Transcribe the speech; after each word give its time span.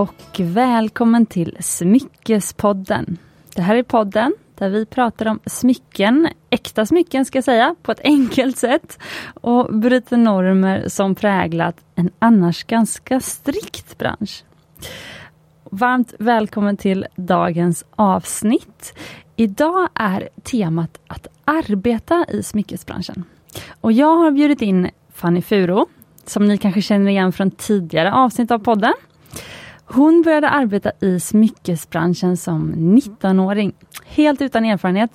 och 0.00 0.40
välkommen 0.40 1.26
till 1.26 1.56
Smyckespodden. 1.60 3.18
Det 3.54 3.62
här 3.62 3.74
är 3.74 3.82
podden 3.82 4.34
där 4.54 4.70
vi 4.70 4.86
pratar 4.86 5.26
om 5.26 5.40
smycken, 5.46 6.28
äkta 6.50 6.86
smycken 6.86 7.24
ska 7.24 7.38
jag 7.38 7.44
säga, 7.44 7.74
på 7.82 7.92
ett 7.92 8.00
enkelt 8.04 8.56
sätt 8.56 8.98
och 9.34 9.74
bryter 9.74 10.16
normer 10.16 10.88
som 10.88 11.14
präglat 11.14 11.76
en 11.94 12.10
annars 12.18 12.64
ganska 12.64 13.20
strikt 13.20 13.98
bransch. 13.98 14.44
Varmt 15.64 16.14
välkommen 16.18 16.76
till 16.76 17.06
dagens 17.16 17.84
avsnitt. 17.90 18.94
Idag 19.36 19.88
är 19.94 20.28
temat 20.42 20.98
att 21.06 21.26
arbeta 21.44 22.26
i 22.28 22.42
smyckesbranschen. 22.42 23.24
Och 23.80 23.92
jag 23.92 24.16
har 24.16 24.30
bjudit 24.30 24.62
in 24.62 24.90
Fanny 25.12 25.42
Furo, 25.42 25.86
som 26.24 26.44
ni 26.44 26.58
kanske 26.58 26.82
känner 26.82 27.10
igen 27.10 27.32
från 27.32 27.50
tidigare 27.50 28.12
avsnitt 28.12 28.50
av 28.50 28.58
podden. 28.58 28.92
Hon 29.92 30.22
började 30.22 30.48
arbeta 30.48 30.92
i 31.00 31.20
smyckesbranschen 31.20 32.36
som 32.36 32.74
19-åring, 32.74 33.72
helt 34.04 34.42
utan 34.42 34.64
erfarenhet 34.64 35.10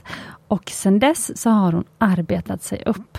och 0.48 0.70
sedan 0.70 1.00
dess 1.00 1.42
så 1.42 1.50
har 1.50 1.72
hon 1.72 1.84
arbetat 1.98 2.64
sig 2.64 2.84
upp. 2.86 3.18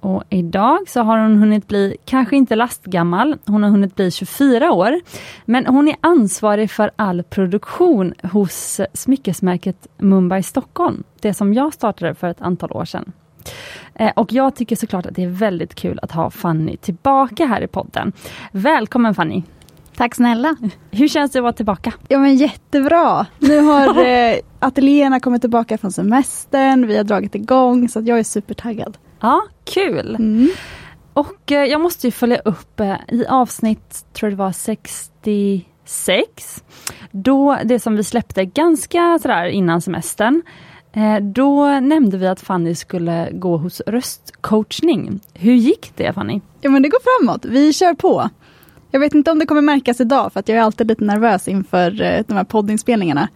Och 0.00 0.24
idag 0.28 0.78
så 0.88 1.00
har 1.00 1.18
hon 1.18 1.36
hunnit 1.36 1.68
bli, 1.68 1.96
kanske 2.04 2.36
inte 2.36 2.56
lastgammal, 2.56 3.38
hon 3.46 3.62
har 3.62 3.70
hunnit 3.70 3.96
bli 3.96 4.10
24 4.10 4.72
år. 4.72 5.00
Men 5.44 5.66
hon 5.66 5.88
är 5.88 5.96
ansvarig 6.00 6.70
för 6.70 6.90
all 6.96 7.22
produktion 7.22 8.14
hos 8.22 8.80
smyckesmärket 8.94 9.86
Mumbai 9.98 10.42
Stockholm. 10.42 11.04
Det 11.20 11.34
som 11.34 11.54
jag 11.54 11.74
startade 11.74 12.14
för 12.14 12.28
ett 12.28 12.42
antal 12.42 12.72
år 12.72 12.84
sedan. 12.84 13.12
Eh, 13.94 14.12
och 14.16 14.32
jag 14.32 14.56
tycker 14.56 14.76
såklart 14.76 15.06
att 15.06 15.14
det 15.14 15.24
är 15.24 15.28
väldigt 15.28 15.74
kul 15.74 15.98
att 16.02 16.12
ha 16.12 16.30
Fanny 16.30 16.76
tillbaka 16.76 17.46
här 17.46 17.60
i 17.60 17.66
podden. 17.66 18.12
Välkommen 18.52 19.14
Fanny! 19.14 19.42
Tack 20.00 20.14
snälla! 20.14 20.56
Hur 20.90 21.08
känns 21.08 21.32
det 21.32 21.38
att 21.38 21.42
vara 21.42 21.52
tillbaka? 21.52 21.92
Ja 22.08 22.18
men 22.18 22.36
jättebra! 22.36 23.26
Nu 23.38 23.60
har 23.60 24.04
eh, 24.06 24.38
ateljéerna 24.58 25.20
kommit 25.20 25.40
tillbaka 25.40 25.78
från 25.78 25.92
semestern, 25.92 26.86
vi 26.86 26.96
har 26.96 27.04
dragit 27.04 27.34
igång 27.34 27.88
så 27.88 28.02
jag 28.04 28.18
är 28.18 28.22
supertaggad. 28.22 28.98
Ja, 29.20 29.42
kul! 29.64 30.14
Mm. 30.14 30.48
Och 31.12 31.52
eh, 31.52 31.64
jag 31.64 31.80
måste 31.80 32.06
ju 32.06 32.10
följa 32.10 32.38
upp 32.38 32.80
eh, 32.80 32.94
i 33.08 33.26
avsnitt, 33.26 34.06
tror 34.12 34.30
det 34.30 34.36
var 34.36 34.52
66, 34.52 36.64
då 37.10 37.58
det 37.64 37.80
som 37.80 37.96
vi 37.96 38.04
släppte 38.04 38.44
ganska 38.44 39.18
sådär 39.22 39.44
innan 39.44 39.80
semestern, 39.80 40.42
eh, 40.92 41.16
då 41.16 41.66
nämnde 41.66 42.18
vi 42.18 42.26
att 42.26 42.40
Fanny 42.40 42.74
skulle 42.74 43.30
gå 43.32 43.56
hos 43.56 43.82
röstcoachning. 43.86 45.20
Hur 45.34 45.54
gick 45.54 45.92
det 45.96 46.12
Fanny? 46.12 46.40
Ja 46.60 46.70
men 46.70 46.82
det 46.82 46.88
går 46.88 47.18
framåt, 47.18 47.44
vi 47.44 47.72
kör 47.72 47.94
på. 47.94 48.30
Jag 48.90 49.00
vet 49.00 49.14
inte 49.14 49.30
om 49.30 49.38
det 49.38 49.46
kommer 49.46 49.62
märkas 49.62 50.00
idag, 50.00 50.32
för 50.32 50.40
att 50.40 50.48
jag 50.48 50.58
är 50.58 50.62
alltid 50.62 50.88
lite 50.88 51.04
nervös 51.04 51.48
inför 51.48 52.02
eh, 52.02 52.24
de 52.28 52.34
här 52.34 52.44
poddinspelningarna. 52.44 53.28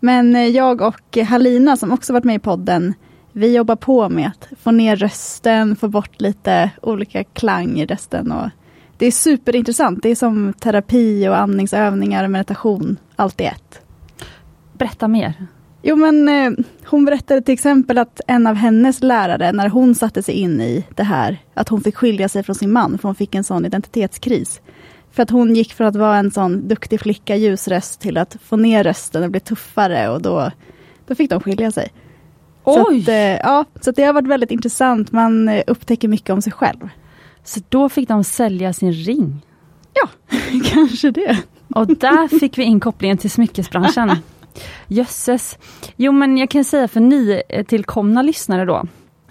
Men 0.00 0.36
eh, 0.36 0.46
jag 0.46 0.80
och 0.80 1.18
Halina, 1.28 1.76
som 1.76 1.92
också 1.92 2.12
varit 2.12 2.24
med 2.24 2.36
i 2.36 2.38
podden, 2.38 2.94
vi 3.32 3.54
jobbar 3.56 3.76
på 3.76 4.08
med 4.08 4.26
att 4.26 4.48
få 4.62 4.70
ner 4.70 4.96
rösten, 4.96 5.76
få 5.76 5.88
bort 5.88 6.20
lite 6.20 6.70
olika 6.82 7.24
klang 7.24 7.78
i 7.78 7.86
rösten. 7.86 8.32
Och 8.32 8.48
det 8.96 9.06
är 9.06 9.10
superintressant. 9.10 10.02
Det 10.02 10.08
är 10.08 10.14
som 10.14 10.52
terapi 10.52 11.28
och 11.28 11.36
andningsövningar 11.36 12.24
och 12.24 12.30
meditation, 12.30 12.96
allt 13.16 13.40
i 13.40 13.44
ett. 13.44 13.80
Berätta 14.72 15.08
mer. 15.08 15.46
Jo 15.82 15.96
men 15.96 16.28
eh, 16.28 16.64
hon 16.84 17.04
berättade 17.04 17.42
till 17.42 17.54
exempel 17.54 17.98
att 17.98 18.20
en 18.26 18.46
av 18.46 18.54
hennes 18.54 19.02
lärare, 19.02 19.52
när 19.52 19.68
hon 19.68 19.94
satte 19.94 20.22
sig 20.22 20.34
in 20.34 20.60
i 20.60 20.84
det 20.94 21.02
här, 21.02 21.38
att 21.54 21.68
hon 21.68 21.80
fick 21.80 21.96
skilja 21.96 22.28
sig 22.28 22.42
från 22.42 22.54
sin 22.54 22.72
man, 22.72 22.98
för 22.98 23.08
hon 23.08 23.14
fick 23.14 23.34
en 23.34 23.44
sån 23.44 23.66
identitetskris. 23.66 24.60
För 25.10 25.22
att 25.22 25.30
hon 25.30 25.54
gick 25.54 25.72
från 25.72 25.86
att 25.86 25.96
vara 25.96 26.16
en 26.16 26.30
sån 26.30 26.68
duktig 26.68 27.00
flicka, 27.00 27.36
ljusröst, 27.36 28.00
till 28.00 28.18
att 28.18 28.36
få 28.44 28.56
ner 28.56 28.84
rösten 28.84 29.24
och 29.24 29.30
bli 29.30 29.40
tuffare 29.40 30.08
och 30.08 30.22
då, 30.22 30.50
då 31.06 31.14
fick 31.14 31.30
de 31.30 31.40
skilja 31.40 31.70
sig. 31.70 31.92
Oj! 32.64 32.74
Så, 32.74 32.80
att, 32.80 33.08
eh, 33.08 33.14
ja, 33.16 33.64
så 33.80 33.90
det 33.90 34.02
har 34.02 34.12
varit 34.12 34.28
väldigt 34.28 34.50
intressant, 34.50 35.12
man 35.12 35.48
eh, 35.48 35.62
upptäcker 35.66 36.08
mycket 36.08 36.30
om 36.30 36.42
sig 36.42 36.52
själv. 36.52 36.88
Så 37.44 37.60
då 37.68 37.88
fick 37.88 38.08
de 38.08 38.24
sälja 38.24 38.72
sin 38.72 38.92
ring? 38.92 39.46
Ja, 39.94 40.36
kanske 40.64 41.10
det. 41.10 41.38
Och 41.74 41.86
där 41.86 42.38
fick 42.38 42.58
vi 42.58 42.62
in 42.62 42.80
kopplingen 42.80 43.18
till 43.18 43.30
smyckesbranschen. 43.30 44.10
Jösses! 44.88 45.58
Jo 45.96 46.12
men 46.12 46.38
jag 46.38 46.50
kan 46.50 46.64
säga 46.64 46.88
för 46.88 47.00
nytillkomna 47.00 48.22
lyssnare 48.22 48.64
då, 48.64 48.82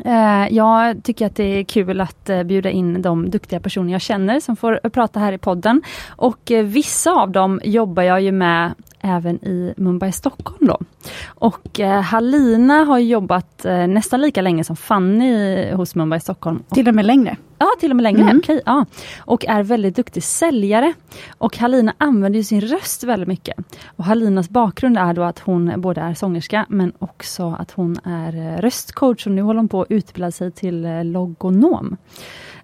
eh, 0.06 0.48
jag 0.56 1.04
tycker 1.04 1.26
att 1.26 1.36
det 1.36 1.44
är 1.44 1.64
kul 1.64 2.02
att 2.02 2.30
eh, 2.30 2.44
bjuda 2.44 2.70
in 2.70 3.02
de 3.02 3.30
duktiga 3.30 3.60
personer 3.60 3.92
jag 3.92 4.02
känner 4.02 4.40
som 4.40 4.56
får 4.56 4.90
prata 4.90 5.20
här 5.20 5.34
i 5.34 5.38
podden. 5.38 5.82
Och 6.10 6.52
eh, 6.52 6.66
vissa 6.66 7.12
av 7.12 7.32
dem 7.32 7.62
jobbar 7.64 8.04
jag 8.04 8.22
ju 8.22 8.32
med 8.32 8.74
även 9.04 9.36
i 9.36 9.74
Mumbai 9.78 10.12
Stockholm. 10.12 10.68
Då. 10.68 10.78
Och 11.26 11.80
Halina 12.04 12.84
har 12.84 13.00
jobbat 13.00 13.66
nästan 13.88 14.22
lika 14.22 14.42
länge 14.42 14.64
som 14.64 14.76
Fanny 14.76 15.72
hos 15.72 15.96
Mumbai 15.96 16.20
Stockholm. 16.20 16.64
Till 16.70 16.88
och 16.88 16.96
med 16.96 17.06
längre. 17.06 17.38
Ja, 17.58 17.68
till 17.80 17.92
och 17.92 17.96
med 17.96 18.04
längre. 18.04 18.22
Mm. 18.22 18.38
Okej, 18.38 18.62
ja. 18.66 18.86
Och 19.20 19.46
är 19.46 19.64
väldigt 19.64 19.96
duktig 19.96 20.24
säljare. 20.24 20.94
Och 21.38 21.58
Halina 21.58 21.94
använder 21.98 22.44
sin 22.44 22.62
röst 22.62 23.04
väldigt 23.04 23.28
mycket. 23.28 23.58
Och 23.86 24.06
Halinas 24.06 24.50
bakgrund 24.50 24.98
är 24.98 25.14
då 25.14 25.24
att 25.24 25.40
hon 25.40 25.82
både 25.82 26.02
är 26.02 26.14
sångerska 26.14 26.66
men 26.70 26.92
också 27.00 27.56
att 27.60 27.72
hon 27.72 27.98
är 28.04 28.62
röstcoach 28.62 29.26
och 29.26 29.32
nu 29.32 29.42
håller 29.42 29.60
hon 29.60 29.68
på 29.70 29.82
att 29.82 29.92
utbilda 29.92 30.32
sig 30.32 30.52
till 30.52 30.86
eh, 30.86 31.04
logonom. 31.04 31.98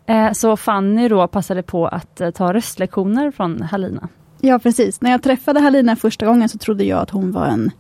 Eh, 0.06 0.32
så 0.32 0.58
Fanny 0.58 1.08
då 1.08 1.28
passade 1.28 1.64
på 1.64 1.88
att 1.88 2.22
eh, 2.22 2.30
ta 2.30 2.54
röstlektioner 2.54 3.32
från 3.32 3.62
Halina. 3.62 4.08
Ja 4.42 4.60
precis, 4.60 5.02
när 5.02 5.12
jag 5.12 5.24
träffade 5.24 5.60
Halina 5.60 5.96
första 5.96 6.26
gången 6.26 6.50
så 6.50 6.58
trodde 6.58 6.84
jag 6.84 7.00
att 7.00 7.10
hon 7.10 7.32
var 7.32 7.46
en 7.46 7.72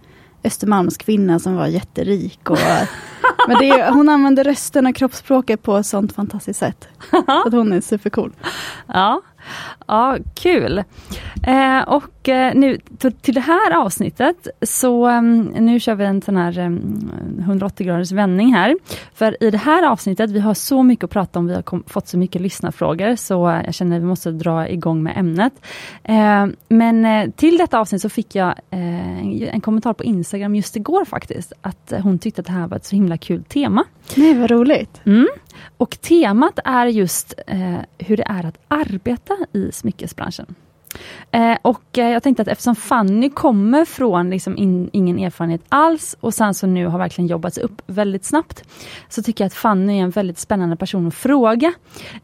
Östermalmskvinna 0.43 1.39
som 1.39 1.55
var 1.55 1.67
jätterik. 1.67 2.49
Och, 2.49 2.59
men 3.47 3.57
det, 3.57 3.89
hon 3.89 4.09
använder 4.09 4.43
rösten 4.43 4.85
och 4.85 4.95
kroppsspråket 4.95 5.63
på 5.63 5.77
ett 5.77 5.85
sånt 5.85 6.13
fantastiskt 6.13 6.59
sätt. 6.59 6.87
Att 7.27 7.53
hon 7.53 7.73
är 7.73 7.81
supercool. 7.81 8.33
Ja, 8.87 9.21
Ja, 9.87 10.17
kul! 10.33 10.83
Eh, 11.43 11.81
och 11.87 12.29
eh, 12.29 12.55
nu 12.55 12.77
till 13.21 13.33
det 13.33 13.41
här 13.41 13.75
avsnittet, 13.75 14.47
så 14.61 15.09
um, 15.09 15.41
nu 15.41 15.79
kör 15.79 15.95
vi 15.95 16.05
en 16.05 16.21
sån 16.21 16.37
här 16.37 16.59
mm, 16.59 17.11
um, 17.21 17.39
180 17.39 17.87
graders 17.87 18.11
vändning 18.11 18.53
här. 18.53 18.77
För 19.13 19.43
i 19.43 19.51
det 19.51 19.57
här 19.57 19.83
avsnittet, 19.83 20.31
vi 20.31 20.39
har 20.39 20.53
så 20.53 20.83
mycket 20.83 21.03
att 21.03 21.11
prata 21.11 21.39
om, 21.39 21.47
vi 21.47 21.55
har 21.55 21.61
kom, 21.61 21.83
fått 21.87 22.07
så 22.07 22.17
mycket 22.17 22.41
lyssnarfrågor, 22.41 23.15
så 23.15 23.47
uh, 23.47 23.61
jag 23.65 23.73
känner 23.73 23.95
att 23.95 24.01
vi 24.01 24.05
måste 24.05 24.31
dra 24.31 24.69
igång 24.69 25.03
med 25.03 25.17
ämnet. 25.17 25.53
Eh, 26.03 26.45
men 26.67 27.05
uh, 27.05 27.31
till 27.31 27.57
detta 27.57 27.79
avsnitt 27.79 28.01
så 28.01 28.09
fick 28.09 28.35
jag 28.35 28.49
uh, 28.73 29.53
en 29.53 29.61
kommentar 29.61 29.93
på 29.93 30.03
Instagram 30.03 30.55
just 30.55 30.75
igår 30.75 31.05
faktiskt, 31.05 31.53
att 31.61 31.93
hon 32.03 32.19
tyckte 32.19 32.41
att 32.41 32.47
det 32.47 32.53
här 32.53 32.67
var 32.67 32.77
ett 32.77 32.85
så 32.85 32.95
himla 32.95 33.17
kul 33.17 33.43
tema. 33.43 33.83
Nej, 34.15 34.33
vad 34.33 34.51
roligt! 34.51 35.01
Mm. 35.05 35.27
Och 35.77 36.01
temat 36.01 36.59
är 36.65 36.85
just 36.85 37.33
eh, 37.47 37.77
hur 37.97 38.17
det 38.17 38.23
är 38.23 38.45
att 38.45 38.59
arbeta 38.67 39.37
i 39.53 39.71
smyckesbranschen. 39.71 40.55
Eh, 41.31 41.57
och 41.61 41.97
eh, 41.97 42.09
jag 42.09 42.23
tänkte 42.23 42.41
att 42.41 42.47
eftersom 42.47 42.75
Fanny 42.75 43.29
kommer 43.29 43.85
från 43.85 44.29
liksom 44.29 44.57
in, 44.57 44.89
ingen 44.93 45.19
erfarenhet 45.19 45.61
alls 45.69 46.15
och 46.19 46.33
sen 46.33 46.53
så 46.53 46.67
nu 46.67 46.87
har 46.87 46.99
verkligen 46.99 47.27
jobbats 47.27 47.57
upp 47.57 47.81
väldigt 47.87 48.25
snabbt. 48.25 48.63
Så 49.09 49.23
tycker 49.23 49.43
jag 49.43 49.47
att 49.47 49.53
Fanny 49.53 49.99
är 49.99 50.03
en 50.03 50.09
väldigt 50.09 50.39
spännande 50.39 50.75
person 50.75 51.07
att 51.07 51.13
fråga. 51.13 51.73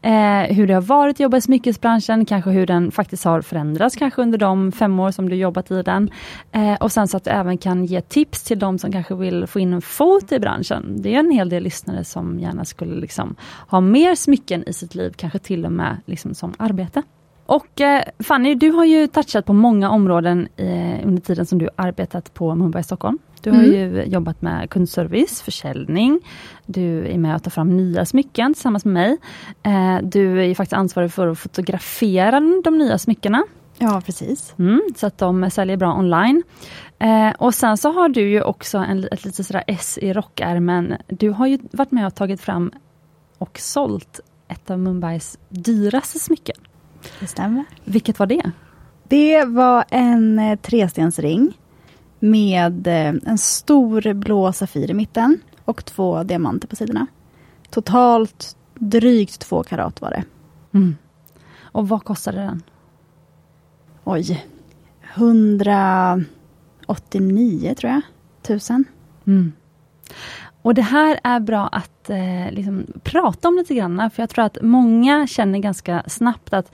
Eh, 0.02 0.42
hur 0.42 0.66
det 0.66 0.74
har 0.74 0.80
varit 0.80 1.16
att 1.16 1.20
jobba 1.20 1.36
i 1.36 1.40
smyckesbranschen, 1.40 2.24
kanske 2.24 2.50
hur 2.50 2.66
den 2.66 2.90
faktiskt 2.90 3.24
har 3.24 3.42
förändrats 3.42 3.96
kanske 3.96 4.22
under 4.22 4.38
de 4.38 4.72
fem 4.72 5.00
år 5.00 5.10
som 5.10 5.28
du 5.28 5.36
jobbat 5.36 5.70
i 5.70 5.82
den. 5.82 6.10
Eh, 6.52 6.74
och 6.74 6.92
sen 6.92 7.08
så 7.08 7.16
att 7.16 7.24
du 7.24 7.30
även 7.30 7.58
kan 7.58 7.84
ge 7.84 8.00
tips 8.00 8.42
till 8.42 8.58
de 8.58 8.78
som 8.78 8.92
kanske 8.92 9.14
vill 9.14 9.46
få 9.46 9.60
in 9.60 9.72
en 9.72 9.82
fot 9.82 10.32
i 10.32 10.40
branschen. 10.40 11.02
Det 11.02 11.14
är 11.14 11.18
en 11.18 11.30
hel 11.30 11.48
del 11.48 11.62
lyssnare 11.62 12.04
som 12.04 12.38
gärna 12.40 12.64
skulle 12.64 13.00
liksom 13.00 13.36
ha 13.68 13.80
mer 13.80 14.14
smycken 14.14 14.64
i 14.68 14.72
sitt 14.72 14.94
liv, 14.94 15.12
kanske 15.16 15.38
till 15.38 15.64
och 15.64 15.72
med 15.72 15.96
liksom 16.06 16.34
som 16.34 16.54
arbete. 16.58 17.02
Och 17.46 17.80
eh, 17.80 18.02
Fanny, 18.18 18.54
du 18.54 18.70
har 18.70 18.84
ju 18.84 19.06
touchat 19.06 19.46
på 19.46 19.52
många 19.52 19.90
områden 19.90 20.48
eh, 20.56 21.06
under 21.06 21.22
tiden 21.22 21.46
som 21.46 21.58
du 21.58 21.68
arbetat 21.76 22.34
på 22.34 22.54
Mumbai 22.54 22.82
Stockholm. 22.82 23.18
Du 23.40 23.50
har 23.50 23.64
mm. 23.64 23.72
ju 23.72 24.04
jobbat 24.04 24.42
med 24.42 24.70
kundservice, 24.70 25.42
försäljning, 25.42 26.20
du 26.66 27.06
är 27.06 27.18
med 27.18 27.34
och 27.34 27.42
tar 27.42 27.50
fram 27.50 27.76
nya 27.76 28.06
smycken 28.06 28.54
tillsammans 28.54 28.84
med 28.84 28.94
mig. 28.94 29.18
Eh, 29.62 29.98
du 30.02 30.44
är 30.44 30.54
faktiskt 30.54 30.72
ansvarig 30.72 31.12
för 31.12 31.26
att 31.26 31.38
fotografera 31.38 32.40
de 32.64 32.78
nya 32.78 32.98
smyckena. 32.98 33.44
Ja, 33.78 34.02
precis. 34.06 34.54
Mm, 34.58 34.82
så 34.96 35.06
att 35.06 35.18
de 35.18 35.50
säljer 35.50 35.76
bra 35.76 35.98
online. 35.98 36.42
Eh, 36.98 37.30
och 37.38 37.54
sen 37.54 37.76
så 37.76 37.92
har 37.92 38.08
du 38.08 38.28
ju 38.28 38.42
också 38.42 38.78
en, 38.78 39.08
ett 39.12 39.24
litet 39.24 39.46
sådär 39.46 39.64
S 39.66 39.98
i 40.02 40.12
rockärmen. 40.12 40.96
Du 41.08 41.30
har 41.30 41.46
ju 41.46 41.58
varit 41.72 41.90
med 41.90 42.06
och 42.06 42.14
tagit 42.14 42.40
fram 42.40 42.72
och 43.38 43.58
sålt 43.58 44.20
ett 44.48 44.70
av 44.70 44.78
Mumbais 44.78 45.38
dyraste 45.48 46.18
smycken. 46.18 46.56
Det 47.20 47.26
stämmer. 47.26 47.64
Vilket 47.84 48.18
var 48.18 48.26
det? 48.26 48.50
Det 49.08 49.44
var 49.44 49.84
en 49.88 50.38
eh, 50.38 50.58
trestensring 50.58 51.58
med 52.18 52.86
eh, 52.86 53.14
en 53.26 53.38
stor 53.38 54.12
blå 54.12 54.52
Safir 54.52 54.90
i 54.90 54.94
mitten 54.94 55.40
och 55.64 55.84
två 55.84 56.22
diamanter 56.22 56.68
på 56.68 56.76
sidorna. 56.76 57.06
Totalt 57.70 58.56
drygt 58.74 59.40
två 59.40 59.62
karat 59.62 60.00
var 60.00 60.10
det. 60.10 60.24
Mm. 60.74 60.96
Och 61.62 61.88
vad 61.88 62.04
kostade 62.04 62.38
den? 62.38 62.62
Oj, 64.04 64.46
189 65.14 67.74
tror 67.74 67.92
jag, 67.92 68.00
tusen. 68.42 68.84
Mm. 69.26 69.52
Och 70.64 70.74
det 70.74 70.82
här 70.82 71.20
är 71.24 71.40
bra 71.40 71.66
att 71.66 72.10
eh, 72.10 72.50
liksom, 72.50 72.86
prata 73.02 73.48
om 73.48 73.56
lite 73.56 73.74
grann, 73.74 74.10
för 74.10 74.22
jag 74.22 74.30
tror 74.30 74.44
att 74.44 74.58
många 74.62 75.26
känner 75.26 75.58
ganska 75.58 76.02
snabbt 76.06 76.54
att 76.54 76.72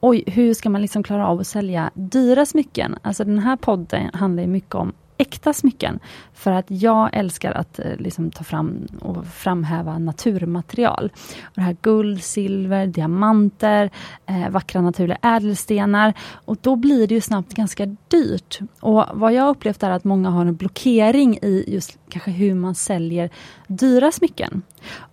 oj, 0.00 0.24
hur 0.26 0.54
ska 0.54 0.70
man 0.70 0.82
liksom 0.82 1.02
klara 1.02 1.28
av 1.28 1.40
att 1.40 1.46
sälja 1.46 1.90
dyra 1.94 2.46
smycken? 2.46 2.98
Alltså 3.02 3.24
den 3.24 3.38
här 3.38 3.56
podden 3.56 4.10
handlar 4.14 4.46
mycket 4.46 4.74
om 4.74 4.92
äkta 5.18 5.52
smycken. 5.52 5.98
För 6.32 6.52
att 6.52 6.66
jag 6.68 7.10
älskar 7.12 7.52
att 7.52 7.78
eh, 7.78 7.96
liksom, 7.98 8.30
ta 8.30 8.44
fram 8.44 8.86
och 9.00 9.26
framhäva 9.26 9.98
naturmaterial. 9.98 11.12
Och 11.42 11.52
det 11.54 11.60
här 11.60 11.76
guld, 11.82 12.22
silver, 12.22 12.86
diamanter, 12.86 13.90
eh, 14.26 14.50
vackra 14.50 14.80
naturliga 14.80 15.18
ädelstenar. 15.22 16.14
Och 16.32 16.56
då 16.60 16.76
blir 16.76 17.06
det 17.06 17.14
ju 17.14 17.20
snabbt 17.20 17.54
ganska 17.54 17.86
dyrt. 18.08 18.58
Och 18.80 19.04
vad 19.12 19.32
jag 19.32 19.48
upplevt 19.48 19.82
är 19.82 19.90
att 19.90 20.04
många 20.04 20.30
har 20.30 20.46
en 20.46 20.56
blockering 20.56 21.38
i 21.42 21.64
just 21.68 21.98
kanske 22.08 22.30
hur 22.30 22.54
man 22.54 22.74
säljer 22.74 23.30
dyra 23.66 24.12
smycken. 24.12 24.62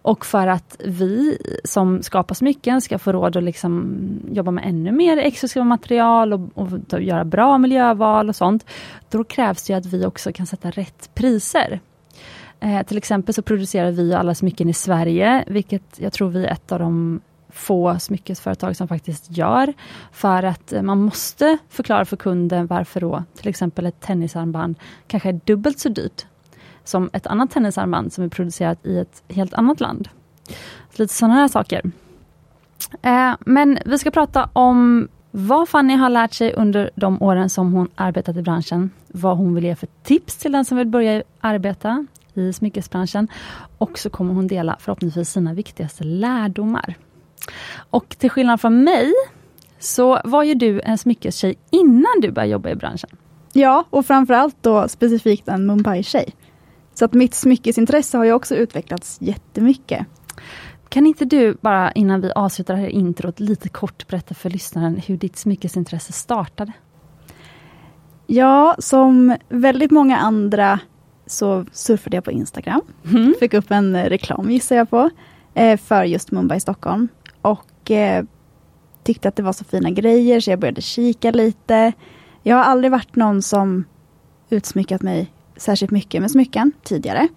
Och 0.01 0.25
för 0.25 0.47
att 0.47 0.81
vi 0.86 1.38
som 1.63 2.03
skapar 2.03 2.36
smycken 2.36 2.81
ska 2.81 3.00
få 3.00 3.12
råd 3.12 3.38
att 3.38 3.44
liksom 3.44 3.97
jobba 4.31 4.51
med 4.51 4.63
ännu 4.68 4.92
mer 4.92 5.18
exklusiva 5.18 5.65
material 5.65 6.33
och, 6.33 6.42
och 6.56 7.01
göra 7.01 7.25
bra 7.25 7.57
miljöval 7.57 8.30
och 8.30 8.36
sånt. 8.36 8.65
Då 9.09 9.24
krävs 9.24 9.63
det 9.63 9.74
att 9.74 9.86
vi 9.86 10.06
också 10.06 10.31
kan 10.33 10.45
sätta 10.45 10.71
rätt 10.71 11.09
priser. 11.13 11.80
Eh, 12.59 12.83
till 12.83 12.97
exempel 12.97 13.33
så 13.33 13.42
producerar 13.42 13.92
vi 13.92 14.13
alla 14.13 14.36
smycken 14.36 14.69
i 14.69 14.74
Sverige, 14.74 15.44
vilket 15.47 16.00
jag 16.00 16.13
tror 16.13 16.30
vi 16.30 16.45
är 16.45 16.51
ett 16.51 16.71
av 16.71 16.80
de 16.80 17.21
få 17.50 18.00
smyckesföretag 18.00 18.75
som 18.75 18.88
faktiskt 18.88 19.38
gör. 19.38 19.74
För 20.12 20.44
att 20.44 20.74
eh, 20.74 20.81
man 20.81 21.01
måste 21.01 21.57
förklara 21.69 22.06
för 22.06 22.18
kunden 22.18 22.68
varför 22.68 23.01
då 23.01 23.24
till 23.38 23.47
exempel 23.47 23.86
ett 23.86 24.01
tennisarmband 24.01 24.80
kanske 25.07 25.30
är 25.30 25.39
dubbelt 25.45 25.80
så 25.80 25.89
dyrt 25.89 26.25
som 26.86 27.10
ett 27.14 27.28
annat 27.28 27.52
tennisarmband 27.52 28.14
som 28.14 28.24
är 28.24 28.30
producerat 28.30 28.86
i 28.86 28.98
ett 28.98 29.24
helt 29.30 29.54
annat 29.54 29.80
land. 29.80 30.10
Så 30.96 31.02
lite 31.02 31.14
sådana 31.14 31.34
här 31.34 31.48
saker. 31.48 31.82
Eh, 33.02 33.34
men 33.40 33.78
vi 33.86 33.98
ska 33.98 34.12
prata 34.12 34.50
om 34.54 35.08
vad 35.32 35.70
Fanny 35.70 35.96
har 35.96 36.10
lärt 36.10 36.34
sig 36.34 36.54
under 36.54 36.90
de 36.96 37.22
åren 37.22 37.50
som 37.50 37.74
hon 37.74 37.88
arbetat 37.96 38.38
i 38.38 38.42
branschen. 38.42 38.90
Vad 39.08 39.38
hon 39.38 39.56
vill 39.56 39.64
ge 39.64 39.76
för 39.76 39.88
tips 40.04 40.36
till 40.36 40.52
den 40.52 40.66
som 40.66 40.78
vill 40.78 40.88
börja 40.88 41.24
arbeta 41.42 42.08
i 42.34 42.54
smyckesbranschen. 42.54 43.28
Och 43.78 44.00
så 44.00 44.10
kommer 44.10 44.34
hon 44.34 44.48
dela 44.48 44.78
förhoppningsvis 44.80 45.30
sina 45.30 45.54
viktigaste 45.54 46.04
lärdomar. 46.04 46.96
Och 47.90 48.16
till 48.20 48.30
skillnad 48.30 48.62
från 48.62 48.84
mig 48.84 49.14
så 49.80 50.22
var 50.24 50.44
ju 50.44 50.54
du 50.54 50.81
en 50.81 50.98
smyckestjej 50.98 51.56
innan 51.70 52.22
du 52.22 52.31
började 52.31 52.52
jobba 52.52 52.70
i 52.70 52.76
branschen. 52.76 53.10
Ja, 53.54 53.86
och 53.90 54.06
framförallt 54.06 54.64
då 54.64 54.88
specifikt 54.88 55.48
en 55.48 55.66
Mumbai-tjej. 55.66 56.34
Så 56.95 57.06
att 57.06 57.13
mitt 57.13 57.33
smyckesintresse 57.33 58.18
har 58.18 58.25
ju 58.25 58.33
också 58.33 58.56
utvecklats 58.56 59.18
jättemycket. 59.21 60.06
Kan 60.89 61.07
inte 61.07 61.25
du 61.25 61.57
bara 61.62 61.92
innan 61.92 62.21
vi 62.21 62.31
avslutar 62.31 62.74
det 62.74 62.80
här 62.80 62.88
introt 62.88 63.39
lite 63.39 63.69
kort 63.69 64.07
berätta 64.07 64.33
för 64.33 64.50
lyssnaren 64.50 65.01
hur 65.06 65.18
ditt 65.18 65.38
smyckesintresse 65.38 66.13
startade? 66.13 66.71
Ja, 68.27 68.75
som 68.80 69.36
väldigt 69.50 69.92
många 69.92 70.18
andra 70.18 70.80
så 71.25 71.65
surfade 71.71 72.18
jag 72.18 72.24
på 72.24 72.31
Instagram. 72.31 72.81
Mm. 73.06 73.33
Fick 73.39 73.53
upp 73.53 73.71
en 73.71 74.09
reklam 74.09 74.51
gissar 74.51 74.75
jag 74.75 74.89
på. 74.89 75.09
Eh, 75.53 75.77
för 75.77 76.03
just 76.03 76.31
Mumbai 76.31 76.59
Stockholm. 76.59 77.07
Och 77.42 77.92
eh, 77.92 78.25
tyckte 79.03 79.27
att 79.27 79.36
det 79.36 79.44
var 79.44 79.53
så 79.53 79.63
fina 79.63 79.89
grejer 79.89 80.39
så 80.39 80.50
jag 80.50 80.59
började 80.59 80.81
kika 80.81 81.31
lite. 81.31 81.94
Jag 82.44 82.56
har 82.56 82.63
aldrig 82.63 82.92
varit 82.92 83.15
någon 83.15 83.42
som 83.42 83.86
utsmyckat 84.50 85.01
mig 85.01 85.31
särskilt 85.57 85.92
mycket 85.92 86.22
med 86.22 86.31
smycken 86.31 86.72
tidigare. 86.84 87.28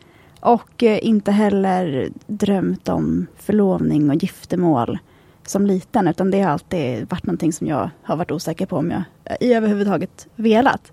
Och 0.41 0.82
eh, 0.82 0.99
inte 1.03 1.32
heller 1.32 2.11
drömt 2.26 2.88
om 2.88 3.26
förlovning 3.37 4.11
och 4.11 4.17
giftermål 4.17 4.99
som 5.47 5.67
liten, 5.67 6.09
utan 6.09 6.31
det 6.31 6.41
har 6.41 6.50
alltid 6.50 7.11
varit 7.11 7.26
någonting 7.26 7.53
som 7.53 7.67
jag 7.67 7.91
har 8.03 8.17
varit 8.17 8.31
osäker 8.31 8.67
på 8.67 8.76
om 8.76 8.91
jag 8.91 9.03
eh, 9.25 9.37
i 9.41 9.55
överhuvudtaget 9.55 10.26
velat. 10.37 10.93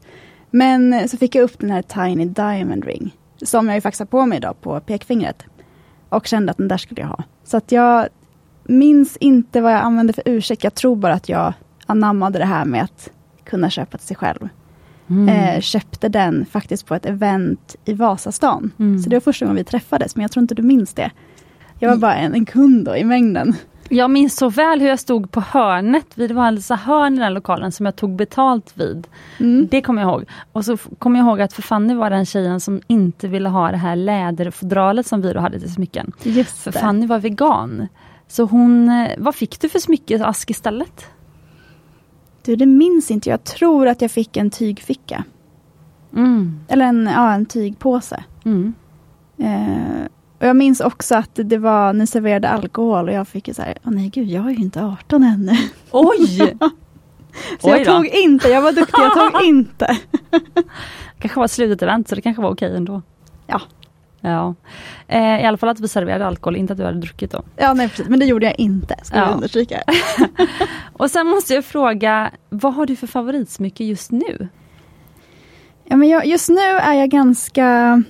Men 0.50 0.94
eh, 0.94 1.06
så 1.08 1.18
fick 1.18 1.36
jag 1.36 1.44
upp 1.44 1.60
den 1.60 1.72
här 1.72 1.82
Tiny 1.82 2.26
Diamond 2.26 2.86
Ring, 2.86 3.18
som 3.42 3.68
jag 3.68 3.76
ju 3.76 3.82
faktiskt 3.82 4.00
har 4.00 4.06
på 4.06 4.26
mig 4.26 4.38
idag 4.38 4.62
på 4.62 4.80
pekfingret. 4.80 5.46
Och 6.10 6.28
kände 6.28 6.52
att 6.52 6.58
den 6.58 6.68
där 6.68 6.78
skulle 6.78 7.02
jag 7.02 7.08
ha. 7.08 7.24
Så 7.44 7.58
att 7.58 7.72
jag 7.72 8.08
minns 8.64 9.18
inte 9.18 9.62
vad 9.62 9.74
jag 9.74 9.82
använde 9.82 10.14
för 10.14 10.24
ursäkt. 10.26 10.64
Jag 10.64 10.74
tror 10.74 10.96
bara 10.96 11.14
att 11.14 11.30
jag 11.30 11.54
anammade 11.86 12.40
det 12.40 12.46
här 12.46 12.66
med 12.66 12.84
att 12.84 13.10
kunna 13.44 13.70
köpa 13.70 13.98
till 13.98 14.08
sig 14.08 14.18
själv. 14.18 14.50
Mm. 15.10 15.30
Eh, 15.30 15.62
köpte 15.62 16.10
den 16.10 16.46
faktiskt 16.46 16.86
på 16.86 16.96
ett 16.96 17.06
event 17.06 17.76
i 17.86 17.94
Vasastan. 17.94 18.72
Mm. 18.80 19.00
Så 19.00 19.10
det 19.10 19.16
var 19.16 19.22
första 19.22 19.46
gången 19.46 19.56
vi 19.56 19.64
träffades, 19.64 20.16
men 20.16 20.22
jag 20.22 20.32
tror 20.32 20.42
inte 20.42 20.56
du 20.56 20.64
minns 20.64 20.94
det. 20.94 21.12
Jag 21.80 21.90
var 21.90 21.98
bara 21.98 22.16
en, 22.16 22.34
en 22.34 22.46
kund 22.46 22.86
då 22.86 22.98
i 22.98 23.04
mängden. 23.04 23.56
Jag 23.90 24.12
minns 24.12 24.36
så 24.36 24.50
väl 24.50 24.82
hur 24.82 24.88
jag 24.88 25.00
stod 25.00 25.32
på 25.32 25.42
hörnet, 25.42 26.06
det 26.16 26.34
var 26.34 26.48
en 26.48 26.78
hörn 26.78 27.14
i 27.14 27.20
den 27.20 27.34
lokalen 27.34 27.72
som 27.72 27.86
jag 27.86 27.96
tog 27.96 28.16
betalt 28.16 28.72
vid. 28.78 29.08
Mm. 29.40 29.68
Det 29.72 29.82
kommer 29.82 30.02
jag 30.02 30.12
ihåg. 30.12 30.26
Och 30.52 30.66
så 30.66 30.78
kommer 30.78 31.20
jag 31.20 31.28
ihåg 31.28 31.42
att 31.42 31.54
för 31.54 31.62
Fanny 31.62 31.94
var 31.94 32.10
den 32.10 32.26
tjejen 32.26 32.60
som 32.60 32.82
inte 32.88 33.28
ville 33.28 33.50
ha 33.50 33.72
det 33.72 33.78
här 33.78 33.96
läderfodralet 33.96 35.08
som 35.08 35.22
vi 35.22 35.34
då 35.34 35.40
hade 35.40 35.60
till 35.60 35.74
smycken. 35.74 36.12
Just 36.24 36.58
för 36.58 36.72
Fanny 36.72 37.08
var 37.08 37.20
vegan. 37.20 37.88
Så 38.28 38.44
hon, 38.44 38.90
eh, 38.90 39.12
vad 39.18 39.36
fick 39.36 39.62
du 39.62 39.70
för 39.70 39.80
smyckesask 39.80 40.50
istället? 40.50 41.06
Du, 42.46 42.56
det 42.56 42.66
minns 42.66 43.12
inte 43.12 43.30
jag. 43.30 43.44
tror 43.44 43.88
att 43.88 44.02
jag 44.02 44.12
fick 44.12 44.38
en 44.38 44.50
tygficka. 44.50 45.24
Mm. 46.16 46.60
Eller 46.68 46.86
en, 46.86 47.10
ja, 47.16 47.34
en 47.34 47.46
tygpåse. 47.46 48.24
Mm. 48.46 48.74
Eh, 49.38 50.06
och 50.40 50.46
jag 50.46 50.56
minns 50.56 50.80
också 50.80 51.16
att 51.16 51.30
det 51.34 51.58
var, 51.58 51.94
ni 51.94 52.08
serverade 52.08 52.50
alkohol 52.50 53.10
och 53.10 53.14
jag 53.16 53.28
fick 53.28 53.56
så 53.56 53.62
här, 53.62 53.78
åh 53.86 53.92
nej 53.92 54.10
gud, 54.10 54.28
jag 54.28 54.46
är 54.46 54.50
ju 54.50 54.56
inte 54.58 54.84
18 54.84 55.24
ännu. 55.24 55.52
Oj! 55.92 56.38
så 57.60 57.72
Oj 57.72 57.78
jag 57.78 57.86
tog 57.86 58.06
inte, 58.06 58.50
jag 58.50 58.62
var 58.62 58.72
duktig, 58.72 59.00
jag 59.00 59.14
tog 59.14 59.44
inte. 59.46 59.98
kanske 61.20 61.40
var 61.40 61.48
slutet 61.48 61.82
event, 61.82 62.08
så 62.08 62.16
det 62.16 62.22
kanske 62.22 62.42
var 62.42 62.50
okej 62.50 62.76
ändå. 62.76 63.02
Ja. 63.48 63.62
Ja. 64.26 64.56
Eh, 65.08 65.42
I 65.42 65.46
alla 65.46 65.58
fall 65.58 65.70
att 65.70 65.80
vi 65.80 65.88
serverade 65.88 66.28
alkohol, 66.28 66.56
inte 66.56 66.74
att 66.74 66.80
du 66.80 66.86
hade 66.86 67.00
druckit 67.00 67.32
då. 67.32 67.44
Ja, 67.56 67.74
nej 67.74 67.90
precis, 67.90 68.08
men 68.08 68.20
det 68.20 68.26
gjorde 68.26 68.46
jag 68.46 68.60
inte, 68.60 68.96
ska 69.04 69.18
ja. 69.18 69.26
jag 69.26 69.34
understryka. 69.34 69.84
och 70.94 71.12
sen 71.12 71.28
måste 71.28 71.54
jag 71.54 71.66
fråga, 71.66 72.32
vad 72.50 72.74
har 72.74 72.86
du 72.86 72.96
för 72.96 73.08
favoritsmycke 73.08 73.84
just 73.84 74.12
nu? 74.12 74.48
Ja, 75.84 75.96
men 75.96 76.10
jag, 76.10 76.26
just 76.26 76.50
nu 76.50 76.62
är 76.62 76.94
jag 76.94 77.10
ganska 77.10 78.04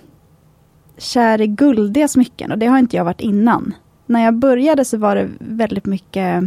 kär 0.98 1.42
i 1.42 1.48
guldiga 1.48 2.08
smycken 2.08 2.52
och 2.52 2.58
det 2.58 2.66
har 2.66 2.78
inte 2.78 2.96
jag 2.96 3.06
varit 3.06 3.22
innan. 3.22 3.74
När 4.06 4.24
jag 4.24 4.34
började 4.34 4.86
så 4.86 4.98
var 4.98 5.16
det 5.16 5.30
väldigt 5.40 5.86
mycket 5.86 6.44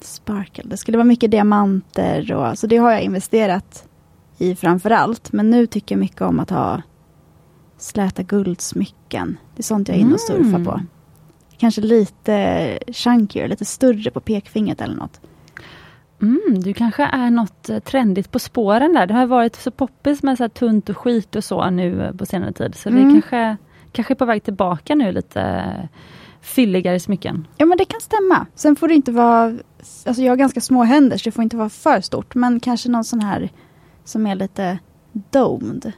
sparkle. 0.00 0.64
Det 0.66 0.76
skulle 0.76 0.98
vara 0.98 1.04
mycket 1.04 1.30
diamanter 1.30 2.32
och 2.32 2.58
så 2.58 2.66
det 2.66 2.76
har 2.76 2.92
jag 2.92 3.02
investerat 3.02 3.88
i 4.38 4.54
framför 4.54 4.90
allt. 4.90 5.32
Men 5.32 5.50
nu 5.50 5.66
tycker 5.66 5.94
jag 5.94 6.00
mycket 6.00 6.22
om 6.22 6.40
att 6.40 6.50
ha 6.50 6.82
släta 7.78 8.22
guldsmycken. 8.22 9.38
Det 9.54 9.60
är 9.60 9.64
sånt 9.64 9.88
jag 9.88 9.96
är 9.96 10.00
inne 10.00 10.14
och 10.14 10.20
surfar 10.20 10.64
på. 10.64 10.70
Mm. 10.70 10.86
Kanske 11.58 11.80
lite 11.80 12.78
chunkier, 12.86 13.48
lite 13.48 13.64
större 13.64 14.10
på 14.10 14.20
pekfingret 14.20 14.80
eller 14.80 14.94
något. 14.94 15.20
Mm, 16.22 16.60
du 16.60 16.74
kanske 16.74 17.04
är 17.04 17.30
något 17.30 17.68
eh, 17.68 17.78
trendigt 17.78 18.30
på 18.30 18.38
spåren 18.38 18.92
där. 18.92 19.06
Det 19.06 19.14
har 19.14 19.26
varit 19.26 19.56
så 19.56 19.70
poppis 19.70 20.22
med 20.22 20.36
så 20.36 20.44
här 20.44 20.48
tunt 20.48 20.88
och 20.88 20.98
skit 20.98 21.36
och 21.36 21.44
så 21.44 21.70
nu 21.70 22.02
eh, 22.02 22.12
på 22.12 22.26
senare 22.26 22.52
tid. 22.52 22.74
Så 22.74 22.88
mm. 22.88 23.04
det 23.04 23.12
kanske, 23.12 23.56
kanske 23.92 24.14
är 24.14 24.16
på 24.16 24.24
väg 24.24 24.42
tillbaka 24.42 24.94
nu 24.94 25.12
lite 25.12 25.64
fylligare 26.40 27.00
smycken. 27.00 27.46
Ja 27.56 27.66
men 27.66 27.78
det 27.78 27.84
kan 27.84 28.00
stämma. 28.00 28.46
Sen 28.54 28.76
får 28.76 28.88
det 28.88 28.94
inte 28.94 29.12
vara, 29.12 29.58
alltså 30.06 30.22
jag 30.22 30.32
har 30.32 30.36
ganska 30.36 30.60
små 30.60 30.84
händer 30.84 31.16
så 31.16 31.24
det 31.24 31.32
får 31.32 31.44
inte 31.44 31.56
vara 31.56 31.68
för 31.68 32.00
stort. 32.00 32.34
Men 32.34 32.60
kanske 32.60 32.88
någon 32.88 33.04
sån 33.04 33.20
här 33.20 33.50
som 34.04 34.26
är 34.26 34.34
lite 34.34 34.78
domed. 35.12 35.92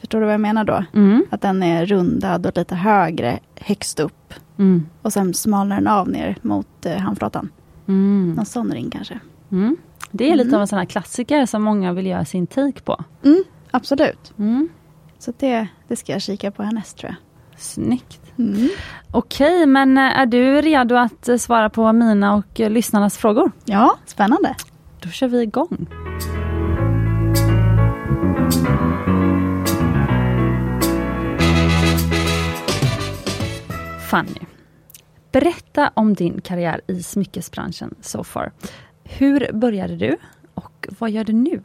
Förstår 0.00 0.20
du 0.20 0.24
vad 0.24 0.34
jag 0.34 0.40
menar 0.40 0.64
då? 0.64 0.84
Mm. 0.94 1.24
Att 1.30 1.40
den 1.40 1.62
är 1.62 1.86
rundad 1.86 2.46
och 2.46 2.56
lite 2.56 2.74
högre 2.74 3.38
högst 3.54 4.00
upp. 4.00 4.34
Mm. 4.58 4.86
Och 5.02 5.12
sen 5.12 5.34
smalnar 5.34 5.76
den 5.76 5.86
av 5.86 6.08
ner 6.08 6.36
mot 6.42 6.86
eh, 6.86 6.96
handflatan. 6.96 7.48
Mm. 7.88 8.34
Någon 8.36 8.46
sån 8.46 8.72
ring 8.72 8.90
kanske. 8.90 9.20
Mm. 9.52 9.76
Det 10.10 10.30
är 10.30 10.36
lite 10.36 10.48
mm. 10.48 10.54
av 10.54 10.60
en 10.60 10.68
sån 10.68 10.78
här 10.78 10.86
klassiker 10.86 11.46
som 11.46 11.62
många 11.62 11.92
vill 11.92 12.06
göra 12.06 12.24
sin 12.24 12.46
take 12.46 12.80
på. 12.80 13.04
Mm, 13.24 13.44
absolut. 13.70 14.32
Mm. 14.38 14.68
Så 15.18 15.32
det, 15.38 15.68
det 15.88 15.96
ska 15.96 16.12
jag 16.12 16.22
kika 16.22 16.50
på 16.50 16.62
härnäst 16.62 16.98
tror 16.98 17.10
jag. 17.10 17.16
Snyggt. 17.60 18.20
Mm. 18.38 18.68
Okej, 19.12 19.66
men 19.66 19.98
eh, 19.98 20.18
är 20.18 20.26
du 20.26 20.60
redo 20.60 20.94
att 20.94 21.28
eh, 21.28 21.36
svara 21.36 21.70
på 21.70 21.92
mina 21.92 22.34
och 22.34 22.60
eh, 22.60 22.70
lyssnarnas 22.70 23.18
frågor? 23.18 23.52
Ja, 23.64 23.96
spännande. 24.06 24.54
Då 25.00 25.08
kör 25.08 25.28
vi 25.28 25.42
igång. 25.42 25.86
Fanny, 34.10 34.40
berätta 35.32 35.90
om 35.94 36.14
din 36.14 36.40
karriär 36.40 36.80
i 36.86 37.02
smyckesbranschen 37.02 37.94
so 38.00 38.24
far. 38.24 38.52
Hur 39.04 39.52
började 39.52 39.96
du 39.96 40.16
och 40.54 40.88
vad 40.98 41.10
gör 41.10 41.24
du 41.24 41.32
nu? 41.32 41.62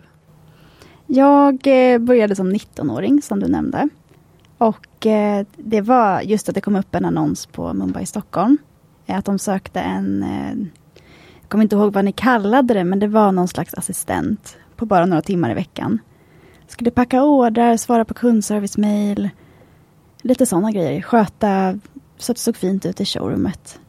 Jag 1.07 1.67
eh, 1.67 1.99
började 1.99 2.35
som 2.35 2.53
19-åring 2.53 3.21
som 3.21 3.39
du 3.39 3.47
nämnde. 3.47 3.89
Och 4.57 5.05
eh, 5.05 5.45
det 5.55 5.81
var 5.81 6.21
just 6.21 6.49
att 6.49 6.55
det 6.55 6.61
kom 6.61 6.75
upp 6.75 6.95
en 6.95 7.05
annons 7.05 7.45
på 7.45 7.73
Mumbai 7.73 8.05
Stockholm. 8.05 8.57
Eh, 9.05 9.17
att 9.17 9.25
de 9.25 9.39
sökte 9.39 9.79
en, 9.79 10.25
jag 11.41 11.49
kommer 11.49 11.63
inte 11.63 11.75
ihåg 11.75 11.93
vad 11.93 12.05
ni 12.05 12.11
kallade 12.11 12.73
det, 12.73 12.83
men 12.83 12.99
det 12.99 13.07
var 13.07 13.31
någon 13.31 13.47
slags 13.47 13.73
assistent 13.73 14.57
på 14.75 14.85
bara 14.85 15.05
några 15.05 15.21
timmar 15.21 15.51
i 15.51 15.53
veckan. 15.53 15.99
Skulle 16.67 16.91
packa 16.91 17.23
ordrar, 17.23 17.77
svara 17.77 18.05
på 18.05 18.13
kundservice-mail, 18.13 19.29
lite 20.21 20.45
sådana 20.45 20.71
grejer. 20.71 21.01
Sköta 21.01 21.79
så 22.17 22.31
att 22.31 22.35
det 22.35 22.41
såg 22.41 22.57
fint 22.57 22.85
ut 22.85 23.01
i 23.01 23.05
showroomet. 23.05 23.79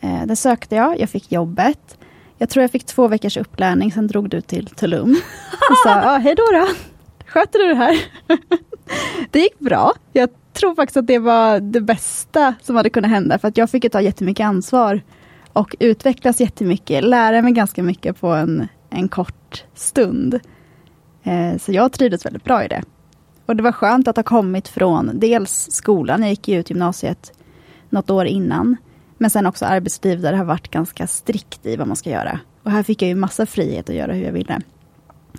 Eh, 0.00 0.26
där 0.26 0.34
sökte 0.34 0.74
jag, 0.76 1.00
jag 1.00 1.10
fick 1.10 1.32
jobbet. 1.32 1.98
Jag 2.38 2.48
tror 2.48 2.62
jag 2.62 2.70
fick 2.70 2.84
två 2.84 3.08
veckors 3.08 3.36
upplärning, 3.36 3.92
sen 3.92 4.06
drog 4.06 4.30
du 4.30 4.40
till 4.40 4.66
Tulum. 4.66 5.10
Och 5.70 5.76
sa, 5.84 6.02
ja, 6.02 6.16
hej 6.16 6.34
då 6.34 6.42
då. 6.52 6.68
Sköter 7.26 7.58
du 7.58 7.68
det 7.68 7.74
här? 7.74 8.04
det 9.30 9.40
gick 9.40 9.58
bra. 9.58 9.92
Jag 10.12 10.28
tror 10.52 10.74
faktiskt 10.74 10.96
att 10.96 11.06
det 11.06 11.18
var 11.18 11.60
det 11.60 11.80
bästa 11.80 12.54
som 12.62 12.76
hade 12.76 12.90
kunnat 12.90 13.10
hända, 13.10 13.38
för 13.38 13.48
att 13.48 13.56
jag 13.56 13.70
fick 13.70 13.92
ta 13.92 14.00
jättemycket 14.00 14.46
ansvar 14.46 15.00
och 15.52 15.76
utvecklas 15.80 16.40
jättemycket, 16.40 17.04
lära 17.04 17.42
mig 17.42 17.52
ganska 17.52 17.82
mycket 17.82 18.20
på 18.20 18.28
en, 18.28 18.68
en 18.90 19.08
kort 19.08 19.64
stund. 19.74 20.40
Eh, 21.22 21.58
så 21.58 21.72
jag 21.72 21.92
trivdes 21.92 22.26
väldigt 22.26 22.44
bra 22.44 22.64
i 22.64 22.68
det. 22.68 22.82
Och 23.46 23.56
det 23.56 23.62
var 23.62 23.72
skönt 23.72 24.08
att 24.08 24.16
ha 24.16 24.22
kommit 24.22 24.68
från 24.68 25.10
dels 25.14 25.68
skolan, 25.70 26.22
jag 26.22 26.30
gick 26.30 26.48
ut 26.48 26.70
gymnasiet 26.70 27.32
något 27.90 28.10
år 28.10 28.26
innan, 28.26 28.76
men 29.18 29.30
sen 29.30 29.46
också 29.46 29.64
arbetsliv 29.64 30.20
där 30.20 30.32
det 30.32 30.38
har 30.38 30.44
varit 30.44 30.70
ganska 30.70 31.06
strikt 31.06 31.66
i 31.66 31.76
vad 31.76 31.86
man 31.86 31.96
ska 31.96 32.10
göra. 32.10 32.40
Och 32.62 32.70
här 32.70 32.82
fick 32.82 33.02
jag 33.02 33.08
ju 33.08 33.14
massa 33.14 33.46
frihet 33.46 33.90
att 33.90 33.96
göra 33.96 34.12
hur 34.12 34.24
jag 34.24 34.32
ville. 34.32 34.60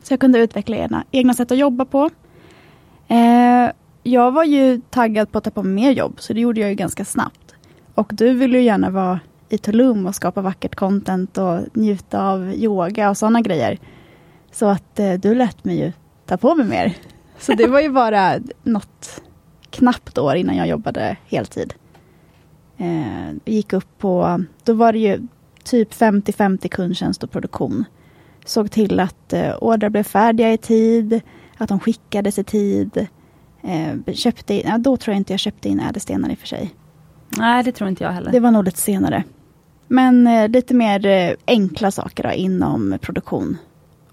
Så 0.03 0.13
jag 0.13 0.19
kunde 0.19 0.39
utveckla 0.39 0.77
egna, 0.77 1.03
egna 1.11 1.33
sätt 1.33 1.51
att 1.51 1.57
jobba 1.57 1.85
på. 1.85 2.09
Eh, 3.07 3.71
jag 4.03 4.31
var 4.31 4.43
ju 4.43 4.81
taggad 4.89 5.31
på 5.31 5.37
att 5.37 5.43
ta 5.43 5.49
på 5.49 5.63
mig 5.63 5.73
mer 5.73 5.91
jobb, 5.91 6.13
så 6.17 6.33
det 6.33 6.39
gjorde 6.39 6.59
jag 6.59 6.69
ju 6.69 6.75
ganska 6.75 7.05
snabbt. 7.05 7.55
Och 7.95 8.11
du 8.13 8.33
ville 8.33 8.57
ju 8.57 8.63
gärna 8.63 8.89
vara 8.89 9.19
i 9.49 9.57
Tulum 9.57 10.05
och 10.05 10.15
skapa 10.15 10.41
vackert 10.41 10.75
content 10.75 11.37
och 11.37 11.59
njuta 11.73 12.27
av 12.27 12.53
yoga 12.53 13.09
och 13.09 13.17
sådana 13.17 13.41
grejer. 13.41 13.79
Så 14.51 14.65
att 14.65 14.99
eh, 14.99 15.13
du 15.13 15.35
lät 15.35 15.63
mig 15.63 15.79
ju 15.79 15.91
ta 16.25 16.37
på 16.37 16.55
mig 16.55 16.65
mer. 16.65 16.93
Så 17.39 17.53
det 17.53 17.67
var 17.67 17.79
ju 17.79 17.89
bara 17.89 18.39
något 18.63 19.21
knappt 19.69 20.17
år 20.17 20.35
innan 20.35 20.55
jag 20.55 20.67
jobbade 20.67 21.17
heltid. 21.27 21.73
Eh, 22.79 23.33
gick 23.45 23.73
upp 23.73 23.97
på, 23.97 24.43
då 24.63 24.73
var 24.73 24.93
det 24.93 24.99
ju 24.99 25.27
typ 25.63 25.93
50-50 25.93 26.67
kundtjänst 26.67 27.23
och 27.23 27.31
produktion. 27.31 27.85
Såg 28.45 28.71
till 28.71 28.99
att 28.99 29.33
eh, 29.33 29.55
ordrar 29.55 29.89
blev 29.89 30.03
färdiga 30.03 30.53
i 30.53 30.57
tid, 30.57 31.21
att 31.57 31.69
de 31.69 31.79
skickades 31.79 32.39
i 32.39 32.43
tid. 32.43 33.07
Eh, 33.61 34.13
köpte 34.13 34.53
in, 34.53 34.61
ja, 34.65 34.77
då 34.77 34.97
tror 34.97 35.13
jag 35.13 35.19
inte 35.19 35.33
jag 35.33 35.39
köpte 35.39 35.69
in 35.69 35.79
ädelstenar 35.79 36.29
i 36.29 36.33
och 36.33 36.37
för 36.37 36.47
sig. 36.47 36.75
Nej, 37.29 37.63
det 37.63 37.71
tror 37.71 37.89
inte 37.89 38.03
jag 38.03 38.11
heller. 38.11 38.31
Det 38.31 38.39
var 38.39 38.51
nog 38.51 38.63
lite 38.63 38.79
senare. 38.79 39.23
Men 39.87 40.27
eh, 40.27 40.49
lite 40.49 40.73
mer 40.73 41.05
eh, 41.05 41.33
enkla 41.47 41.91
saker 41.91 42.23
då, 42.23 42.31
inom 42.31 42.97
produktion 43.01 43.57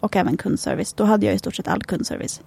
och 0.00 0.16
även 0.16 0.37
kundservice. 0.37 0.92
Då 0.92 1.04
hade 1.04 1.26
jag 1.26 1.35
i 1.35 1.38
stort 1.38 1.54
sett 1.54 1.68
all 1.68 1.82
kundservice. 1.82 2.40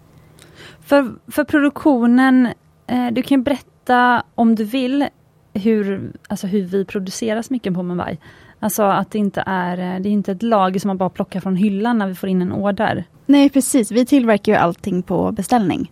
För, 0.82 1.16
för 1.28 1.44
produktionen, 1.44 2.50
eh, 2.88 3.08
du 3.12 3.22
kan 3.22 3.44
berätta 3.44 4.24
om 4.36 4.56
du 4.56 4.64
vill 4.64 5.08
hur, 5.54 6.12
alltså 6.28 6.48
hur 6.48 6.64
vi 6.64 6.86
producerar 6.86 7.42
smycken 7.42 7.74
på 7.74 7.84
Mumbai. 7.84 8.18
Alltså 8.60 8.84
att 8.84 9.12
det 9.12 9.18
inte 9.18 9.44
är, 9.46 9.78
eh, 9.78 10.02
det 10.02 10.10
är 10.10 10.12
inte 10.12 10.32
ett 10.32 10.44
lager 10.44 10.80
som 10.80 10.88
man 10.88 10.98
bara 10.98 11.10
plockar 11.10 11.40
från 11.40 11.56
hyllan 11.56 11.98
när 11.98 12.08
vi 12.08 12.16
får 12.16 12.30
in 12.30 12.42
en 12.42 12.52
order. 12.52 13.04
Nej 13.26 13.50
precis, 13.50 13.92
vi 13.92 14.06
tillverkar 14.06 14.52
ju 14.52 14.58
allting 14.58 15.04
på 15.04 15.32
beställning. 15.32 15.92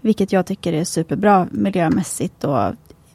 Vilket 0.00 0.32
jag 0.32 0.46
tycker 0.46 0.72
är 0.72 0.84
superbra 0.84 1.48
miljömässigt 1.50 2.44
och 2.44 2.58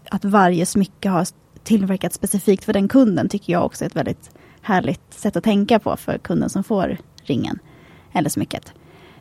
att 0.09 0.25
varje 0.25 0.65
smycke 0.65 1.09
har 1.09 1.27
tillverkats 1.63 2.15
specifikt 2.15 2.63
för 2.63 2.73
den 2.73 2.87
kunden 2.87 3.29
tycker 3.29 3.53
jag 3.53 3.65
också 3.65 3.83
är 3.83 3.87
ett 3.87 3.95
väldigt 3.95 4.31
härligt 4.61 5.13
sätt 5.13 5.35
att 5.35 5.43
tänka 5.43 5.79
på 5.79 5.97
för 5.97 6.17
kunden 6.17 6.49
som 6.49 6.63
får 6.63 6.97
ringen 7.23 7.59
eller 8.13 8.29
smycket. 8.29 8.73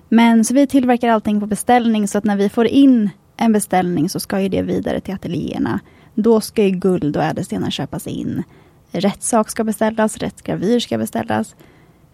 Men 0.08 0.44
så 0.44 0.54
vi 0.54 0.66
tillverkar 0.66 1.08
allting 1.08 1.40
på 1.40 1.46
beställning 1.46 2.08
så 2.08 2.18
att 2.18 2.24
när 2.24 2.36
vi 2.36 2.48
får 2.48 2.66
in 2.66 3.10
en 3.36 3.52
beställning 3.52 4.08
så 4.08 4.20
ska 4.20 4.40
ju 4.40 4.48
det 4.48 4.62
vidare 4.62 5.00
till 5.00 5.14
ateljéerna. 5.14 5.80
Då 6.14 6.40
ska 6.40 6.64
ju 6.64 6.70
guld 6.70 7.16
och 7.16 7.22
ädelstenar 7.22 7.70
köpas 7.70 8.06
in. 8.06 8.42
Rätt 8.90 9.22
sak 9.22 9.50
ska 9.50 9.64
beställas, 9.64 10.16
rätt 10.16 10.42
gravyr 10.42 10.80
ska 10.80 10.98
beställas. 10.98 11.56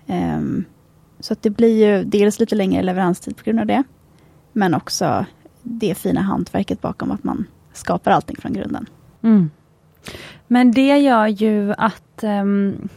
Um, 0.06 0.64
så 1.20 1.32
att 1.32 1.42
det 1.42 1.50
blir 1.50 1.86
ju 1.86 2.04
dels 2.04 2.40
lite 2.40 2.54
längre 2.54 2.82
leveranstid 2.82 3.36
på 3.36 3.44
grund 3.44 3.60
av 3.60 3.66
det. 3.66 3.82
Men 4.52 4.74
också 4.74 5.26
det 5.62 5.94
fina 5.94 6.20
hantverket 6.20 6.80
bakom 6.80 7.10
att 7.10 7.24
man 7.24 7.46
skapar 7.72 8.10
allting 8.10 8.36
från 8.36 8.52
grunden. 8.52 8.86
Mm. 9.22 9.50
Men 10.46 10.72
det 10.72 10.98
gör 10.98 11.26
ju 11.26 11.72
att 11.72 12.22
um, 12.22 12.88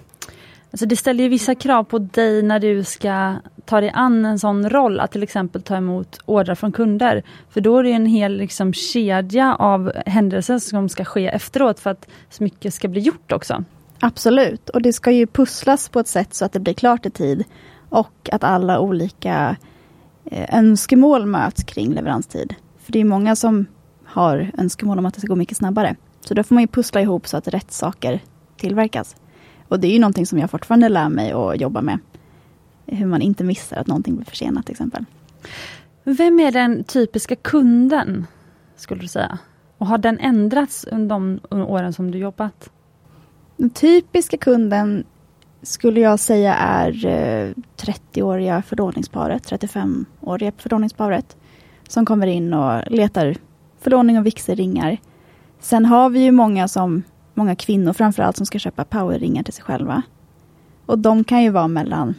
alltså 0.72 0.86
det 0.86 0.96
ställer 0.96 1.30
vissa 1.30 1.56
krav 1.56 1.84
på 1.84 2.00
dig 2.00 2.42
när 2.42 2.60
du 2.60 2.84
ska 2.84 3.36
ta 3.66 3.82
dig 3.82 3.92
an 3.94 4.26
en 4.26 4.40
sån 4.40 4.70
roll, 4.70 5.00
att 5.00 5.12
till 5.12 5.24
exempel 5.24 5.62
ta 5.62 5.76
emot 5.76 6.20
ordrar 6.26 6.56
från 6.56 6.72
kunder. 6.72 7.24
För 7.50 7.62
då 7.62 7.78
är 7.78 7.84
det 7.84 7.92
en 7.92 8.06
hel 8.06 8.38
liksom, 8.38 8.74
kedja 8.74 9.56
av 9.56 9.92
händelser 10.06 10.60
som 10.60 10.90
ska 10.90 11.06
ske 11.06 11.28
efteråt 11.28 11.80
för 11.80 11.90
att 11.90 12.08
så 12.30 12.44
mycket 12.44 12.74
ska 12.74 12.88
bli 12.88 13.02
gjort 13.02 13.32
också. 13.32 13.64
Absolut, 14.00 14.70
och 14.70 14.82
det 14.82 14.94
ska 14.94 15.12
ju 15.12 15.28
pusslas 15.28 15.90
på 15.90 16.00
ett 16.00 16.08
sätt 16.08 16.34
så 16.34 16.46
att 16.46 16.54
det 16.54 16.60
blir 16.60 16.74
klart 16.74 17.06
i 17.06 17.10
tid. 17.10 17.44
Och 17.90 18.30
att 18.32 18.44
alla 18.44 18.80
olika 18.80 19.56
eh, 20.26 20.58
önskemål 20.58 21.26
möts 21.26 21.64
kring 21.64 21.94
leveranstid. 21.94 22.56
För 22.80 22.92
det 22.92 23.00
är 23.00 23.06
många 23.06 23.36
som 23.36 23.66
har 24.06 24.52
önskemål 24.58 25.00
om 25.00 25.06
att 25.06 25.14
det 25.14 25.20
ska 25.20 25.28
gå 25.28 25.36
mycket 25.36 25.58
snabbare. 25.58 25.96
Så 26.20 26.34
då 26.34 26.44
får 26.44 26.56
man 26.56 26.64
ju 26.64 26.68
pussla 26.68 27.02
ihop 27.02 27.28
så 27.28 27.38
att 27.38 27.48
rätt 27.48 27.72
saker 27.72 28.20
tillverkas. 28.58 29.16
Och 29.72 29.80
det 29.80 29.88
är 29.88 29.92
ju 29.92 30.00
någonting 30.00 30.26
som 30.26 30.40
jag 30.40 30.52
fortfarande 30.52 30.90
lär 30.90 31.10
mig 31.10 31.32
att 31.32 31.62
jobba 31.62 31.82
med. 31.82 32.00
Hur 32.86 33.06
man 33.06 33.22
inte 33.22 33.44
missar 33.44 33.78
att 33.78 33.88
någonting 33.88 34.16
blir 34.16 34.26
försenat 34.26 34.66
till 34.66 34.74
exempel. 34.74 35.06
Vem 36.04 36.40
är 36.40 36.52
den 36.52 36.84
typiska 36.84 37.36
kunden, 37.36 38.26
skulle 38.76 39.02
du 39.02 39.08
säga? 39.08 39.38
Och 39.78 39.88
har 39.88 39.98
den 39.98 40.20
ändrats 40.20 40.86
under 40.92 41.10
de 41.10 41.40
åren 41.52 41.94
som 41.94 42.12
du 42.12 42.18
jobbat? 42.18 42.70
Den 43.58 43.70
typiska 43.70 44.38
kunden 44.38 45.04
skulle 45.62 46.00
jag 46.00 46.20
säga 46.20 46.56
är 46.56 46.92
30-åriga 47.78 48.56
eh, 48.56 48.62
förlovningsparet, 48.62 49.52
35-åriga 49.52 50.52
förlovningsparet. 50.58 51.38
Som 51.88 52.06
kommer 52.06 52.28
in 52.28 52.54
och 52.54 52.92
letar 52.92 53.36
förlovning 53.80 54.18
och 54.18 54.26
vigselringar. 54.26 54.98
Sen 55.60 55.86
har 55.86 56.10
vi 56.10 56.20
ju 56.20 56.32
många, 56.32 56.68
som, 56.68 57.04
många 57.42 57.56
kvinnor 57.56 57.94
framförallt 57.94 58.38
som 58.38 58.46
ska 58.46 58.60
köpa 58.60 58.86
powerringar 58.86 59.44
till 59.44 59.54
sig 59.54 59.64
själva. 59.64 60.02
Och 60.86 61.00
de 61.00 61.24
kan 61.24 61.44
ju 61.44 61.50
vara 61.50 61.68
mellan 61.68 62.16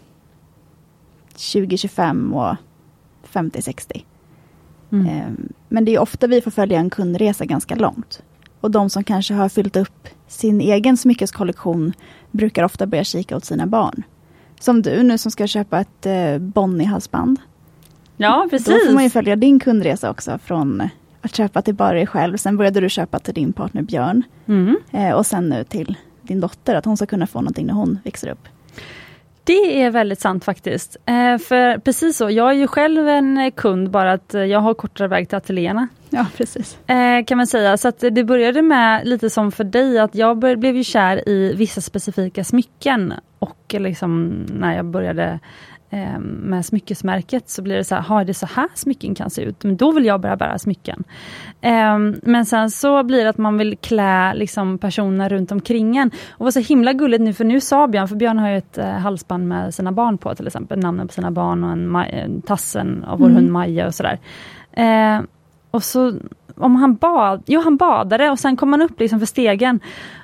20-25 1.37 2.33
och 2.33 2.57
50-60. 3.33 4.05
Mm. 4.93 5.07
Ehm, 5.07 5.53
men 5.69 5.85
det 5.85 5.95
är 5.95 5.99
ofta 5.99 6.27
vi 6.27 6.41
får 6.41 6.51
följa 6.51 6.79
en 6.79 6.91
kundresa 6.91 7.45
ganska 7.45 7.75
långt. 7.75 8.23
Och 8.61 8.71
de 8.71 8.91
som 8.91 9.05
kanske 9.05 9.35
har 9.35 9.49
fyllt 9.49 9.77
upp 9.77 10.09
sin 10.27 10.61
egen 10.61 10.97
smyckeskollektion 10.97 11.93
brukar 12.31 12.65
ofta 12.65 12.87
börja 12.87 13.05
kika 13.05 13.37
åt 13.37 13.45
sina 13.45 13.67
barn. 13.67 14.03
Som 14.61 14.83
du 14.83 15.03
nu 15.03 15.19
som 15.19 15.31
ska 15.31 15.47
köpa 15.47 15.81
ett 15.81 16.07
eh, 16.07 16.39
Bonnie-halsband. 16.39 17.41
Ja, 18.17 18.47
precis. 18.51 18.67
Då 18.67 18.87
får 18.87 18.95
man 18.95 19.05
ju 19.05 19.11
följa 19.11 19.37
din 19.37 19.61
kundresa 19.61 20.11
också 20.11 20.39
från 20.39 20.89
att 21.23 21.37
köpa 21.37 21.63
till 21.63 21.75
bara 21.75 21.93
dig 21.93 22.07
själv. 22.07 22.37
Sen 22.37 22.57
började 22.57 22.81
du 22.81 22.89
köpa 22.89 23.19
till 23.19 23.35
din 23.35 23.53
partner 23.53 23.83
Björn. 23.83 24.23
Mm. 24.47 24.77
Eh, 24.91 25.13
och 25.13 25.27
sen 25.27 25.49
nu 25.49 25.65
till 25.65 25.97
din 26.23 26.41
dotter, 26.41 26.75
att 26.75 26.85
hon 26.85 26.97
ska 26.97 27.07
kunna 27.07 27.27
få 27.27 27.41
någonting 27.41 27.67
när 27.67 27.75
hon 27.75 27.99
växer 28.05 28.29
upp. 28.29 28.49
Det 29.45 29.83
är 29.83 29.91
väldigt 29.91 30.21
sant 30.21 30.45
faktiskt. 30.45 30.97
Eh, 31.07 31.39
för 31.39 31.79
precis 31.79 32.17
så, 32.17 32.31
jag 32.31 32.51
är 32.51 32.55
ju 32.55 32.67
själv 32.67 33.09
en 33.09 33.51
kund, 33.51 33.91
bara 33.91 34.13
att 34.13 34.35
jag 34.35 34.61
har 34.61 34.75
kortare 34.75 35.09
väg 35.09 35.29
till 35.29 35.39
ateljéerna. 35.39 35.89
Ja, 36.11 36.27
precis. 36.37 36.79
Eh, 36.87 37.25
kan 37.25 37.37
man 37.37 37.47
säga. 37.47 37.77
Så 37.77 37.89
att 37.89 38.01
det 38.01 38.25
började 38.25 38.63
med 38.63 39.07
lite 39.07 39.31
som 39.31 39.53
för 39.53 39.65
dig, 39.65 39.99
att 39.99 40.15
jag 40.15 40.39
blev 40.39 40.77
ju 40.77 40.85
kär 40.85 41.29
i 41.29 41.55
vissa 41.55 41.81
specifika 41.81 42.45
smycken. 42.45 43.15
Och 43.39 43.75
liksom 43.79 44.29
när 44.49 44.77
jag 44.77 44.85
började 44.85 45.39
med 46.21 46.67
smyckesmärket 46.67 47.49
så 47.49 47.63
blir 47.63 47.77
det 47.77 47.85
så 47.85 47.95
här, 47.95 48.03
har 48.03 48.25
det 48.25 48.35
så 48.35 48.47
här 48.47 48.69
smycken 48.75 49.15
kan 49.15 49.31
se 49.31 49.43
ut? 49.43 49.65
Men 49.65 49.77
då 49.77 49.93
vill 49.93 50.05
jag 50.05 50.21
börja 50.21 50.37
bära 50.37 50.59
smycken. 50.59 51.05
Eh, 51.61 51.99
men 52.23 52.47
sen 52.47 52.71
så 52.71 53.03
blir 53.03 53.25
det 53.25 53.31
att 53.31 53.39
man 53.39 53.59
vill 53.59 53.77
klä 53.77 54.35
liksom, 54.35 54.79
personer 54.79 55.29
runt 55.29 55.53
omkring 55.53 55.97
en. 55.97 56.11
Och 56.31 56.45
var 56.45 56.51
så 56.51 56.61
himla 56.61 56.93
gulligt 56.93 57.23
nu, 57.23 57.33
för 57.33 57.45
nu 57.45 57.61
sa 57.61 57.89
Björn, 57.89 58.09
för 58.09 58.17
Björn 58.17 58.39
har 58.39 58.49
ju 58.49 58.59
ett 58.59 58.79
eh, 58.79 58.87
halsband 58.87 59.49
med 59.49 59.75
sina 59.75 59.93
barn 59.93 60.19
på 60.19 60.35
till 60.35 60.47
exempel, 60.47 60.79
namnen 60.79 61.09
på 61.09 61.15
sina 61.15 61.31
barn 61.31 61.65
och 61.65 61.73
en, 61.73 61.97
en 61.97 62.43
tassen 62.43 63.05
av 63.05 63.19
vår 63.19 63.27
mm. 63.27 63.37
hund 63.37 63.53
Maja 63.53 63.87
och 63.87 63.95
sådär. 63.95 64.19
Eh, 64.73 65.21
och 65.71 65.85
så 65.85 66.13
om 66.57 66.77
han 66.77 66.95
bad, 66.95 67.43
jo 67.47 67.61
han 67.61 67.77
badade 67.77 68.31
och 68.31 68.39
sen 68.39 68.57
kom 68.57 68.73
han 68.73 68.83
upp 68.83 69.01
liksom 69.01 69.19
för 69.19 69.27
stegen. 69.27 69.81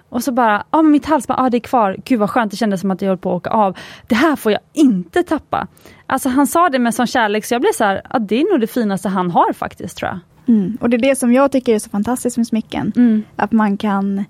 Och 0.09 0.25
så 0.25 0.33
bara, 0.33 0.57
ja 0.71 0.79
ah, 0.79 0.83
mitt 0.83 1.07
halsband, 1.07 1.41
ah, 1.41 1.51
det 1.51 1.57
är 1.57 1.61
kvar. 1.61 1.97
Gud 2.05 2.19
vad 2.19 2.31
skönt, 2.31 2.51
det 2.51 2.57
kändes 2.57 2.81
som 2.81 2.91
att 2.91 3.03
jag 3.03 3.09
höll 3.09 3.19
på 3.19 3.31
att 3.31 3.37
åka 3.37 3.51
av. 3.51 3.77
Det 4.07 4.15
här 4.15 4.37
får 4.37 4.53
jag 4.53 4.61
inte 4.73 5.23
tappa. 5.23 5.67
Alltså 6.07 6.29
han 6.29 6.47
sa 6.47 6.69
det 6.69 6.79
med 6.79 6.95
sån 6.95 7.07
kärlek 7.07 7.45
så 7.45 7.55
jag 7.55 7.61
blev 7.61 7.73
så 7.73 7.85
här, 7.85 8.03
ah, 8.11 8.19
det 8.19 8.41
är 8.41 8.53
nog 8.53 8.61
det 8.61 8.67
finaste 8.67 9.09
han 9.09 9.31
har 9.31 9.53
faktiskt 9.53 9.97
tror 9.97 10.11
jag. 10.11 10.19
Mm. 10.57 10.79
Och 10.81 10.91
det 10.91 10.97
är 10.97 10.99
det 10.99 11.17
som 11.17 11.33
jag 11.33 11.53
tycker 11.53 11.75
är 11.75 11.79
så 11.79 11.91
fantastiskt 11.91 12.37
med 12.37 12.47
smycken. 12.47 12.93
Mm. 12.97 13.23
Att 13.37 13.53
man 13.53 13.77
kan 13.77 14.25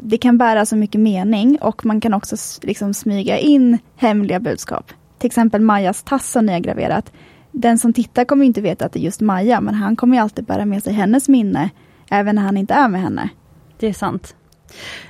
det 0.00 0.18
kan 0.18 0.38
bära 0.38 0.66
så 0.66 0.76
mycket 0.76 1.00
mening 1.00 1.58
och 1.60 1.86
man 1.86 2.00
kan 2.00 2.14
också 2.14 2.36
liksom 2.62 2.94
smyga 2.94 3.38
in 3.38 3.78
hemliga 3.96 4.40
budskap. 4.40 4.92
Till 5.18 5.26
exempel 5.26 5.60
Majas 5.60 6.02
tass 6.02 6.30
som 6.30 6.46
ni 6.46 6.52
har 6.52 6.60
graverat. 6.60 7.12
Den 7.52 7.78
som 7.78 7.92
tittar 7.92 8.24
kommer 8.24 8.44
inte 8.44 8.60
veta 8.60 8.86
att 8.86 8.92
det 8.92 8.98
är 8.98 9.02
just 9.02 9.20
Maja, 9.20 9.60
men 9.60 9.74
han 9.74 9.96
kommer 9.96 10.20
alltid 10.20 10.44
bära 10.44 10.64
med 10.64 10.82
sig 10.82 10.92
hennes 10.92 11.28
minne, 11.28 11.70
även 12.10 12.34
när 12.34 12.42
han 12.42 12.56
inte 12.56 12.74
är 12.74 12.88
med 12.88 13.00
henne. 13.00 13.28
Det 13.78 13.86
är 13.86 13.92
sant. 13.92 14.34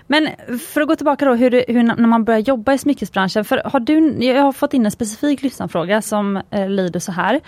Men 0.06 0.28
för 0.58 0.80
att 0.80 0.88
gå 0.88 0.96
tillbaka 0.96 1.24
då, 1.24 1.34
hur, 1.34 1.64
hur, 1.68 1.82
när 1.82 2.06
man 2.06 2.24
börjar 2.24 2.40
jobba 2.40 2.72
i 2.72 2.78
smyckesbranschen. 2.78 3.44
För 3.44 3.62
har 3.64 3.80
du, 3.80 4.24
jag 4.24 4.42
har 4.42 4.52
fått 4.52 4.74
in 4.74 4.84
en 4.86 4.90
specifik 4.90 5.42
lyssnarfråga 5.42 6.02
som 6.02 6.42
eh, 6.50 6.68
lyder 6.68 7.00
så 7.00 7.12
här. 7.12 7.40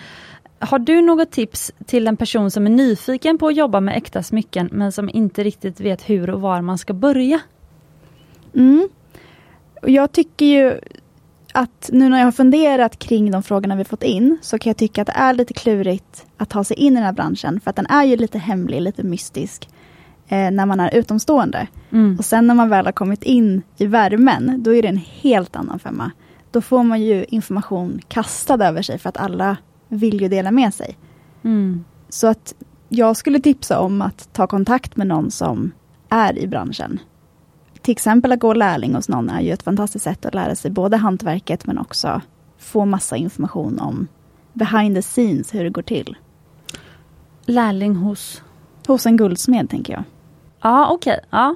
Har 0.59 0.79
du 0.79 1.01
något 1.01 1.31
tips 1.31 1.71
till 1.85 2.07
en 2.07 2.17
person 2.17 2.51
som 2.51 2.65
är 2.65 2.69
nyfiken 2.69 3.37
på 3.37 3.47
att 3.47 3.55
jobba 3.55 3.79
med 3.79 3.97
äkta 3.97 4.23
smycken 4.23 4.69
men 4.71 4.91
som 4.91 5.09
inte 5.09 5.43
riktigt 5.43 5.79
vet 5.79 6.09
hur 6.09 6.29
och 6.29 6.41
var 6.41 6.61
man 6.61 6.77
ska 6.77 6.93
börja? 6.93 7.39
Mm. 8.55 8.89
Jag 9.81 10.11
tycker 10.11 10.45
ju 10.45 10.79
att 11.53 11.89
nu 11.93 12.09
när 12.09 12.17
jag 12.17 12.25
har 12.25 12.31
funderat 12.31 12.99
kring 12.99 13.31
de 13.31 13.43
frågorna 13.43 13.75
vi 13.75 13.83
fått 13.83 14.03
in 14.03 14.37
så 14.41 14.59
kan 14.59 14.69
jag 14.69 14.77
tycka 14.77 15.01
att 15.01 15.07
det 15.07 15.13
är 15.15 15.33
lite 15.33 15.53
klurigt 15.53 16.25
att 16.37 16.49
ta 16.49 16.63
sig 16.63 16.77
in 16.77 16.93
i 16.93 16.95
den 16.95 17.03
här 17.03 17.13
branschen 17.13 17.59
för 17.59 17.69
att 17.69 17.75
den 17.75 17.85
är 17.85 18.03
ju 18.03 18.15
lite 18.15 18.37
hemlig, 18.37 18.81
lite 18.81 19.03
mystisk 19.03 19.69
eh, 20.31 20.51
när 20.51 20.65
man 20.65 20.79
är 20.79 20.95
utomstående. 20.95 21.67
Mm. 21.91 22.15
Och 22.19 22.25
sen 22.25 22.47
när 22.47 22.55
man 22.55 22.69
väl 22.69 22.85
har 22.85 22.91
kommit 22.91 23.23
in 23.23 23.61
i 23.77 23.85
värmen, 23.85 24.55
då 24.63 24.75
är 24.75 24.81
det 24.81 24.87
en 24.87 25.01
helt 25.21 25.55
annan 25.55 25.79
femma. 25.79 26.11
Då 26.51 26.61
får 26.61 26.83
man 26.83 27.01
ju 27.01 27.25
information 27.29 27.99
kastad 28.07 28.67
över 28.67 28.81
sig 28.81 28.97
för 28.97 29.09
att 29.09 29.17
alla 29.17 29.57
vill 29.87 30.21
ju 30.21 30.27
dela 30.27 30.51
med 30.51 30.73
sig. 30.73 30.97
Mm. 31.43 31.85
Så 32.09 32.27
att 32.27 32.53
jag 32.89 33.17
skulle 33.17 33.39
tipsa 33.39 33.79
om 33.79 34.01
att 34.01 34.33
ta 34.33 34.47
kontakt 34.47 34.95
med 34.95 35.07
någon 35.07 35.31
som 35.31 35.71
är 36.09 36.37
i 36.37 36.47
branschen. 36.47 36.99
Till 37.81 37.91
exempel 37.91 38.31
att 38.31 38.39
gå 38.39 38.53
lärling 38.53 38.95
hos 38.95 39.09
någon 39.09 39.29
är 39.29 39.41
ju 39.41 39.51
ett 39.51 39.63
fantastiskt 39.63 40.03
sätt 40.03 40.25
att 40.25 40.33
lära 40.33 40.55
sig 40.55 40.71
både 40.71 40.97
hantverket 40.97 41.65
men 41.65 41.77
också 41.77 42.21
få 42.57 42.85
massa 42.85 43.17
information 43.17 43.79
om 43.79 44.07
behind 44.53 44.95
the 44.95 45.01
scenes, 45.01 45.53
hur 45.53 45.63
det 45.63 45.69
går 45.69 45.81
till. 45.81 46.17
Lärling 47.45 47.95
hos? 47.95 48.43
Hos 48.87 49.05
en 49.05 49.17
guldsmed 49.17 49.69
tänker 49.69 49.93
jag. 49.93 50.03
Ja, 50.61 50.89
okej. 50.91 51.13
Okay. 51.13 51.25
Ja. 51.29 51.55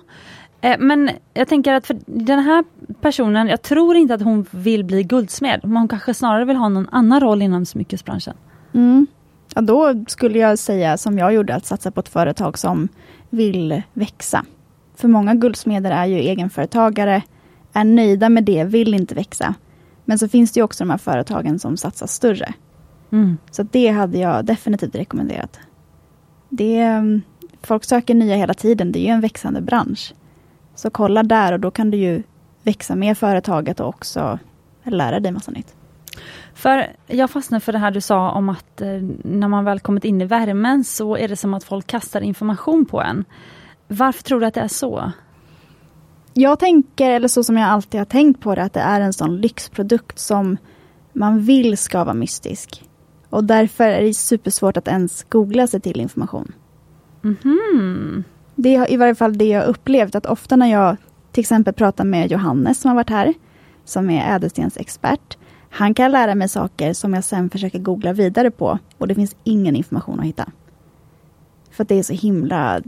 Eh, 0.61 0.75
men 0.79 1.09
jag 1.33 1.47
tänker 1.47 1.73
att 1.73 1.87
för 1.87 1.97
den 2.05 2.39
här 2.39 2.63
personen, 3.01 3.47
jag 3.47 3.61
tror 3.61 3.95
inte 3.95 4.13
att 4.13 4.21
hon 4.21 4.45
vill 4.51 4.83
bli 4.83 5.03
guldsmed. 5.03 5.59
Hon 5.63 5.87
kanske 5.87 6.13
snarare 6.13 6.45
vill 6.45 6.55
ha 6.55 6.69
någon 6.69 6.89
annan 6.91 7.19
roll 7.19 7.41
inom 7.41 7.65
smyckesbranschen. 7.65 8.33
Mm. 8.73 9.07
Ja, 9.55 9.61
då 9.61 10.05
skulle 10.07 10.39
jag 10.39 10.59
säga 10.59 10.97
som 10.97 11.17
jag 11.17 11.33
gjorde, 11.33 11.55
att 11.55 11.65
satsa 11.65 11.91
på 11.91 11.99
ett 11.99 12.09
företag 12.09 12.57
som 12.57 12.87
vill 13.29 13.81
växa. 13.93 14.45
För 14.95 15.07
många 15.07 15.33
guldsmeder 15.33 15.91
är 15.91 16.05
ju 16.05 16.15
egenföretagare, 16.15 17.21
är 17.73 17.83
nöjda 17.83 18.29
med 18.29 18.43
det, 18.43 18.63
vill 18.63 18.93
inte 18.93 19.15
växa. 19.15 19.55
Men 20.05 20.19
så 20.19 20.27
finns 20.27 20.51
det 20.51 20.61
också 20.61 20.83
de 20.83 20.89
här 20.89 20.97
företagen 20.97 21.59
som 21.59 21.77
satsar 21.77 22.07
större. 22.07 22.53
Mm. 23.11 23.37
Så 23.51 23.63
det 23.63 23.87
hade 23.87 24.17
jag 24.17 24.45
definitivt 24.45 24.95
rekommenderat. 24.95 25.59
Det, 26.49 27.01
folk 27.65 27.83
söker 27.83 28.15
nya 28.15 28.35
hela 28.35 28.53
tiden, 28.53 28.91
det 28.91 28.99
är 28.99 29.03
ju 29.03 29.09
en 29.09 29.21
växande 29.21 29.61
bransch. 29.61 30.13
Så 30.75 30.89
kolla 30.89 31.23
där 31.23 31.53
och 31.53 31.59
då 31.59 31.71
kan 31.71 31.91
du 31.91 31.97
ju 31.97 32.23
växa 32.63 32.95
med 32.95 33.17
företaget 33.17 33.79
och 33.79 33.87
också 33.87 34.39
lära 34.83 35.19
dig 35.19 35.31
massa 35.31 35.51
nytt. 35.51 35.75
För 36.53 36.95
jag 37.07 37.29
fastnade 37.29 37.61
för 37.61 37.71
det 37.71 37.79
här 37.79 37.91
du 37.91 38.01
sa 38.01 38.31
om 38.31 38.49
att 38.49 38.81
eh, 38.81 39.01
när 39.23 39.47
man 39.47 39.65
väl 39.65 39.79
kommit 39.79 40.05
in 40.05 40.21
i 40.21 40.25
värmen 40.25 40.83
så 40.83 41.17
är 41.17 41.27
det 41.27 41.35
som 41.35 41.53
att 41.53 41.63
folk 41.63 41.87
kastar 41.87 42.21
information 42.21 42.85
på 42.85 43.01
en. 43.01 43.25
Varför 43.87 44.23
tror 44.23 44.39
du 44.39 44.45
att 44.45 44.53
det 44.53 44.61
är 44.61 44.67
så? 44.67 45.11
Jag 46.33 46.59
tänker, 46.59 47.11
eller 47.11 47.27
så 47.27 47.43
som 47.43 47.57
jag 47.57 47.69
alltid 47.69 47.99
har 47.99 48.05
tänkt 48.05 48.41
på 48.41 48.55
det, 48.55 48.63
att 48.63 48.73
det 48.73 48.79
är 48.79 49.01
en 49.01 49.13
sån 49.13 49.37
lyxprodukt 49.37 50.19
som 50.19 50.57
man 51.13 51.39
vill 51.39 51.77
ska 51.77 52.03
vara 52.03 52.13
mystisk. 52.13 52.83
Och 53.29 53.43
därför 53.43 53.83
är 53.83 54.01
det 54.01 54.13
supersvårt 54.13 54.77
att 54.77 54.87
ens 54.87 55.23
googla 55.23 55.67
sig 55.67 55.81
till 55.81 56.01
information. 56.01 56.51
Mm 57.25 57.37
-hmm. 57.43 58.23
Det 58.55 58.75
är 58.75 58.91
i 58.91 58.97
varje 58.97 59.15
fall 59.15 59.37
det 59.37 59.45
jag 59.45 59.65
upplevt, 59.65 60.15
att 60.15 60.25
ofta 60.25 60.55
när 60.55 60.71
jag 60.71 60.97
till 61.31 61.41
exempel 61.41 61.73
pratar 61.73 62.03
med 62.05 62.31
Johannes 62.31 62.79
som 62.81 62.89
har 62.89 62.95
varit 62.95 63.09
här, 63.09 63.33
som 63.85 64.09
är 64.09 64.35
ädelstensexpert. 64.35 65.37
Han 65.69 65.93
kan 65.93 66.11
lära 66.11 66.35
mig 66.35 66.49
saker 66.49 66.93
som 66.93 67.13
jag 67.13 67.23
sen 67.23 67.49
försöker 67.49 67.79
googla 67.79 68.13
vidare 68.13 68.51
på 68.51 68.79
och 68.97 69.07
det 69.07 69.15
finns 69.15 69.35
ingen 69.43 69.75
information 69.75 70.19
att 70.19 70.25
hitta. 70.25 70.51
För 71.71 71.83
att 71.83 71.89
det 71.89 71.99
är 71.99 72.03
så 72.03 72.13
himla, 72.13 72.81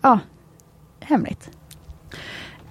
ja, 0.00 0.18
hemligt. 1.00 1.50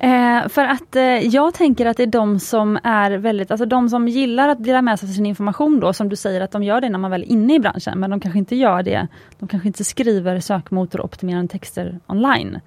Eh, 0.04 0.48
för 0.48 0.66
att 0.66 0.96
eh, 0.96 1.04
jag 1.04 1.54
tänker 1.54 1.86
att 1.86 1.98
det 1.98 2.04
är 2.04 2.08
de 2.08 2.40
som 2.40 2.80
är 2.84 3.12
väldigt, 3.12 3.52
alltså 3.52 3.66
de 3.66 3.90
som 3.90 4.08
gillar 4.08 4.50
att 4.50 4.64
dela 4.64 4.82
med 4.82 5.00
sig 5.00 5.10
av 5.10 5.14
sin 5.14 5.26
information 5.26 5.80
då, 5.80 5.94
som 5.94 6.10
du 6.10 6.16
säger 6.16 6.42
att 6.42 6.52
de 6.52 6.64
gör 6.64 6.82
det 6.82 6.90
när 6.90 7.00
man 7.00 7.12
väl 7.12 7.22
är 7.24 7.28
inne 7.28 7.56
i 7.56 7.60
branschen, 7.60 8.00
men 8.00 8.10
de 8.10 8.20
kanske 8.20 8.40
inte 8.40 8.56
gör 8.56 8.84
det, 8.84 9.08
de 9.40 9.48
kanske 9.48 9.68
inte 9.68 9.84
skriver 9.84 10.40
sökmotoroptimerande 10.40 11.52
texter 11.52 12.00
online, 12.08 12.60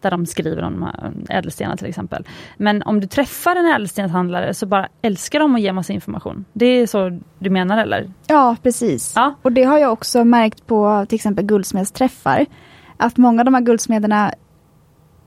där 0.00 0.10
de 0.10 0.26
skriver 0.26 0.62
om 0.62 0.72
de 0.72 0.82
här 0.82 1.12
ädelstenar 1.28 1.76
till 1.76 1.86
exempel. 1.86 2.26
Men 2.56 2.82
om 2.82 3.00
du 3.00 3.06
träffar 3.06 3.56
en 3.56 3.66
ädelstenshandlare 3.66 4.54
så 4.54 4.66
bara 4.66 4.88
älskar 5.02 5.40
de 5.40 5.54
att 5.54 5.60
ge 5.60 5.72
massa 5.72 5.92
information. 5.92 6.44
Det 6.52 6.66
är 6.66 6.86
så 6.86 7.20
du 7.38 7.50
menar 7.50 7.78
eller? 7.78 8.10
Ja, 8.26 8.56
precis. 8.62 9.12
Ja. 9.16 9.34
Och 9.42 9.52
det 9.52 9.64
har 9.64 9.78
jag 9.78 9.92
också 9.92 10.24
märkt 10.24 10.66
på 10.66 11.06
till 11.08 11.16
exempel 11.16 11.44
guldsmedsträffar, 11.44 12.46
att 12.96 13.16
många 13.16 13.40
av 13.40 13.44
de 13.44 13.54
här 13.54 13.60
guldsmederna 13.60 14.34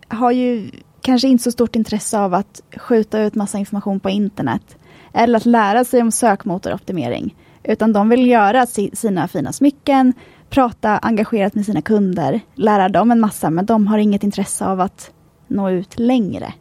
har 0.09 0.31
ju 0.31 0.69
kanske 1.07 1.27
inte 1.27 1.43
så 1.43 1.51
stort 1.51 1.75
intresse 1.75 2.19
av 2.19 2.33
att 2.33 2.61
skjuta 2.77 3.21
ut 3.21 3.35
massa 3.35 3.57
information 3.57 3.99
på 3.99 4.09
internet. 4.09 4.77
Eller 5.13 5.37
att 5.37 5.45
lära 5.45 5.83
sig 5.83 6.01
om 6.01 6.11
sökmotoroptimering. 6.11 7.35
Utan 7.63 7.93
de 7.93 8.09
vill 8.09 8.27
göra 8.27 8.65
sina 8.93 9.27
fina 9.27 9.53
smycken, 9.53 10.13
prata 10.49 10.97
engagerat 10.97 11.55
med 11.55 11.65
sina 11.65 11.81
kunder, 11.81 12.41
lära 12.55 12.89
dem 12.89 13.11
en 13.11 13.19
massa, 13.19 13.49
men 13.49 13.65
de 13.65 13.87
har 13.87 13.97
inget 13.97 14.23
intresse 14.23 14.65
av 14.65 14.81
att 14.81 15.11
nå 15.47 15.69
ut 15.69 15.99
längre. 15.99 16.53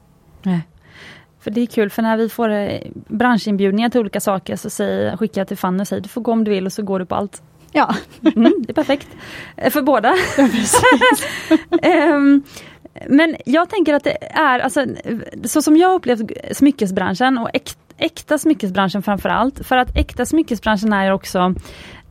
Nej. 0.42 0.60
För 1.40 1.50
det 1.50 1.60
är 1.60 1.66
kul, 1.66 1.90
för 1.90 2.02
när 2.02 2.16
vi 2.16 2.28
får 2.28 2.48
eh, 2.48 2.80
branschinbjudningar 2.92 3.88
till 3.88 4.00
olika 4.00 4.20
saker 4.20 4.56
så 4.56 4.70
säger, 4.70 5.16
skickar 5.16 5.40
jag 5.40 5.48
till 5.48 5.56
Fanny 5.56 5.82
och 5.82 5.88
säger 5.88 6.02
du 6.02 6.08
får 6.08 6.20
gå 6.20 6.32
om 6.32 6.44
du 6.44 6.50
vill 6.50 6.66
och 6.66 6.72
så 6.72 6.82
går 6.82 6.98
du 6.98 7.06
på 7.06 7.14
allt. 7.14 7.42
Ja. 7.72 7.94
Mm, 8.36 8.54
det 8.58 8.72
är 8.72 8.74
perfekt. 8.74 9.08
Eh, 9.56 9.70
för 9.70 9.82
båda. 9.82 10.14
Ja, 11.82 12.14
um, 12.14 12.42
Men 13.08 13.36
jag 13.44 13.68
tänker 13.70 13.94
att 13.94 14.04
det 14.04 14.16
är, 14.30 14.58
alltså, 14.58 14.86
så 15.44 15.62
som 15.62 15.76
jag 15.76 15.94
upplevt 15.94 16.30
smyckesbranschen 16.52 17.38
och 17.38 17.50
äkta, 17.52 17.80
äkta 17.98 18.38
smyckesbranschen 18.38 19.02
framförallt, 19.02 19.66
för 19.66 19.76
att 19.76 19.96
äkta 19.96 20.26
smyckesbranschen 20.26 20.92
är 20.92 21.12
också, 21.12 21.54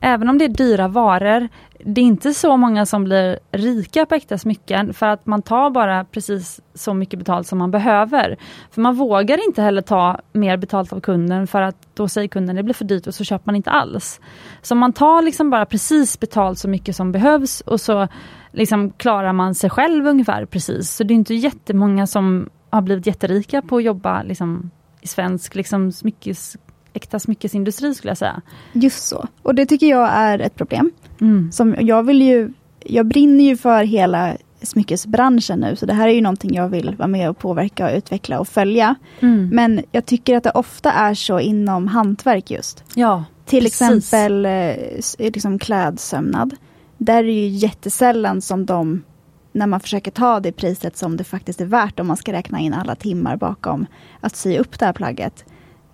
även 0.05 0.29
om 0.29 0.37
det 0.37 0.45
är 0.45 0.49
dyra 0.49 0.87
varor, 0.87 1.47
det 1.85 2.01
är 2.01 2.05
inte 2.05 2.33
så 2.33 2.57
många 2.57 2.85
som 2.85 3.03
blir 3.03 3.39
rika 3.51 4.05
på 4.05 4.15
äkta 4.15 4.37
smycken 4.37 4.93
för 4.93 5.05
att 5.05 5.25
man 5.25 5.41
tar 5.41 5.69
bara 5.69 6.05
precis 6.05 6.61
så 6.73 6.93
mycket 6.93 7.19
betalt 7.19 7.47
som 7.47 7.57
man 7.57 7.71
behöver. 7.71 8.37
För 8.71 8.81
man 8.81 8.95
vågar 8.95 9.47
inte 9.47 9.61
heller 9.61 9.81
ta 9.81 10.19
mer 10.33 10.57
betalt 10.57 10.93
av 10.93 10.99
kunden 10.99 11.47
för 11.47 11.61
att 11.61 11.75
då 11.93 12.07
säger 12.07 12.27
kunden 12.27 12.55
det 12.55 12.63
blir 12.63 12.73
för 12.73 12.85
dyrt 12.85 13.07
och 13.07 13.15
så 13.15 13.23
köper 13.23 13.45
man 13.45 13.55
inte 13.55 13.69
alls. 13.69 14.19
Så 14.61 14.75
man 14.75 14.93
tar 14.93 15.21
liksom 15.21 15.49
bara 15.49 15.65
precis 15.65 16.19
betalt 16.19 16.59
så 16.59 16.67
mycket 16.67 16.95
som 16.95 17.11
behövs 17.11 17.61
och 17.61 17.81
så 17.81 18.07
liksom 18.51 18.91
klarar 18.91 19.33
man 19.33 19.55
sig 19.55 19.69
själv 19.69 20.07
ungefär 20.07 20.45
precis. 20.45 20.95
Så 20.95 21.03
det 21.03 21.13
är 21.13 21.15
inte 21.15 21.35
jättemånga 21.35 22.07
som 22.07 22.49
har 22.69 22.81
blivit 22.81 23.07
jätterika 23.07 23.61
på 23.61 23.77
att 23.77 23.83
jobba 23.83 24.23
liksom, 24.23 24.71
i 25.01 25.07
svensk 25.07 25.55
liksom, 25.55 25.91
smyckes, 25.91 26.57
äkta 26.95 27.19
smyckesindustri 27.19 27.95
skulle 27.95 28.11
jag 28.11 28.17
säga. 28.17 28.41
Just 28.73 29.07
så. 29.07 29.27
Och 29.41 29.55
det 29.55 29.65
tycker 29.65 29.87
jag 29.87 30.09
är 30.13 30.39
ett 30.39 30.55
problem. 30.55 30.91
Mm. 31.21 31.51
Som 31.51 31.75
jag 31.79 32.03
vill 32.03 32.21
ju, 32.21 32.53
jag 32.83 33.05
brinner 33.05 33.43
ju 33.43 33.57
för 33.57 33.83
hela 33.83 34.37
smyckesbranschen 34.61 35.59
nu, 35.59 35.75
så 35.75 35.85
det 35.85 35.93
här 35.93 36.07
är 36.07 36.13
ju 36.13 36.21
någonting 36.21 36.53
jag 36.53 36.69
vill 36.69 36.95
vara 36.95 37.07
med 37.07 37.29
och 37.29 37.37
påverka 37.37 37.85
och 37.85 37.97
utveckla 37.97 38.39
och 38.39 38.47
följa. 38.47 38.95
Mm. 39.19 39.49
Men 39.53 39.83
jag 39.91 40.05
tycker 40.05 40.37
att 40.37 40.43
det 40.43 40.51
ofta 40.51 40.91
är 40.91 41.13
så 41.13 41.39
inom 41.39 41.87
hantverk 41.87 42.51
just. 42.51 42.83
Ja, 42.93 43.23
Till 43.45 43.63
precis. 43.63 43.81
exempel 43.81 44.45
eh, 44.45 45.31
liksom 45.33 45.59
klädsömnad. 45.59 46.55
Där 46.97 47.17
är 47.17 47.23
det 47.23 47.31
ju 47.31 47.47
jättesällan 47.47 48.41
som 48.41 48.65
de, 48.65 49.03
när 49.51 49.67
man 49.67 49.79
försöker 49.79 50.11
ta 50.11 50.39
det 50.39 50.51
priset 50.51 50.97
som 50.97 51.17
det 51.17 51.23
faktiskt 51.23 51.61
är 51.61 51.65
värt 51.65 51.99
om 51.99 52.07
man 52.07 52.17
ska 52.17 52.33
räkna 52.33 52.59
in 52.59 52.73
alla 52.73 52.95
timmar 52.95 53.37
bakom 53.37 53.85
att 54.19 54.35
sy 54.35 54.57
upp 54.57 54.79
det 54.79 54.85
här 54.85 54.93
plagget. 54.93 55.45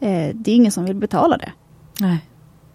Eh, 0.01 0.35
det 0.35 0.51
är 0.51 0.55
ingen 0.55 0.71
som 0.71 0.85
vill 0.85 0.95
betala 0.95 1.37
det. 1.37 1.51
Nej. 1.99 2.25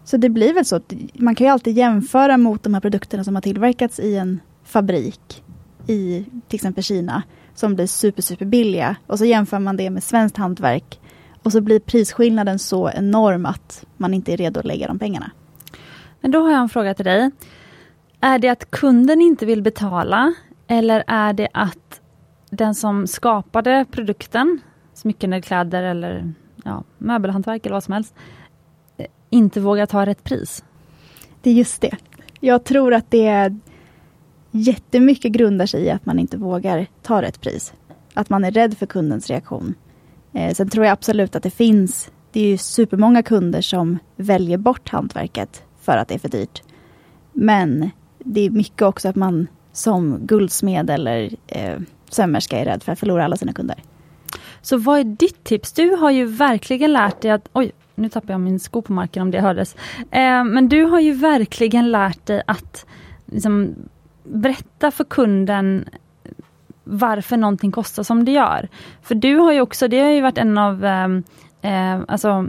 Så 0.03 0.17
det 0.17 0.29
blir 0.29 0.53
väl 0.53 0.65
så 0.65 0.75
att 0.75 0.93
man 1.13 1.35
kan 1.35 1.47
ju 1.47 1.53
alltid 1.53 1.77
jämföra 1.77 2.37
mot 2.37 2.63
de 2.63 2.73
här 2.73 2.81
produkterna 2.81 3.23
som 3.23 3.35
har 3.35 3.41
tillverkats 3.41 3.99
i 3.99 4.15
en 4.17 4.39
fabrik 4.63 5.43
i 5.87 6.25
till 6.47 6.55
exempel 6.55 6.83
Kina. 6.83 7.23
som 7.55 7.75
blir 7.75 7.87
super, 7.87 8.21
super 8.21 8.45
billiga 8.45 8.95
och 9.07 9.17
så 9.17 9.25
jämför 9.25 9.59
man 9.59 9.77
det 9.77 9.89
med 9.89 10.03
svenskt 10.03 10.37
hantverk 10.37 10.99
och 11.43 11.51
så 11.51 11.61
blir 11.61 11.79
prisskillnaden 11.79 12.59
så 12.59 12.89
enorm 12.89 13.45
att 13.45 13.85
man 13.97 14.13
inte 14.13 14.33
är 14.33 14.37
redo 14.37 14.59
att 14.59 14.65
lägga 14.65 14.87
de 14.87 14.99
pengarna. 14.99 15.31
Men 16.21 16.31
då 16.31 16.39
har 16.39 16.51
jag 16.51 16.61
en 16.61 16.69
fråga 16.69 16.93
till 16.93 17.05
dig. 17.05 17.31
Är 18.21 18.39
det 18.39 18.49
att 18.49 18.71
kunden 18.71 19.21
inte 19.21 19.45
vill 19.45 19.61
betala 19.61 20.33
eller 20.67 21.03
är 21.07 21.33
det 21.33 21.47
att 21.53 22.01
den 22.49 22.75
som 22.75 23.07
skapade 23.07 23.85
produkten, 23.91 24.59
smycken 24.93 25.33
eller 25.33 25.41
kläder 25.41 25.83
eller 25.83 26.33
ja, 26.67 26.83
möbelhantverk 26.97 27.65
eller 27.65 27.75
vad 27.75 27.83
som 27.83 27.93
helst, 27.93 28.13
eh, 28.97 29.05
inte 29.29 29.59
vågar 29.59 29.85
ta 29.85 30.05
rätt 30.05 30.23
pris? 30.23 30.63
Det 31.41 31.49
är 31.49 31.53
just 31.53 31.81
det. 31.81 31.97
Jag 32.39 32.63
tror 32.63 32.93
att 32.93 33.11
det 33.11 33.27
är 33.27 33.59
jättemycket 34.51 35.31
grundar 35.31 35.65
sig 35.65 35.83
i 35.83 35.89
att 35.89 36.05
man 36.05 36.19
inte 36.19 36.37
vågar 36.37 36.87
ta 37.01 37.21
rätt 37.21 37.41
pris. 37.41 37.73
Att 38.13 38.29
man 38.29 38.45
är 38.45 38.51
rädd 38.51 38.77
för 38.77 38.85
kundens 38.85 39.29
reaktion. 39.29 39.73
Eh, 40.33 40.53
sen 40.53 40.69
tror 40.69 40.85
jag 40.85 40.93
absolut 40.93 41.35
att 41.35 41.43
det 41.43 41.49
finns, 41.49 42.11
det 42.31 42.39
är 42.39 42.47
ju 42.47 42.57
supermånga 42.57 43.23
kunder 43.23 43.61
som 43.61 43.99
väljer 44.15 44.57
bort 44.57 44.89
hantverket 44.89 45.63
för 45.81 45.97
att 45.97 46.07
det 46.07 46.13
är 46.13 46.19
för 46.19 46.29
dyrt. 46.29 46.63
Men 47.33 47.89
det 48.19 48.41
är 48.41 48.49
mycket 48.49 48.81
också 48.81 49.09
att 49.09 49.15
man 49.15 49.47
som 49.71 50.19
guldsmed 50.21 50.89
eller 50.89 51.35
eh, 51.47 51.79
sömmerska 52.09 52.59
är 52.59 52.65
rädd 52.65 52.83
för 52.83 52.91
att 52.91 52.99
förlora 52.99 53.25
alla 53.25 53.37
sina 53.37 53.53
kunder. 53.53 53.83
Så 54.67 54.77
vad 54.77 54.99
är 54.99 55.03
ditt 55.03 55.43
tips? 55.43 55.73
Du 55.73 55.95
har 55.95 56.11
ju 56.11 56.25
verkligen 56.25 56.93
lärt 56.93 57.21
dig 57.21 57.31
att, 57.31 57.49
oj, 57.53 57.71
nu 57.95 58.09
tappade 58.09 58.33
jag 58.33 58.41
min 58.41 58.59
sko 58.59 58.81
på 58.81 58.93
marken 58.93 59.21
om 59.21 59.31
det 59.31 59.41
hördes. 59.41 59.75
Eh, 60.11 60.43
men 60.43 60.69
du 60.69 60.83
har 60.83 60.99
ju 60.99 61.13
verkligen 61.13 61.91
lärt 61.91 62.25
dig 62.25 62.43
att 62.47 62.85
liksom, 63.25 63.75
berätta 64.23 64.91
för 64.91 65.03
kunden 65.03 65.89
varför 66.83 67.37
någonting 67.37 67.71
kostar 67.71 68.03
som 68.03 68.25
det 68.25 68.31
gör. 68.31 68.67
För 69.01 69.15
du 69.15 69.35
har 69.35 69.53
ju 69.53 69.61
också, 69.61 69.87
det 69.87 69.99
har 69.99 70.09
ju 70.09 70.21
varit 70.21 70.37
en 70.37 70.57
av 70.57 70.85
eh, 70.85 71.07
eh, 71.61 72.01
alltså, 72.07 72.47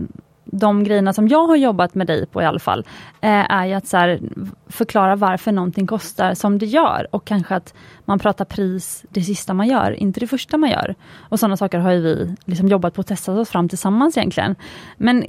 de 0.52 0.84
grejerna 0.84 1.12
som 1.12 1.28
jag 1.28 1.46
har 1.46 1.56
jobbat 1.56 1.94
med 1.94 2.06
dig 2.06 2.26
på 2.26 2.42
i 2.42 2.44
alla 2.44 2.58
fall, 2.58 2.84
eh, 3.20 3.52
är 3.52 3.66
ju 3.66 3.74
att 3.74 3.86
så 3.86 3.96
här, 3.96 4.20
förklara 4.66 5.16
varför 5.16 5.52
någonting 5.52 5.86
kostar 5.86 6.34
som 6.34 6.58
det 6.58 6.66
gör 6.66 7.06
och 7.10 7.24
kanske 7.24 7.54
att 7.54 7.74
man 8.04 8.18
pratar 8.18 8.44
pris 8.44 9.04
det 9.10 9.22
sista 9.22 9.54
man 9.54 9.68
gör, 9.68 9.90
inte 9.92 10.20
det 10.20 10.26
första 10.26 10.56
man 10.56 10.70
gör. 10.70 10.94
Och 11.18 11.40
sådana 11.40 11.56
saker 11.56 11.78
har 11.78 11.90
vi 11.90 12.34
liksom 12.44 12.68
jobbat 12.68 12.94
på 12.94 13.00
och 13.00 13.06
testat 13.06 13.38
oss 13.38 13.48
fram 13.48 13.68
tillsammans 13.68 14.16
egentligen. 14.16 14.54
Men 14.96 15.24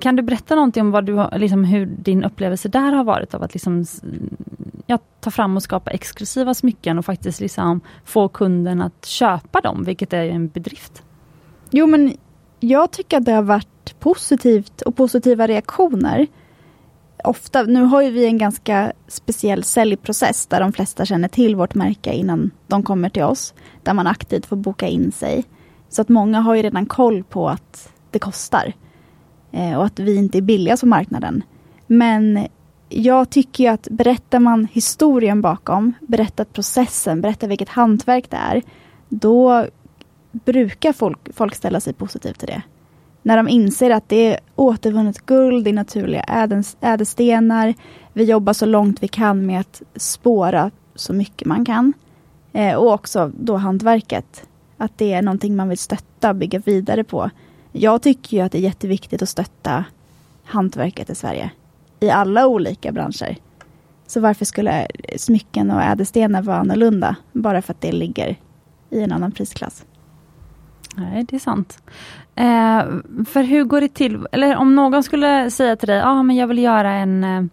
kan 0.00 0.16
du 0.16 0.22
berätta 0.22 0.54
någonting 0.54 0.80
om 0.80 0.90
vad 0.90 1.06
du, 1.06 1.26
liksom, 1.32 1.64
hur 1.64 1.86
din 1.86 2.24
upplevelse 2.24 2.68
där 2.68 2.92
har 2.92 3.04
varit 3.04 3.34
av 3.34 3.42
att 3.42 3.54
liksom, 3.54 3.84
ja, 4.86 4.98
ta 5.20 5.30
fram 5.30 5.56
och 5.56 5.62
skapa 5.62 5.90
exklusiva 5.90 6.54
smycken 6.54 6.98
och 6.98 7.04
faktiskt 7.04 7.40
liksom 7.40 7.80
få 8.04 8.28
kunden 8.28 8.82
att 8.82 9.06
köpa 9.06 9.60
dem, 9.60 9.84
vilket 9.84 10.12
är 10.12 10.24
en 10.24 10.48
bedrift? 10.48 11.02
Jo 11.70 11.86
men 11.86 12.16
jag 12.60 12.90
tycker 12.90 13.16
att 13.16 13.24
det 13.24 13.32
har 13.32 13.42
varit 13.42 13.68
positivt 14.04 14.82
och 14.82 14.96
positiva 14.96 15.46
reaktioner. 15.46 16.26
Ofta, 17.24 17.62
nu 17.62 17.82
har 17.82 18.02
ju 18.02 18.10
vi 18.10 18.26
en 18.26 18.38
ganska 18.38 18.92
speciell 19.08 19.64
säljprocess 19.64 20.46
där 20.46 20.60
de 20.60 20.72
flesta 20.72 21.04
känner 21.04 21.28
till 21.28 21.56
vårt 21.56 21.74
märke 21.74 22.12
innan 22.12 22.50
de 22.66 22.82
kommer 22.82 23.08
till 23.08 23.22
oss. 23.22 23.54
Där 23.82 23.94
man 23.94 24.06
aktivt 24.06 24.46
får 24.46 24.56
boka 24.56 24.86
in 24.86 25.12
sig. 25.12 25.44
Så 25.88 26.02
att 26.02 26.08
många 26.08 26.40
har 26.40 26.54
ju 26.54 26.62
redan 26.62 26.86
koll 26.86 27.24
på 27.24 27.48
att 27.48 27.92
det 28.10 28.18
kostar. 28.18 28.72
Eh, 29.52 29.74
och 29.74 29.84
att 29.84 29.98
vi 29.98 30.16
inte 30.16 30.38
är 30.38 30.42
billiga 30.42 30.76
på 30.76 30.86
marknaden. 30.86 31.42
Men 31.86 32.46
jag 32.88 33.30
tycker 33.30 33.70
att 33.70 33.88
berättar 33.90 34.38
man 34.38 34.68
historien 34.72 35.40
bakom, 35.40 35.92
berättar 36.00 36.44
processen, 36.44 37.20
berättar 37.20 37.48
vilket 37.48 37.68
hantverk 37.68 38.30
det 38.30 38.36
är. 38.36 38.62
Då 39.08 39.66
brukar 40.32 40.92
folk, 40.92 41.34
folk 41.34 41.54
ställa 41.54 41.80
sig 41.80 41.92
positivt 41.92 42.38
till 42.38 42.48
det. 42.48 42.62
När 43.26 43.36
de 43.36 43.48
inser 43.48 43.90
att 43.90 44.08
det 44.08 44.32
är 44.32 44.40
återvunnet 44.56 45.26
guld, 45.26 45.64
det 45.64 45.70
är 45.70 45.74
naturliga 45.74 46.24
ädelstenar. 46.80 47.74
Vi 48.12 48.24
jobbar 48.24 48.52
så 48.52 48.66
långt 48.66 49.02
vi 49.02 49.08
kan 49.08 49.46
med 49.46 49.60
att 49.60 49.82
spåra 49.96 50.70
så 50.94 51.12
mycket 51.12 51.48
man 51.48 51.64
kan. 51.64 51.92
Eh, 52.52 52.74
och 52.74 52.92
också 52.92 53.32
då 53.38 53.56
hantverket. 53.56 54.46
Att 54.76 54.98
det 54.98 55.12
är 55.12 55.22
någonting 55.22 55.56
man 55.56 55.68
vill 55.68 55.78
stötta, 55.78 56.34
bygga 56.34 56.58
vidare 56.58 57.04
på. 57.04 57.30
Jag 57.72 58.02
tycker 58.02 58.36
ju 58.36 58.42
att 58.42 58.52
det 58.52 58.58
är 58.58 58.62
jätteviktigt 58.62 59.22
att 59.22 59.28
stötta 59.28 59.84
hantverket 60.44 61.10
i 61.10 61.14
Sverige. 61.14 61.50
I 62.00 62.10
alla 62.10 62.46
olika 62.46 62.92
branscher. 62.92 63.36
Så 64.06 64.20
varför 64.20 64.44
skulle 64.44 64.86
smycken 65.16 65.70
och 65.70 65.82
ädelstenar 65.82 66.42
vara 66.42 66.56
annorlunda? 66.56 67.16
Bara 67.32 67.62
för 67.62 67.72
att 67.72 67.80
det 67.80 67.92
ligger 67.92 68.36
i 68.90 69.00
en 69.00 69.12
annan 69.12 69.32
prisklass. 69.32 69.84
Nej, 70.94 71.24
det 71.28 71.36
är 71.36 71.40
sant. 71.40 71.82
Eh, 72.34 72.84
för 73.24 73.42
hur 73.42 73.64
går 73.64 73.80
det 73.80 73.94
till? 73.94 74.26
Eller 74.32 74.56
om 74.56 74.74
någon 74.74 75.02
skulle 75.02 75.50
säga 75.50 75.76
till 75.76 75.88
dig, 75.88 75.98
ja 75.98 76.08
ah, 76.08 76.22
men 76.22 76.36
jag 76.36 76.46
vill 76.46 76.58
göra 76.58 76.92
en 76.92 77.24
eh, 77.24 77.44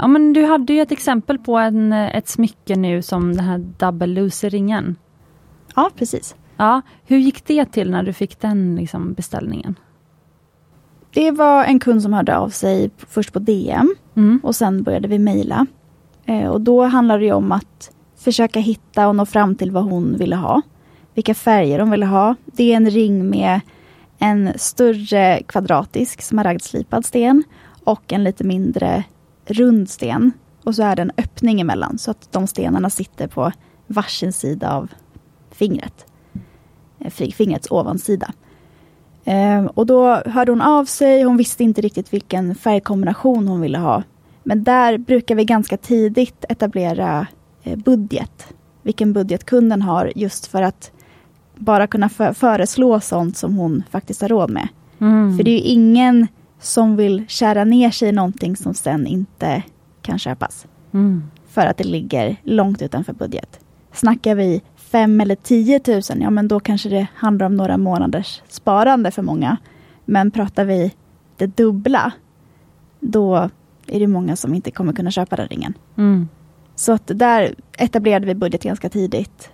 Ja 0.00 0.06
men 0.06 0.32
du 0.32 0.44
hade 0.44 0.72
ju 0.72 0.80
ett 0.80 0.92
exempel 0.92 1.38
på 1.38 1.56
en, 1.58 1.92
ett 1.92 2.28
smycke 2.28 2.76
nu 2.76 3.02
som 3.02 3.36
den 3.36 3.44
här 3.44 3.58
double 3.58 4.06
loser-ringen. 4.06 4.96
Ja, 5.76 5.90
precis. 5.96 6.34
Ja, 6.56 6.82
hur 7.04 7.18
gick 7.18 7.46
det 7.46 7.64
till 7.64 7.90
när 7.90 8.02
du 8.02 8.12
fick 8.12 8.40
den 8.40 8.76
liksom, 8.76 9.12
beställningen? 9.12 9.78
Det 11.10 11.30
var 11.30 11.64
en 11.64 11.80
kund 11.80 12.02
som 12.02 12.12
hörde 12.12 12.36
av 12.36 12.48
sig 12.48 12.90
först 13.08 13.32
på 13.32 13.38
DM 13.38 13.94
mm. 14.14 14.40
och 14.42 14.56
sen 14.56 14.82
började 14.82 15.08
vi 15.08 15.18
mejla. 15.18 15.66
Eh, 16.24 16.48
och 16.48 16.60
då 16.60 16.84
handlade 16.84 17.20
det 17.20 17.32
om 17.32 17.52
att 17.52 17.90
försöka 18.16 18.60
hitta 18.60 19.08
och 19.08 19.16
nå 19.16 19.26
fram 19.26 19.54
till 19.54 19.70
vad 19.70 19.84
hon 19.84 20.16
ville 20.16 20.36
ha 20.36 20.62
vilka 21.14 21.34
färger 21.34 21.78
de 21.78 21.90
ville 21.90 22.06
ha. 22.06 22.34
Det 22.44 22.72
är 22.72 22.76
en 22.76 22.90
ring 22.90 23.30
med 23.30 23.60
en 24.18 24.52
större 24.56 25.42
kvadratisk 25.42 26.22
smaragdslipad 26.22 27.06
sten 27.06 27.44
och 27.84 28.12
en 28.12 28.24
lite 28.24 28.44
mindre 28.44 29.04
rund 29.46 29.90
sten. 29.90 30.32
Och 30.64 30.74
så 30.74 30.82
är 30.82 30.96
det 30.96 31.02
en 31.02 31.12
öppning 31.16 31.60
emellan 31.60 31.98
så 31.98 32.10
att 32.10 32.32
de 32.32 32.46
stenarna 32.46 32.90
sitter 32.90 33.26
på 33.26 33.52
varsin 33.86 34.32
sida 34.32 34.72
av 34.72 34.88
fingret. 35.50 36.06
Eh, 37.00 37.10
fingrets 37.10 37.70
ovansida. 37.70 38.32
Ehm, 39.24 39.66
och 39.66 39.86
då 39.86 40.14
hörde 40.14 40.52
hon 40.52 40.62
av 40.62 40.84
sig, 40.84 41.22
hon 41.22 41.36
visste 41.36 41.64
inte 41.64 41.80
riktigt 41.80 42.12
vilken 42.12 42.54
färgkombination 42.54 43.48
hon 43.48 43.60
ville 43.60 43.78
ha. 43.78 44.02
Men 44.42 44.64
där 44.64 44.98
brukar 44.98 45.34
vi 45.34 45.44
ganska 45.44 45.76
tidigt 45.76 46.44
etablera 46.48 47.26
eh, 47.62 47.78
budget. 47.78 48.46
Vilken 48.82 49.12
budget 49.12 49.44
kunden 49.44 49.82
har 49.82 50.12
just 50.16 50.46
för 50.46 50.62
att 50.62 50.92
bara 51.56 51.86
kunna 51.86 52.08
för, 52.08 52.32
föreslå 52.32 53.00
sånt 53.00 53.36
som 53.36 53.56
hon 53.56 53.82
faktiskt 53.90 54.20
har 54.20 54.28
råd 54.28 54.50
med. 54.50 54.68
Mm. 54.98 55.36
För 55.36 55.44
det 55.44 55.50
är 55.50 55.58
ju 55.58 55.60
ingen 55.60 56.26
som 56.60 56.96
vill 56.96 57.24
kära 57.28 57.64
ner 57.64 57.90
sig 57.90 58.08
i 58.08 58.12
någonting 58.12 58.56
som 58.56 58.74
sen 58.74 59.06
inte 59.06 59.62
kan 60.02 60.18
köpas. 60.18 60.66
Mm. 60.92 61.22
För 61.48 61.66
att 61.66 61.76
det 61.76 61.84
ligger 61.84 62.36
långt 62.42 62.82
utanför 62.82 63.12
budget. 63.12 63.60
Snackar 63.92 64.34
vi 64.34 64.62
5 64.76 65.20
eller 65.20 65.34
10 65.34 65.80
000, 65.86 66.02
ja 66.22 66.30
men 66.30 66.48
då 66.48 66.60
kanske 66.60 66.88
det 66.88 67.06
handlar 67.14 67.46
om 67.46 67.56
några 67.56 67.78
månaders 67.78 68.42
sparande 68.48 69.10
för 69.10 69.22
många. 69.22 69.56
Men 70.04 70.30
pratar 70.30 70.64
vi 70.64 70.94
det 71.36 71.46
dubbla, 71.46 72.12
då 73.00 73.50
är 73.86 74.00
det 74.00 74.06
många 74.06 74.36
som 74.36 74.54
inte 74.54 74.70
kommer 74.70 74.92
kunna 74.92 75.10
köpa 75.10 75.36
den 75.36 75.48
ringen. 75.48 75.74
Mm. 75.96 76.28
Så 76.74 76.92
att 76.92 77.10
där 77.14 77.54
etablerade 77.78 78.26
vi 78.26 78.34
budget 78.34 78.62
ganska 78.62 78.88
tidigt 78.88 79.50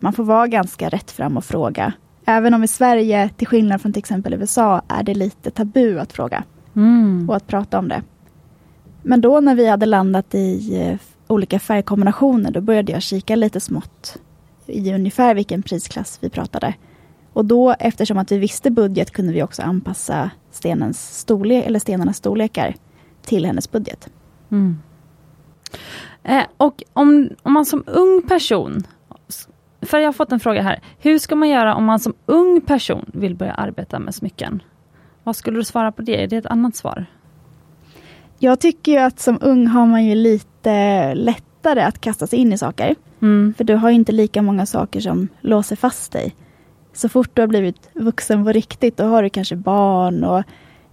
man 0.00 0.12
får 0.12 0.24
vara 0.24 0.46
ganska 0.46 0.88
rätt 0.88 1.10
fram 1.10 1.36
och 1.36 1.44
fråga. 1.44 1.92
Även 2.24 2.54
om 2.54 2.64
i 2.64 2.68
Sverige, 2.68 3.30
till 3.36 3.46
skillnad 3.46 3.80
från 3.80 3.92
till 3.92 4.00
exempel 4.00 4.34
USA, 4.34 4.82
är 4.88 5.02
det 5.02 5.14
lite 5.14 5.50
tabu 5.50 5.98
att 5.98 6.12
fråga. 6.12 6.44
Mm. 6.76 7.28
Och 7.28 7.36
att 7.36 7.46
prata 7.46 7.78
om 7.78 7.88
det. 7.88 8.02
Men 9.02 9.20
då 9.20 9.40
när 9.40 9.54
vi 9.54 9.66
hade 9.66 9.86
landat 9.86 10.34
i 10.34 10.80
eh, 10.80 10.98
olika 11.26 11.58
färgkombinationer, 11.58 12.50
då 12.50 12.60
började 12.60 12.92
jag 12.92 13.02
kika 13.02 13.36
lite 13.36 13.60
smått 13.60 14.18
i 14.66 14.94
ungefär 14.94 15.34
vilken 15.34 15.62
prisklass 15.62 16.18
vi 16.20 16.30
pratade. 16.30 16.74
Och 17.32 17.44
då, 17.44 17.74
eftersom 17.78 18.18
att 18.18 18.32
vi 18.32 18.38
visste 18.38 18.70
budget, 18.70 19.10
kunde 19.10 19.32
vi 19.32 19.42
också 19.42 19.62
anpassa 19.62 20.30
stenens 20.50 21.18
storlek, 21.18 21.66
eller 21.66 21.78
stenarnas 21.78 22.16
storlekar 22.16 22.74
till 23.22 23.46
hennes 23.46 23.70
budget. 23.70 24.08
Mm. 24.50 24.78
Eh, 26.22 26.44
och 26.56 26.82
om, 26.92 27.28
om 27.42 27.52
man 27.52 27.66
som 27.66 27.84
ung 27.86 28.22
person 28.28 28.86
för 29.82 29.98
jag 29.98 30.08
har 30.08 30.12
fått 30.12 30.32
en 30.32 30.40
fråga 30.40 30.62
här. 30.62 30.80
Hur 30.98 31.18
ska 31.18 31.36
man 31.36 31.48
göra 31.48 31.74
om 31.74 31.84
man 31.84 31.98
som 31.98 32.14
ung 32.26 32.60
person 32.60 33.04
vill 33.14 33.34
börja 33.34 33.52
arbeta 33.52 33.98
med 33.98 34.14
smycken? 34.14 34.62
Vad 35.24 35.36
skulle 35.36 35.58
du 35.58 35.64
svara 35.64 35.92
på 35.92 36.02
det? 36.02 36.22
Är 36.22 36.26
det 36.26 36.36
ett 36.36 36.46
annat 36.46 36.76
svar? 36.76 37.06
Jag 38.38 38.60
tycker 38.60 38.92
ju 38.92 38.98
att 38.98 39.20
som 39.20 39.38
ung 39.40 39.66
har 39.66 39.86
man 39.86 40.04
ju 40.04 40.14
lite 40.14 41.14
lättare 41.14 41.82
att 41.82 42.00
kasta 42.00 42.26
sig 42.26 42.38
in 42.38 42.52
i 42.52 42.58
saker. 42.58 42.94
Mm. 43.22 43.54
För 43.56 43.64
du 43.64 43.74
har 43.74 43.90
inte 43.90 44.12
lika 44.12 44.42
många 44.42 44.66
saker 44.66 45.00
som 45.00 45.28
låser 45.40 45.76
fast 45.76 46.12
dig. 46.12 46.34
Så 46.92 47.08
fort 47.08 47.30
du 47.34 47.42
har 47.42 47.46
blivit 47.46 47.90
vuxen 47.92 48.44
på 48.44 48.52
riktigt, 48.52 48.96
då 48.96 49.04
har 49.04 49.22
du 49.22 49.30
kanske 49.30 49.56
barn 49.56 50.24
och 50.24 50.42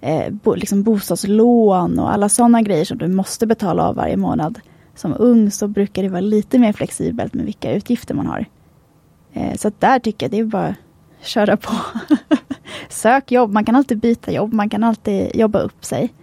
eh, 0.02 0.30
bo, 0.30 0.56
liksom 0.56 0.84
bostadslån 0.84 2.00
och 2.00 2.14
alla 2.14 2.30
sådana 2.30 2.62
grejer 2.62 2.86
som 2.86 2.98
du 2.98 3.08
måste 3.08 3.48
betala 3.48 3.84
av 3.84 3.96
varje 3.96 4.18
månad. 4.18 4.60
Som 4.96 5.16
ung 5.20 5.52
så 5.52 5.68
brukar 5.68 6.04
det 6.04 6.10
vara 6.10 6.22
lite 6.22 6.60
mer 6.60 6.74
flexibelt 6.74 7.34
med 7.34 7.46
vilka 7.46 7.74
utgifter 7.74 8.16
man 8.16 8.28
har. 8.28 8.46
Eh, 9.36 9.56
så 9.56 9.72
där 9.80 10.00
tycker 10.00 10.26
jag 10.26 10.32
det 10.32 10.40
är 10.40 10.44
bara 10.44 10.68
att 10.68 11.28
köra 11.28 11.58
på. 11.58 11.74
Sök 12.90 13.32
jobb, 13.32 13.52
man 13.52 13.66
kan 13.66 13.76
alltid 13.76 14.00
byta 14.00 14.32
jobb, 14.32 14.54
man 14.54 14.70
kan 14.70 14.84
alltid 14.84 15.36
jobba 15.36 15.60
upp 15.60 15.86
sig. 15.86 16.14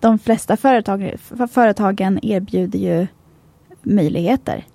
De 0.00 0.18
flesta 0.18 0.56
företag, 0.56 1.14
företagen 1.50 2.18
erbjuder 2.22 2.78
ju 2.78 3.06
möjligheter. 3.82 4.66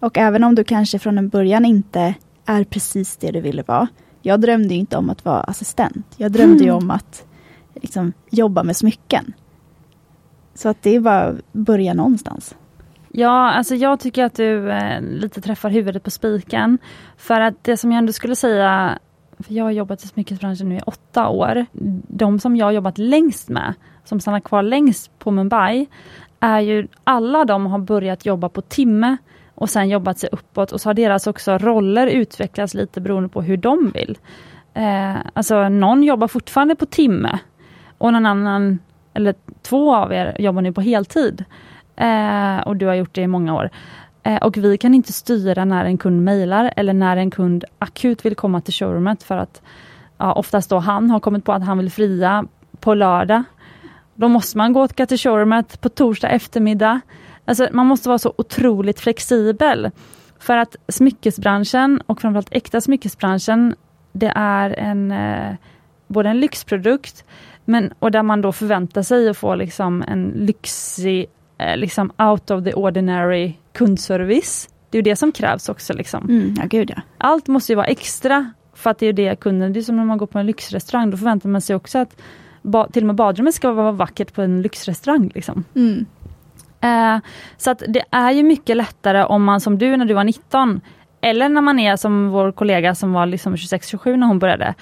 Och 0.00 0.18
även 0.18 0.44
om 0.44 0.54
du 0.54 0.64
kanske 0.64 0.98
från 0.98 1.18
en 1.18 1.28
början 1.28 1.64
inte 1.64 2.14
är 2.44 2.64
precis 2.64 3.16
det 3.16 3.30
du 3.30 3.40
ville 3.40 3.62
vara. 3.62 3.88
Jag 4.22 4.40
drömde 4.40 4.74
inte 4.74 4.96
om 4.96 5.10
att 5.10 5.24
vara 5.24 5.40
assistent. 5.40 6.06
Jag 6.16 6.32
drömde 6.32 6.64
mm. 6.64 6.76
om 6.76 6.90
att 6.90 7.24
liksom, 7.74 8.12
jobba 8.30 8.62
med 8.62 8.76
smycken. 8.76 9.32
Så 10.54 10.68
att 10.68 10.82
det 10.82 10.96
är 10.96 11.00
bara 11.00 11.22
att 11.22 11.52
börja 11.52 11.94
någonstans. 11.94 12.54
Ja, 13.14 13.50
alltså 13.52 13.74
jag 13.74 14.00
tycker 14.00 14.24
att 14.24 14.34
du 14.34 14.70
eh, 14.70 15.02
lite 15.02 15.40
träffar 15.40 15.70
huvudet 15.70 16.02
på 16.02 16.10
spiken. 16.10 16.78
För 17.16 17.40
att 17.40 17.64
det 17.64 17.76
som 17.76 17.92
jag 17.92 17.98
ändå 17.98 18.12
skulle 18.12 18.36
säga, 18.36 18.98
för 19.38 19.54
jag 19.54 19.64
har 19.64 19.70
jobbat 19.70 20.04
i 20.04 20.08
smyckesbranschen 20.08 20.68
nu 20.68 20.76
i 20.76 20.80
åtta 20.86 21.28
år. 21.28 21.66
De 22.08 22.38
som 22.38 22.56
jag 22.56 22.66
har 22.66 22.72
jobbat 22.72 22.98
längst 22.98 23.48
med, 23.48 23.74
som 24.04 24.20
stannar 24.20 24.40
kvar 24.40 24.62
längst 24.62 25.18
på 25.18 25.30
Mumbai, 25.30 25.86
är 26.40 26.60
ju 26.60 26.88
alla 27.04 27.44
de 27.44 27.66
har 27.66 27.78
börjat 27.78 28.26
jobba 28.26 28.48
på 28.48 28.62
timme 28.62 29.16
och 29.54 29.70
sen 29.70 29.88
jobbat 29.88 30.18
sig 30.18 30.28
uppåt 30.32 30.72
och 30.72 30.80
så 30.80 30.88
har 30.88 30.94
deras 30.94 31.26
också 31.26 31.58
roller 31.58 32.06
utvecklats 32.06 32.74
lite 32.74 33.00
beroende 33.00 33.28
på 33.28 33.42
hur 33.42 33.56
de 33.56 33.90
vill. 33.90 34.18
Eh, 34.74 35.16
alltså 35.32 35.68
någon 35.68 36.02
jobbar 36.02 36.28
fortfarande 36.28 36.76
på 36.76 36.86
timme 36.86 37.38
och 37.98 38.12
någon 38.12 38.26
annan, 38.26 38.78
eller 39.14 39.34
två 39.62 39.94
av 39.94 40.12
er 40.12 40.36
jobbar 40.38 40.62
nu 40.62 40.72
på 40.72 40.80
heltid. 40.80 41.44
Eh, 42.02 42.58
och 42.58 42.76
du 42.76 42.86
har 42.86 42.94
gjort 42.94 43.14
det 43.14 43.22
i 43.22 43.26
många 43.26 43.54
år. 43.54 43.70
Eh, 44.22 44.36
och 44.36 44.56
vi 44.56 44.78
kan 44.78 44.94
inte 44.94 45.12
styra 45.12 45.64
när 45.64 45.84
en 45.84 45.98
kund 45.98 46.22
mejlar 46.24 46.72
eller 46.76 46.92
när 46.92 47.16
en 47.16 47.30
kund 47.30 47.64
akut 47.78 48.24
vill 48.24 48.34
komma 48.34 48.60
till 48.60 48.74
showroomet 48.74 49.22
för 49.22 49.36
att 49.36 49.62
ja, 50.18 50.32
oftast 50.32 50.70
då 50.70 50.78
han 50.78 51.10
har 51.10 51.20
kommit 51.20 51.44
på 51.44 51.52
att 51.52 51.64
han 51.64 51.78
vill 51.78 51.90
fria 51.90 52.44
på 52.80 52.94
lördag. 52.94 53.42
Då 54.14 54.28
måste 54.28 54.58
man 54.58 54.72
gå 54.72 54.88
till 54.88 55.18
showroomet 55.18 55.80
på 55.80 55.88
torsdag 55.88 56.28
eftermiddag. 56.28 57.00
Alltså, 57.44 57.68
man 57.72 57.86
måste 57.86 58.08
vara 58.08 58.18
så 58.18 58.34
otroligt 58.38 59.00
flexibel. 59.00 59.90
För 60.38 60.56
att 60.56 60.76
smyckesbranschen 60.88 62.02
och 62.06 62.20
framförallt 62.20 62.52
äkta 62.52 62.80
smyckesbranschen, 62.80 63.74
det 64.12 64.32
är 64.34 64.70
en 64.70 65.12
eh, 65.12 65.54
både 66.06 66.28
en 66.28 66.40
lyxprodukt 66.40 67.24
men, 67.64 67.92
och 67.98 68.10
där 68.10 68.22
man 68.22 68.42
då 68.42 68.52
förväntar 68.52 69.02
sig 69.02 69.28
att 69.28 69.36
få 69.36 69.54
liksom 69.54 70.04
en 70.08 70.32
lyxig, 70.34 71.26
eh, 71.62 71.76
liksom 71.76 72.12
out 72.18 72.50
of 72.50 72.64
the 72.64 72.72
ordinary 72.72 73.52
kundservice. 73.72 74.68
Det 74.90 74.98
är 74.98 75.02
det 75.02 75.16
som 75.16 75.32
krävs 75.32 75.68
också. 75.68 75.92
Liksom. 75.92 76.24
Mm, 76.28 76.54
ja, 76.58 76.66
gud 76.66 76.90
ja. 76.96 77.02
Allt 77.18 77.48
måste 77.48 77.72
ju 77.72 77.76
vara 77.76 77.86
extra 77.86 78.50
för 78.74 78.90
att 78.90 78.98
det 78.98 79.06
är 79.06 79.12
det 79.12 79.40
kunden, 79.40 79.72
det 79.72 79.80
är 79.80 79.82
som 79.82 79.96
när 79.96 80.04
man 80.04 80.18
går 80.18 80.26
på 80.26 80.38
en 80.38 80.46
lyxrestaurang, 80.46 81.10
då 81.10 81.16
förväntar 81.16 81.48
man 81.48 81.60
sig 81.60 81.76
också 81.76 81.98
att 81.98 82.16
ba, 82.62 82.88
till 82.88 83.02
och 83.02 83.06
med 83.06 83.16
badrummet 83.16 83.54
ska 83.54 83.72
vara 83.72 83.92
vackert 83.92 84.32
på 84.32 84.42
en 84.42 84.62
lyxrestaurang. 84.62 85.30
Liksom. 85.34 85.64
Mm. 85.74 86.06
Eh, 86.80 87.22
så 87.56 87.70
att 87.70 87.82
det 87.88 88.02
är 88.10 88.30
ju 88.30 88.42
mycket 88.42 88.76
lättare 88.76 89.24
om 89.24 89.44
man 89.44 89.60
som 89.60 89.78
du 89.78 89.96
när 89.96 90.04
du 90.04 90.14
var 90.14 90.24
19 90.24 90.80
eller 91.20 91.48
när 91.48 91.60
man 91.60 91.78
är 91.78 91.96
som 91.96 92.30
vår 92.30 92.52
kollega 92.52 92.94
som 92.94 93.12
var 93.12 93.26
liksom 93.26 93.56
26-27 93.56 94.16
när 94.16 94.26
hon 94.26 94.38
började. 94.38 94.74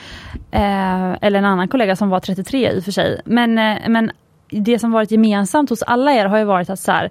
Eh, 0.50 1.10
eller 1.20 1.38
en 1.38 1.44
annan 1.44 1.68
kollega 1.68 1.96
som 1.96 2.08
var 2.08 2.20
33 2.20 2.72
i 2.72 2.80
och 2.80 2.84
för 2.84 2.92
sig. 2.92 3.20
Men, 3.24 3.58
eh, 3.58 3.88
men 3.88 4.10
det 4.50 4.78
som 4.78 4.92
varit 4.92 5.10
gemensamt 5.10 5.70
hos 5.70 5.82
alla 5.82 6.12
er 6.12 6.26
har 6.26 6.38
ju 6.38 6.44
varit 6.44 6.70
att 6.70 6.80
så 6.80 6.92
här, 6.92 7.10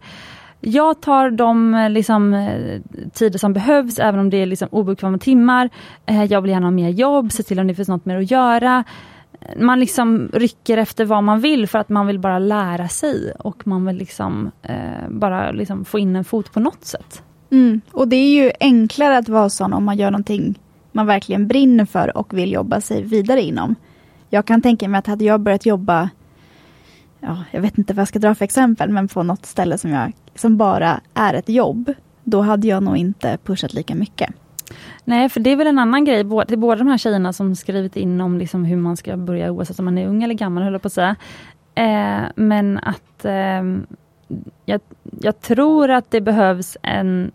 jag 0.62 1.02
tar 1.02 1.30
de 1.30 1.76
eh, 1.76 1.90
liksom, 1.90 2.34
eh, 2.34 2.82
tider 3.14 3.40
som 3.40 3.54
behövs, 3.54 4.00
även 4.00 4.20
om 4.20 4.30
det 4.30 4.38
är 4.38 4.46
liksom 4.46 4.68
obekväma 4.72 5.18
timmar. 5.18 5.70
Eh, 6.06 6.24
jag 6.24 6.42
vill 6.42 6.52
gärna 6.52 6.66
ha 6.66 6.72
mer 6.72 6.90
jobb, 6.90 7.32
se 7.32 7.44
till 7.44 7.60
om 7.60 7.68
det 7.68 7.76
finns 7.76 7.88
något 7.88 8.06
mer 8.06 8.18
att 8.18 8.32
göra 8.32 8.84
man 9.58 9.80
liksom 9.80 10.30
rycker 10.34 10.78
efter 10.78 11.06
vad 11.06 11.24
man 11.24 11.40
vill 11.40 11.68
för 11.68 11.80
att 11.80 11.90
man 11.90 12.08
vill 12.08 12.20
bara 12.20 12.40
lära 12.40 12.88
sig 12.88 13.32
och 13.40 13.68
man 13.68 13.86
vill 13.86 13.96
liksom 13.96 14.52
eh, 14.62 15.10
bara 15.10 15.52
liksom 15.52 15.86
få 15.86 16.00
in 16.00 16.16
en 16.16 16.24
fot 16.24 16.54
på 16.54 16.60
något 16.60 16.86
sätt. 16.86 17.24
Mm. 17.52 17.82
Och 17.92 18.08
det 18.08 18.16
är 18.16 18.44
ju 18.44 18.52
enklare 18.60 19.18
att 19.18 19.30
vara 19.30 19.50
sån 19.50 19.74
om 19.74 19.84
man 19.84 19.98
gör 19.98 20.12
någonting 20.12 20.60
man 20.92 21.08
verkligen 21.08 21.48
brinner 21.48 21.86
för 21.86 22.18
och 22.18 22.38
vill 22.38 22.52
jobba 22.52 22.82
sig 22.82 23.04
vidare 23.04 23.42
inom. 23.42 23.76
Jag 24.30 24.46
kan 24.46 24.62
tänka 24.62 24.88
mig 24.88 25.00
att 25.00 25.08
hade 25.08 25.26
jag 25.26 25.40
börjat 25.40 25.66
jobba, 25.66 26.10
ja, 27.20 27.44
jag 27.52 27.62
vet 27.62 27.78
inte 27.78 27.94
vad 27.94 28.02
jag 28.02 28.08
ska 28.08 28.20
dra 28.20 28.36
för 28.36 28.46
exempel, 28.46 28.90
men 28.90 29.08
på 29.08 29.24
något 29.24 29.46
ställe 29.46 29.78
som, 29.78 29.92
jag, 29.92 30.14
som 30.36 30.58
bara 30.58 31.00
är 31.14 31.34
ett 31.34 31.50
jobb, 31.50 31.94
då 32.24 32.42
hade 32.42 32.68
jag 32.68 32.84
nog 32.84 32.98
inte 32.98 33.38
pushat 33.44 33.74
lika 33.74 33.96
mycket. 33.96 34.30
Nej, 35.04 35.30
för 35.30 35.40
det 35.40 35.50
är 35.50 35.56
väl 35.56 35.68
en 35.68 35.80
annan 35.80 36.06
grej. 36.06 36.24
både, 36.24 36.58
båda 36.58 36.76
de 36.76 36.88
här 36.88 36.98
tjejerna 36.98 37.34
som 37.34 37.56
skrivit 37.56 37.96
in 37.96 38.22
om 38.22 38.38
liksom 38.38 38.66
hur 38.66 38.78
man 38.78 38.98
ska 38.98 39.18
börja 39.18 39.52
oavsett 39.52 39.80
om 39.80 39.86
man 39.86 39.98
är 39.98 40.08
ung 40.08 40.24
eller 40.24 40.34
gammal, 40.34 40.64
höll 40.64 40.74
jag 40.74 40.82
på 40.82 40.88
att 40.88 40.94
säga. 40.94 41.16
Eh, 41.76 42.22
men 42.36 42.78
att 42.78 43.26
eh, 43.26 43.64
jag, 44.66 44.82
jag, 45.20 45.42
tror 45.42 45.92
att 45.92 46.12
det 46.12 46.22
behövs 46.22 46.78
en... 46.82 47.32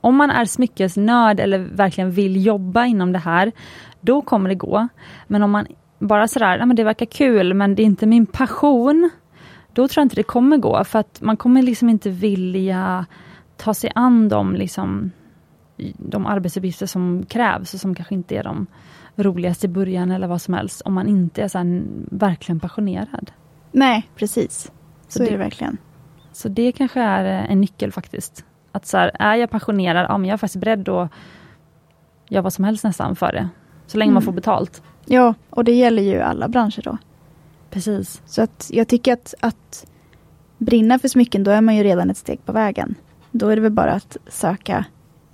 Om 0.00 0.16
man 0.16 0.30
är 0.30 0.44
smyckesnörd 0.44 1.40
eller 1.40 1.58
verkligen 1.58 2.10
vill 2.10 2.46
jobba 2.46 2.84
inom 2.84 3.12
det 3.12 3.18
här, 3.18 3.52
då 4.00 4.22
kommer 4.22 4.48
det 4.48 4.54
gå. 4.54 4.88
Men 5.26 5.42
om 5.42 5.50
man 5.50 5.66
bara 5.98 6.28
sådär, 6.28 6.58
ja, 6.58 6.66
men 6.66 6.76
det 6.76 6.84
verkar 6.84 7.06
kul 7.06 7.54
men 7.54 7.74
det 7.74 7.82
är 7.82 7.84
inte 7.84 8.06
min 8.06 8.26
passion, 8.26 9.10
då 9.72 9.88
tror 9.88 10.00
jag 10.00 10.04
inte 10.04 10.16
det 10.16 10.22
kommer 10.22 10.56
gå. 10.56 10.84
För 10.84 10.98
att 10.98 11.20
man 11.20 11.36
kommer 11.36 11.62
liksom 11.62 11.88
inte 11.88 12.10
vilja 12.10 13.06
ta 13.56 13.74
sig 13.74 13.92
an 13.94 14.28
dem 14.28 14.54
liksom 14.54 15.10
de 15.96 16.26
arbetsuppgifter 16.26 16.86
som 16.86 17.26
krävs 17.28 17.74
och 17.74 17.80
som 17.80 17.94
kanske 17.94 18.14
inte 18.14 18.36
är 18.36 18.42
de 18.42 18.66
roligaste 19.16 19.66
i 19.66 19.68
början 19.68 20.10
eller 20.10 20.26
vad 20.26 20.42
som 20.42 20.54
helst 20.54 20.80
om 20.80 20.94
man 20.94 21.08
inte 21.08 21.42
är 21.42 21.48
så 21.48 21.58
här, 21.58 21.82
verkligen 22.10 22.60
passionerad. 22.60 23.30
Nej, 23.72 24.08
precis. 24.16 24.62
Så, 24.62 24.70
så 25.08 25.18
det, 25.18 25.28
är 25.28 25.30
det 25.30 25.36
verkligen. 25.36 25.76
Så 26.32 26.48
det 26.48 26.72
kanske 26.72 27.00
är 27.00 27.24
eh, 27.24 27.50
en 27.50 27.60
nyckel 27.60 27.92
faktiskt. 27.92 28.44
Att 28.72 28.86
så 28.86 28.98
här, 28.98 29.10
är 29.18 29.34
jag 29.34 29.50
passionerad, 29.50 30.06
ja 30.08 30.18
men 30.18 30.28
jag 30.28 30.32
är 30.32 30.38
faktiskt 30.38 30.60
beredd 30.60 30.88
att 30.88 31.10
göra 32.28 32.42
vad 32.42 32.52
som 32.52 32.64
helst 32.64 32.84
nästan 32.84 33.16
för 33.16 33.32
det. 33.32 33.48
Så 33.86 33.98
länge 33.98 34.08
mm. 34.08 34.14
man 34.14 34.22
får 34.22 34.32
betalt. 34.32 34.82
Ja, 35.06 35.34
och 35.50 35.64
det 35.64 35.72
gäller 35.72 36.02
ju 36.02 36.20
alla 36.20 36.48
branscher 36.48 36.82
då. 36.84 36.98
Precis. 37.70 38.22
Så 38.26 38.42
att 38.42 38.70
jag 38.72 38.88
tycker 38.88 39.12
att, 39.12 39.34
att 39.40 39.86
brinna 40.58 40.98
för 40.98 41.08
smycken, 41.08 41.44
då 41.44 41.50
är 41.50 41.60
man 41.60 41.76
ju 41.76 41.82
redan 41.82 42.10
ett 42.10 42.16
steg 42.16 42.44
på 42.44 42.52
vägen. 42.52 42.94
Då 43.30 43.48
är 43.48 43.56
det 43.56 43.62
väl 43.62 43.72
bara 43.72 43.92
att 43.92 44.16
söka 44.28 44.84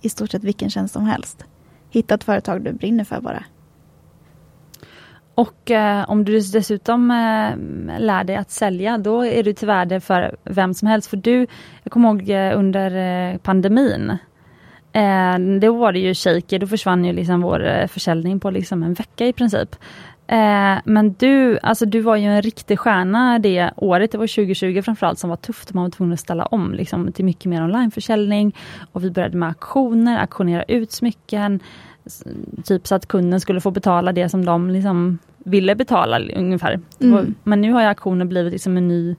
i 0.00 0.08
stort 0.08 0.30
sett 0.30 0.44
vilken 0.44 0.70
tjänst 0.70 0.94
som 0.94 1.04
helst. 1.04 1.44
Hitta 1.90 2.14
ett 2.14 2.24
företag 2.24 2.64
du 2.64 2.72
brinner 2.72 3.04
för 3.04 3.20
bara. 3.20 3.44
Och 5.34 5.70
eh, 5.70 6.10
om 6.10 6.24
du 6.24 6.32
dessutom 6.32 7.10
eh, 7.10 7.98
lär 8.00 8.24
dig 8.24 8.36
att 8.36 8.50
sälja, 8.50 8.98
då 8.98 9.26
är 9.26 9.42
du 9.42 9.52
till 9.52 9.66
värde 9.66 10.00
för 10.00 10.36
vem 10.44 10.74
som 10.74 10.88
helst. 10.88 11.10
För 11.10 11.16
du, 11.16 11.46
jag 11.82 11.92
kommer 11.92 12.08
ihåg 12.08 12.30
eh, 12.30 12.58
under 12.58 12.96
eh, 13.32 13.38
pandemin, 13.38 14.16
eh, 14.92 15.38
då 15.60 15.72
var 15.72 15.92
det 15.92 15.98
ju 15.98 16.14
shaky, 16.14 16.58
då 16.58 16.66
försvann 16.66 17.04
ju 17.04 17.12
liksom 17.12 17.40
vår 17.40 17.66
eh, 17.66 17.86
försäljning 17.86 18.40
på 18.40 18.50
liksom 18.50 18.82
en 18.82 18.94
vecka 18.94 19.26
i 19.26 19.32
princip. 19.32 19.76
Eh, 20.30 20.78
men 20.84 21.12
du, 21.18 21.58
alltså 21.62 21.86
du 21.86 22.00
var 22.00 22.16
ju 22.16 22.24
en 22.24 22.42
riktig 22.42 22.78
stjärna 22.78 23.38
det 23.38 23.70
året, 23.76 24.12
det 24.12 24.18
var 24.18 24.26
2020 24.26 24.82
framförallt 24.82 25.18
som 25.18 25.30
var 25.30 25.36
tufft. 25.36 25.74
Man 25.74 25.84
var 25.84 25.90
tvungen 25.90 26.12
att 26.12 26.20
ställa 26.20 26.46
om 26.46 26.74
liksom, 26.74 27.12
till 27.12 27.24
mycket 27.24 27.44
mer 27.44 27.62
onlineförsäljning. 27.62 28.56
Och 28.92 29.04
vi 29.04 29.10
började 29.10 29.36
med 29.36 29.48
auktioner, 29.48 30.20
auktionera 30.20 30.62
ut 30.62 30.92
smycken. 30.92 31.60
Typ 32.64 32.86
så 32.86 32.94
att 32.94 33.06
kunden 33.06 33.40
skulle 33.40 33.60
få 33.60 33.70
betala 33.70 34.12
det 34.12 34.28
som 34.28 34.44
de 34.44 34.70
liksom 34.70 35.18
ville 35.38 35.74
betala 35.74 36.20
ungefär. 36.36 36.80
Mm. 37.00 37.34
Men 37.44 37.60
nu 37.60 37.72
har 37.72 37.80
ju 37.80 37.86
auktioner 37.86 38.24
blivit 38.24 38.52
liksom 38.52 38.76
en 38.76 38.88
ny 38.88 39.16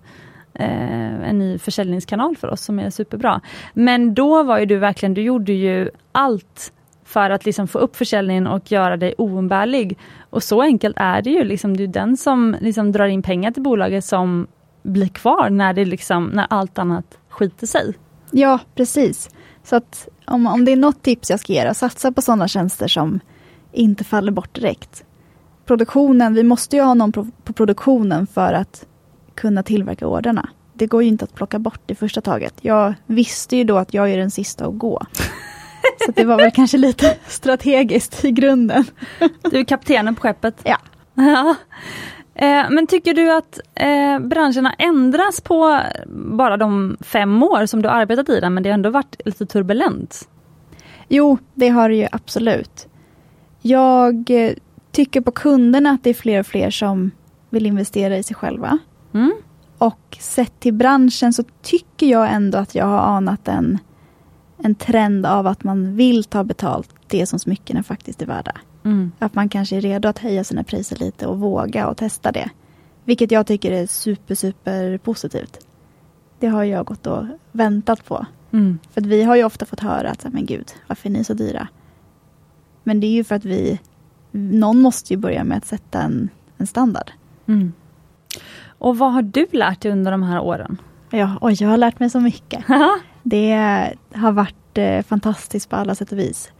eh, 0.53 1.29
en 1.29 1.39
ny 1.39 1.57
försäljningskanal 1.57 2.37
för 2.37 2.47
oss 2.47 2.61
som 2.61 2.79
är 2.79 2.89
superbra. 2.89 3.41
Men 3.73 4.13
då 4.13 4.43
var 4.43 4.59
ju 4.59 4.65
du 4.65 4.77
verkligen, 4.77 5.13
du 5.13 5.21
gjorde 5.21 5.53
ju 5.53 5.89
allt 6.11 6.73
för 7.11 7.29
att 7.29 7.45
liksom 7.45 7.67
få 7.67 7.79
upp 7.79 7.95
försäljningen 7.95 8.47
och 8.47 8.71
göra 8.71 8.97
dig 8.97 9.13
oumbärlig. 9.17 9.97
Och 10.29 10.43
så 10.43 10.61
enkelt 10.61 10.97
är 10.99 11.21
det 11.21 11.29
ju. 11.29 11.43
Liksom, 11.43 11.77
det 11.77 11.83
är 11.83 11.87
den 11.87 12.17
som 12.17 12.55
liksom 12.61 12.91
drar 12.91 13.07
in 13.07 13.21
pengar 13.21 13.51
till 13.51 13.63
bolaget 13.63 14.05
som 14.05 14.47
blir 14.83 15.07
kvar 15.07 15.49
när, 15.49 15.73
det 15.73 15.85
liksom, 15.85 16.25
när 16.25 16.47
allt 16.49 16.79
annat 16.79 17.17
skiter 17.29 17.67
sig. 17.67 17.93
Ja, 18.31 18.59
precis. 18.75 19.29
Så 19.63 19.75
att 19.75 20.07
om, 20.25 20.47
om 20.47 20.65
det 20.65 20.71
är 20.71 20.75
något 20.75 21.01
tips 21.01 21.29
jag 21.29 21.39
ska 21.39 21.53
ge, 21.53 21.73
satsa 21.73 22.11
på 22.11 22.21
sådana 22.21 22.47
tjänster 22.47 22.87
som 22.87 23.19
inte 23.71 24.03
faller 24.03 24.31
bort 24.31 24.55
direkt. 24.55 25.03
Produktionen, 25.65 26.33
vi 26.33 26.43
måste 26.43 26.75
ju 26.75 26.81
ha 26.81 26.93
någon 26.93 27.11
på 27.11 27.53
produktionen 27.53 28.27
för 28.27 28.53
att 28.53 28.85
kunna 29.36 29.63
tillverka 29.63 30.08
orderna. 30.08 30.50
Det 30.74 30.88
går 30.88 31.04
ju 31.04 31.10
inte 31.10 31.26
att 31.26 31.36
plocka 31.36 31.60
bort 31.60 31.91
i 31.91 31.96
första 31.96 32.22
taget. 32.22 32.54
Jag 32.62 32.94
visste 33.06 33.58
ju 33.58 33.63
då 33.63 33.78
att 33.78 33.94
jag 33.94 34.12
är 34.12 34.17
den 34.17 34.32
sista 34.32 34.65
att 34.65 34.78
gå. 34.78 35.02
Så 36.06 36.12
det 36.12 36.26
var 36.26 36.38
väl 36.38 36.52
kanske 36.52 36.78
lite 36.78 37.17
strategiskt 37.28 38.26
i 38.26 38.32
grunden. 38.32 38.86
Du 39.52 39.60
är 39.60 39.63
kaptenen 39.63 40.15
på 40.15 40.22
skeppet? 40.22 40.62
Ja. 40.63 40.78
ja. 41.13 41.56
Eh, 42.36 42.65
men 42.70 42.88
tycker 42.88 43.13
du 43.13 43.32
att 43.32 43.60
eh, 43.76 44.20
branscherna 44.20 44.74
ändras 44.74 45.41
på 45.41 45.82
bara 46.08 46.58
de 46.58 46.98
fem 47.02 47.44
år 47.44 47.65
som 47.65 47.82
du 47.82 47.89
arbetat 47.89 48.30
i 48.30 48.39
den, 48.39 48.54
men 48.54 48.63
det 48.63 48.70
har 48.70 48.74
ändå 48.74 48.89
varit 48.89 49.22
lite 49.26 49.46
turbulent? 49.46 50.30
Jo, 51.08 51.38
det 51.54 51.70
har 51.70 51.89
det 51.89 51.96
ju 51.96 52.08
absolut. 52.12 52.88
Jag 53.62 54.30
eh, 54.30 54.54
tycker 54.91 55.22
på 55.22 55.32
kunderna 55.32 55.89
att 55.89 56.04
det 56.04 56.10
är 56.10 56.13
fler 56.13 56.39
och 56.39 56.48
fler 56.48 56.72
som 56.72 57.12
vill 57.50 57.65
investera 57.65 58.17
i 58.17 58.24
sig 58.24 58.36
själva. 58.36 58.80
Mm. 59.13 59.34
Och 59.78 60.17
sett 60.19 60.60
till 60.60 60.74
branschen 60.74 61.34
så 61.34 61.43
tycker 61.62 62.08
jag 62.08 62.32
ändå 62.32 62.58
att 62.58 62.76
jag 62.76 62.86
har 62.86 63.00
anat 63.00 63.47
en, 63.47 63.78
en 64.58 64.76
trend 64.76 65.26
av 65.26 65.47
att 65.47 65.63
man 65.63 65.95
vill 65.95 66.24
ta 66.24 66.43
betalt 66.43 66.89
det 67.08 67.26
som 67.26 67.39
smyckena 67.39 67.84
faktiskt 67.84 68.21
är 68.21 68.26
värda. 68.26 68.54
Mm. 68.84 69.12
Att 69.19 69.36
man 69.36 69.50
kanske 69.50 69.78
är 69.78 69.82
redo 69.82 70.08
att 70.08 70.19
höja 70.19 70.43
sina 70.43 70.63
priser 70.63 70.95
lite 70.95 71.28
och 71.28 71.39
våga 71.39 71.88
och 71.88 71.97
testa 71.97 72.32
det. 72.32 72.50
Vilket 73.04 73.32
jag 73.32 73.47
tycker 73.47 73.71
är 73.71 73.88
super, 73.88 74.36
super 74.36 74.97
positivt. 74.97 75.67
Det 76.39 76.47
har 76.47 76.63
jag 76.63 76.86
gått 76.86 77.08
och 77.08 77.26
väntat 77.52 78.06
på. 78.06 78.26
Mm. 78.52 78.80
För 78.91 79.02
vi 79.02 79.24
har 79.24 79.36
ju 79.36 79.43
ofta 79.43 79.65
fått 79.65 79.80
höra 79.80 80.12
att, 80.12 80.26
men 80.34 80.45
gud, 80.45 80.71
varför 80.88 81.10
är 81.10 81.13
ni 81.13 81.24
så 81.24 81.34
dyra? 81.34 81.67
Men 82.84 83.00
det 83.00 83.08
är 83.08 83.12
ju 83.12 83.24
för 83.24 83.36
att 83.36 83.45
vi, 83.45 83.80
någon 84.32 84.82
måste 84.82 85.13
ju 85.13 85.17
börja 85.17 85.43
med 85.43 85.58
att 85.58 85.65
sätta 85.65 86.02
en, 86.02 86.30
en 86.58 86.67
standard. 86.67 87.12
Mm. 87.47 87.74
Och 88.82 88.98
vad 88.98 89.13
har 89.13 89.22
du 89.22 89.46
lärt 89.52 89.82
dig 89.82 89.91
under 89.91 90.12
de 90.12 90.24
här 90.24 90.39
åren? 90.39 90.78
Ja, 91.10 91.38
oj, 91.41 91.56
jag 91.60 91.70
har 91.70 91.78
lärt 91.78 92.00
mig 92.00 92.10
så 92.10 92.20
mycket. 92.20 92.65
Det 93.24 93.54
har 94.13 94.32
varit 94.32 94.78
eh, 94.78 95.02
fantastiskt 95.02 95.70
på 95.70 95.76
alla 95.76 95.96
sätt 95.96 96.12
och 96.12 96.20
vis. 96.20 96.52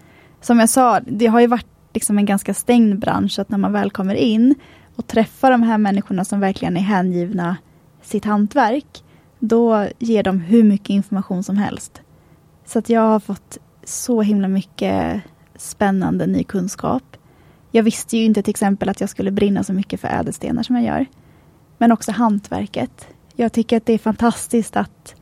Som 0.42 0.60
jag 0.60 0.70
sa, 0.70 1.00
det 1.00 1.28
har 1.28 1.40
ju 1.40 1.48
varit 1.48 1.68
liksom 1.94 2.18
en 2.18 2.26
ganska 2.26 2.54
stängd 2.54 3.00
bransch, 3.00 3.40
att 3.40 3.50
när 3.50 3.58
man 3.58 3.74
väl 3.74 3.92
kommer 3.92 4.16
in 4.16 4.56
och 4.96 5.08
träffar 5.08 5.52
de 5.52 5.64
här 5.64 5.78
människorna 5.78 6.26
som 6.26 6.40
verkligen 6.40 6.78
är 6.78 6.82
hängivna 6.82 7.58
sitt 8.02 8.26
hantverk, 8.26 9.04
då 9.40 9.88
ger 10.00 10.24
de 10.24 10.40
hur 10.40 10.64
mycket 10.64 10.90
information 10.90 11.44
som 11.44 11.58
helst. 11.58 12.02
Så 12.66 12.80
att 12.80 12.90
jag 12.90 13.02
har 13.02 13.20
fått 13.20 13.58
så 13.84 14.22
himla 14.22 14.48
mycket 14.48 15.22
spännande 15.56 16.28
ny 16.28 16.44
kunskap. 16.44 17.18
Jag 17.72 17.84
visste 17.84 18.18
ju 18.18 18.26
inte 18.26 18.44
till 18.44 18.52
exempel 18.52 18.90
att 18.90 19.02
jag 19.02 19.10
skulle 19.10 19.32
brinna 19.32 19.64
så 19.64 19.74
mycket 19.74 20.00
för 20.00 20.08
ädelstenar 20.08 20.64
som 20.64 20.76
jag 20.76 20.86
gör. 20.86 21.06
Men 21.82 21.92
också 21.92 22.12
hantverket. 22.12 23.08
Jag 23.36 23.54
tycker 23.54 23.78
att 23.78 23.86
det 23.86 23.94
är 23.94 23.98
fantastiskt 23.98 24.78
att, 24.78 25.16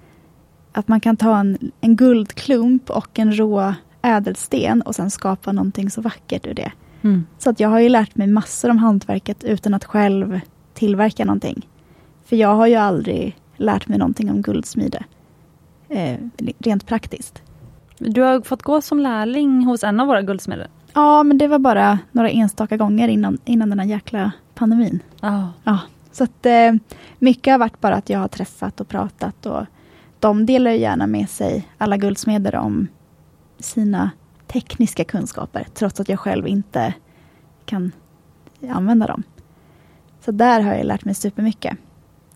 att 0.71 0.87
man 0.87 0.99
kan 0.99 1.17
ta 1.17 1.37
en, 1.37 1.71
en 1.81 1.95
guldklump 1.95 2.89
och 2.89 3.19
en 3.19 3.37
rå 3.37 3.73
ädelsten 4.01 4.81
och 4.81 4.95
sen 4.95 5.11
skapa 5.11 5.51
någonting 5.51 5.89
så 5.89 6.01
vackert 6.01 6.47
ur 6.47 6.53
det. 6.53 6.71
Mm. 7.01 7.25
Så 7.37 7.49
att 7.49 7.59
jag 7.59 7.69
har 7.69 7.79
ju 7.79 7.89
lärt 7.89 8.15
mig 8.15 8.27
massor 8.27 8.69
om 8.69 8.77
hantverket 8.77 9.43
utan 9.43 9.73
att 9.73 9.85
själv 9.85 10.39
tillverka 10.73 11.25
någonting. 11.25 11.67
För 12.25 12.35
jag 12.35 12.55
har 12.55 12.67
ju 12.67 12.75
aldrig 12.75 13.37
lärt 13.57 13.87
mig 13.87 13.97
någonting 13.97 14.31
om 14.31 14.41
guldsmide. 14.41 15.03
Eh, 15.89 16.17
rent 16.57 16.85
praktiskt. 16.87 17.41
Du 17.97 18.21
har 18.21 18.41
fått 18.41 18.63
gå 18.63 18.81
som 18.81 18.99
lärling 18.99 19.65
hos 19.65 19.83
en 19.83 19.99
av 19.99 20.07
våra 20.07 20.21
guldsmeder. 20.21 20.67
Ja, 20.93 21.23
men 21.23 21.37
det 21.37 21.47
var 21.47 21.59
bara 21.59 21.99
några 22.11 22.29
enstaka 22.29 22.77
gånger 22.77 23.07
innan, 23.07 23.37
innan 23.45 23.69
den 23.69 23.79
här 23.79 23.87
jäkla 23.87 24.31
pandemin. 24.55 24.99
Ja. 25.21 25.47
Ja, 25.63 25.79
så 26.19 26.23
att 26.23 26.45
eh, 26.45 26.73
mycket 27.19 27.51
har 27.51 27.59
varit 27.59 27.81
bara 27.81 27.95
att 27.95 28.09
jag 28.09 28.19
har 28.19 28.27
träffat 28.27 28.81
och 28.81 28.87
pratat 28.87 29.45
och 29.45 29.65
de 30.19 30.45
delar 30.45 30.71
ju 30.71 30.77
gärna 30.77 31.07
med 31.07 31.29
sig, 31.29 31.67
alla 31.77 31.97
guldsmeder, 31.97 32.55
om 32.55 32.87
sina 33.59 34.11
tekniska 34.47 35.03
kunskaper, 35.03 35.67
trots 35.73 35.99
att 35.99 36.09
jag 36.09 36.19
själv 36.19 36.47
inte 36.47 36.93
kan 37.65 37.91
använda 38.69 39.07
dem. 39.07 39.23
Så 40.21 40.31
där 40.31 40.61
har 40.61 40.73
jag 40.73 40.85
lärt 40.85 41.05
mig 41.05 41.15
supermycket. 41.15 41.77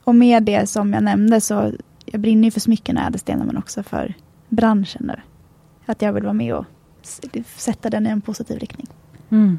Och 0.04 0.16
med 0.16 0.44
det 0.44 0.70
som 0.70 0.94
jag 0.94 1.04
nämnde 1.04 1.42
så, 1.42 1.72
jag 2.06 2.22
brinner 2.22 2.44
ju 2.44 2.52
för 2.52 2.60
smycken 2.60 2.98
och 2.98 3.04
ädelstenar 3.04 3.46
men 3.46 3.58
också 3.58 3.84
för 3.84 4.14
branschen 4.50 5.06
nu. 5.06 5.22
Att 5.86 6.02
jag 6.02 6.14
vill 6.14 6.24
vara 6.24 6.34
med 6.34 6.56
och 6.56 6.66
sätta 7.46 7.90
den 7.90 8.08
i 8.08 8.10
en 8.10 8.22
positiv 8.22 8.60
riktning. 8.60 8.88
Mm. 9.30 9.58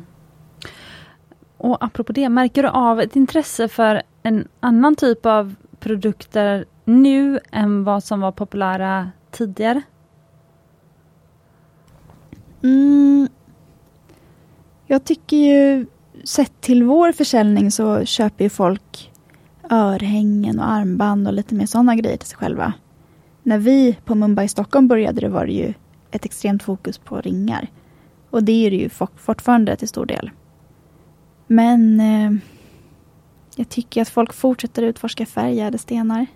Och 1.57 1.85
apropå 1.85 2.13
det, 2.13 2.29
märker 2.29 2.63
du 2.63 2.69
av 2.69 3.01
ett 3.01 3.17
intresse 3.17 3.69
för 3.69 4.03
en 4.27 4.49
annan 4.61 4.97
typ 4.97 5.27
av 5.27 5.55
produkter 5.81 6.65
nu 6.85 7.41
än 7.53 7.85
vad 7.85 8.05
som 8.05 8.21
var 8.21 8.33
populära 8.33 9.11
tidigare? 9.31 9.83
Mm. 12.63 13.29
Jag 14.87 15.05
tycker 15.05 15.37
ju, 15.37 15.87
sett 16.25 16.61
till 16.61 16.85
vår 16.85 17.13
försäljning 17.13 17.71
så 17.71 18.05
köper 18.05 18.45
ju 18.45 18.51
folk 18.51 19.13
örhängen 19.71 20.59
och 20.59 20.71
armband 20.71 21.29
och 21.29 21.35
lite 21.35 21.55
mer 21.55 21.67
sådana 21.67 21.97
grejer 21.97 22.17
till 22.17 22.29
sig 22.29 22.39
själva. 22.39 22.73
När 23.43 23.59
vi 23.59 23.99
på 24.05 24.15
Mumbai 24.15 24.49
Stockholm 24.49 24.89
började 24.89 25.21
det 25.21 25.29
var 25.29 25.47
det 25.47 25.53
ju 25.53 25.75
ett 26.11 26.25
extremt 26.25 26.63
fokus 26.63 26.99
på 26.99 27.21
ringar. 27.21 27.69
Och 28.31 28.45
det 28.45 28.67
är 28.67 28.71
det 28.71 28.77
ju 28.77 28.89
fortfarande 29.17 29.77
till 29.77 29.89
stor 29.89 30.07
del. 30.07 30.31
Men 31.47 32.01
eh, 32.01 32.33
jag 33.57 33.69
tycker 33.69 34.03
att 34.03 34.09
folk 34.09 34.33
fortsätter 34.33 34.83
utforska 34.83 35.27
färgade 35.27 35.79
stenar. 35.79 36.27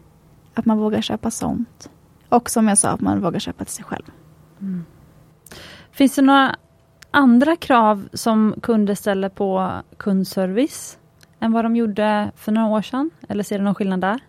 Att 0.55 0.65
man 0.65 0.79
vågar 0.79 1.01
köpa 1.01 1.31
sånt. 1.31 1.91
Och 2.29 2.51
som 2.51 2.69
jag 2.69 2.79
sa, 2.79 2.89
att 2.89 3.01
man 3.01 3.21
vågar 3.21 3.39
köpa 3.39 3.65
till 3.65 3.75
sig 3.75 3.85
själv. 3.85 4.05
Finns 5.91 6.15
det 6.15 6.23
några 6.23 6.57
andra 7.11 7.57
krav 7.57 8.09
som 8.13 8.55
kunder 8.63 8.95
ställer 8.95 9.29
på 9.29 9.73
kundservice 9.97 10.99
än 11.41 11.53
vad 11.53 11.65
de 11.65 11.77
gjorde 11.77 12.33
för 12.37 12.53
några 12.53 12.69
år 12.69 12.83
sedan? 12.83 13.11
Eller 13.29 13.45
ser 13.45 13.59
du 13.59 13.65
någon 13.65 13.75
skillnad 13.75 14.01
där? 14.01 14.21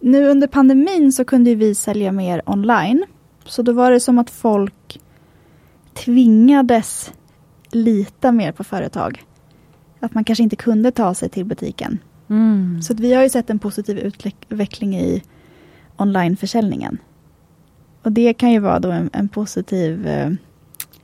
Nu 0.00 0.26
under 0.26 0.46
pandemin 0.46 1.12
så 1.12 1.24
kunde 1.24 1.54
vi 1.54 1.74
sälja 1.74 2.12
mer 2.12 2.42
online. 2.46 3.04
Så 3.44 3.62
då 3.62 3.72
var 3.72 3.90
det 3.90 4.00
som 4.00 4.18
att 4.18 4.30
folk 4.30 5.00
tvingades 5.94 7.12
lita 7.70 8.32
mer 8.32 8.52
på 8.52 8.64
företag. 8.64 9.24
Att 10.04 10.14
man 10.14 10.24
kanske 10.24 10.42
inte 10.42 10.56
kunde 10.56 10.90
ta 10.90 11.14
sig 11.14 11.28
till 11.28 11.44
butiken. 11.44 11.98
Mm. 12.28 12.82
Så 12.82 12.92
att 12.92 13.00
vi 13.00 13.14
har 13.14 13.22
ju 13.22 13.28
sett 13.28 13.50
en 13.50 13.58
positiv 13.58 13.98
utveckling 13.98 14.96
i 14.96 15.22
onlineförsäljningen. 15.96 16.98
Och 18.02 18.12
det 18.12 18.34
kan 18.34 18.52
ju 18.52 18.58
vara 18.58 18.78
då 18.78 18.90
en, 18.90 19.10
en 19.12 19.28
positiv 19.28 20.06
eh, 20.06 20.30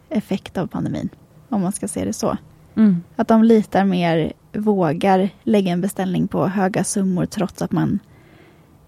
effekt 0.09 0.59
av 0.59 0.67
pandemin. 0.67 1.09
Om 1.49 1.61
man 1.61 1.73
ska 1.73 1.89
se 1.89 2.05
det 2.05 2.13
så. 2.13 2.37
Mm. 2.77 3.03
Att 3.17 3.29
de 3.29 3.45
litar 3.45 3.85
mer, 3.85 4.33
vågar 4.53 5.31
lägga 5.43 5.73
en 5.73 5.81
beställning 5.81 6.29
på 6.29 6.47
höga 6.47 6.85
summor 6.85 7.27
trots 7.27 7.63
att 7.63 7.73
man 7.73 7.99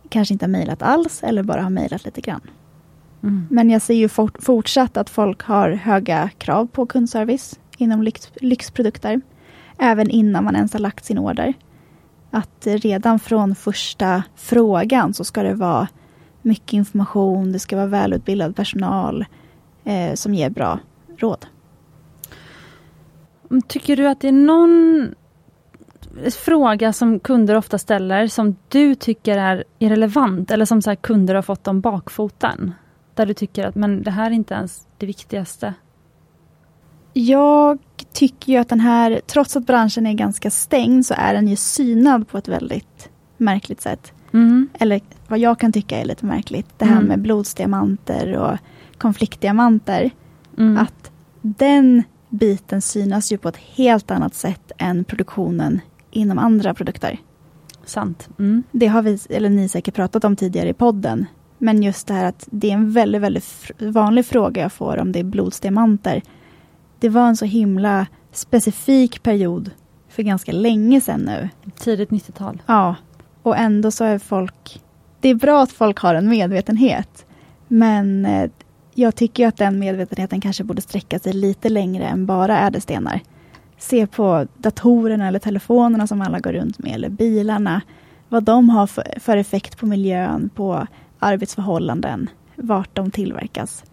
kanske 0.08 0.34
inte 0.34 0.44
har 0.44 0.50
mejlat 0.50 0.82
alls 0.82 1.22
eller 1.22 1.42
bara 1.42 1.62
har 1.62 1.70
mejlat 1.70 2.04
lite 2.04 2.20
grann. 2.20 2.40
Mm. 3.22 3.46
Men 3.50 3.70
jag 3.70 3.82
ser 3.82 3.94
ju 3.94 4.08
fort, 4.08 4.42
fortsatt 4.42 4.96
att 4.96 5.10
folk 5.10 5.42
har 5.42 5.70
höga 5.70 6.30
krav 6.38 6.66
på 6.66 6.86
kundservice 6.86 7.58
inom 7.78 8.02
lyx, 8.02 8.30
lyxprodukter. 8.34 9.20
Även 9.84 10.10
innan 10.10 10.44
man 10.44 10.56
ens 10.56 10.72
har 10.72 10.80
lagt 10.80 11.04
sin 11.04 11.18
order. 11.18 11.54
Att 12.30 12.66
redan 12.66 13.18
från 13.18 13.54
första 13.54 14.22
frågan 14.36 15.14
så 15.14 15.24
ska 15.24 15.42
det 15.42 15.54
vara 15.54 15.88
mycket 16.42 16.72
information, 16.72 17.52
det 17.52 17.58
ska 17.58 17.76
vara 17.76 17.86
välutbildad 17.86 18.56
personal 18.56 19.24
eh, 19.84 20.14
som 20.14 20.34
ger 20.34 20.50
bra 20.50 20.78
råd. 21.16 21.46
Mm, 23.50 23.62
tycker 23.62 23.96
du 23.96 24.08
att 24.08 24.20
det 24.20 24.28
är 24.28 24.32
någon 24.32 25.14
fråga 26.44 26.92
som 26.92 27.20
kunder 27.20 27.54
ofta 27.54 27.78
ställer 27.78 28.26
som 28.26 28.56
du 28.68 28.94
tycker 28.94 29.38
är 29.38 29.64
irrelevant 29.78 30.50
eller 30.50 30.64
som 30.64 30.82
så 30.82 30.90
här, 30.90 30.96
kunder 30.96 31.34
har 31.34 31.42
fått 31.42 31.68
om 31.68 31.80
bakfoten? 31.80 32.74
Där 33.14 33.26
du 33.26 33.34
tycker 33.34 33.66
att 33.66 33.74
men 33.74 34.02
det 34.02 34.10
här 34.10 34.26
är 34.26 34.34
inte 34.34 34.54
ens 34.54 34.86
det 34.98 35.06
viktigaste. 35.06 35.74
Jag 37.12 37.78
tycker 38.12 38.52
ju 38.52 38.58
att 38.58 38.68
den 38.68 38.80
här, 38.80 39.20
trots 39.26 39.56
att 39.56 39.66
branschen 39.66 40.06
är 40.06 40.12
ganska 40.12 40.50
stängd, 40.50 41.06
så 41.06 41.14
är 41.16 41.34
den 41.34 41.48
ju 41.48 41.56
synad 41.56 42.28
på 42.28 42.38
ett 42.38 42.48
väldigt 42.48 43.08
märkligt 43.36 43.80
sätt. 43.80 44.12
Mm. 44.32 44.68
Eller 44.78 45.00
vad 45.28 45.38
jag 45.38 45.58
kan 45.58 45.72
tycka 45.72 46.00
är 46.00 46.04
lite 46.04 46.26
märkligt. 46.26 46.78
Det 46.78 46.84
här 46.84 46.96
Mm. 46.96 47.04
med 47.04 47.22
blodsdiamanter 47.22 48.36
och 48.36 48.58
konfliktdiamanter. 48.98 50.10
Mm. 50.58 50.78
Att 50.78 51.10
den 51.42 52.02
biten 52.28 52.82
synas 52.82 53.32
ju 53.32 53.38
på 53.38 53.48
ett 53.48 53.56
helt 53.56 54.10
annat 54.10 54.34
sätt 54.34 54.72
än 54.78 55.04
produktionen 55.04 55.80
inom 56.10 56.38
andra 56.38 56.74
produkter. 56.74 57.18
Sant. 57.84 58.28
Mm. 58.38 58.62
Det 58.70 58.86
har 58.86 59.02
vi, 59.02 59.18
eller 59.30 59.48
ni 59.48 59.68
säkert 59.68 59.94
pratat 59.94 60.24
om 60.24 60.36
tidigare 60.36 60.68
i 60.68 60.72
podden. 60.72 61.26
Men 61.58 61.82
just 61.82 62.06
det 62.06 62.14
här 62.14 62.24
att 62.24 62.48
det 62.50 62.70
är 62.70 62.74
en 62.74 62.92
väldigt, 62.92 63.22
väldigt 63.22 63.70
vanlig 63.78 64.26
fråga 64.26 64.62
jag 64.62 64.72
får 64.72 64.98
om 64.98 65.12
det 65.12 65.18
är 65.18 65.24
blodsdiamanter. 65.24 66.22
Det 67.02 67.08
var 67.08 67.28
en 67.28 67.36
så 67.36 67.44
himla 67.44 68.06
specifik 68.32 69.22
period 69.22 69.70
för 70.08 70.22
ganska 70.22 70.52
länge 70.52 71.00
sedan 71.00 71.20
nu. 71.20 71.48
Tidigt 71.76 72.10
90-tal. 72.10 72.62
Ja, 72.66 72.96
och 73.42 73.56
ändå 73.56 73.90
så 73.90 74.04
är 74.04 74.18
folk... 74.18 74.82
Det 75.20 75.28
är 75.28 75.34
bra 75.34 75.62
att 75.62 75.72
folk 75.72 75.98
har 75.98 76.14
en 76.14 76.28
medvetenhet. 76.28 77.26
Men 77.68 78.26
eh, 78.26 78.50
jag 78.94 79.16
tycker 79.16 79.48
att 79.48 79.56
den 79.56 79.78
medvetenheten 79.78 80.40
kanske 80.40 80.64
borde 80.64 80.82
sträcka 80.82 81.18
sig 81.18 81.32
lite 81.32 81.68
längre 81.68 82.04
än 82.04 82.26
bara 82.26 82.58
ädelstenar. 82.58 83.20
Se 83.78 84.06
på 84.06 84.46
datorerna 84.56 85.28
eller 85.28 85.38
telefonerna 85.38 86.06
som 86.06 86.22
alla 86.22 86.40
går 86.40 86.52
runt 86.52 86.78
med, 86.78 86.94
eller 86.94 87.08
bilarna. 87.08 87.80
Vad 88.28 88.44
de 88.44 88.68
har 88.68 88.86
för, 88.86 89.20
för 89.20 89.36
effekt 89.36 89.78
på 89.78 89.86
miljön, 89.86 90.50
på 90.54 90.86
arbetsförhållanden, 91.18 92.30
vart 92.56 92.96
de 92.96 93.10
tillverkas. 93.10 93.84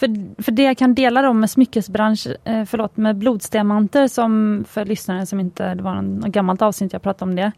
För, 0.00 0.42
för 0.42 0.52
det 0.52 0.62
jag 0.62 0.78
kan 0.78 0.94
dela 0.94 1.22
då 1.22 1.32
med 1.32 1.50
smyckesbransch, 1.50 2.26
eh, 2.44 2.64
förlåt, 2.64 2.96
med 2.96 3.16
blodsdiamanter 3.16 4.08
som 4.08 4.64
för 4.68 4.84
lyssnare 4.84 5.26
som 5.26 5.40
inte, 5.40 5.74
det 5.74 5.82
var 5.82 6.02
något 6.02 6.32
gammalt 6.32 6.62
avsnitt 6.62 6.92
jag 6.92 7.02
pratade 7.02 7.30
om 7.30 7.36
det. 7.36 7.52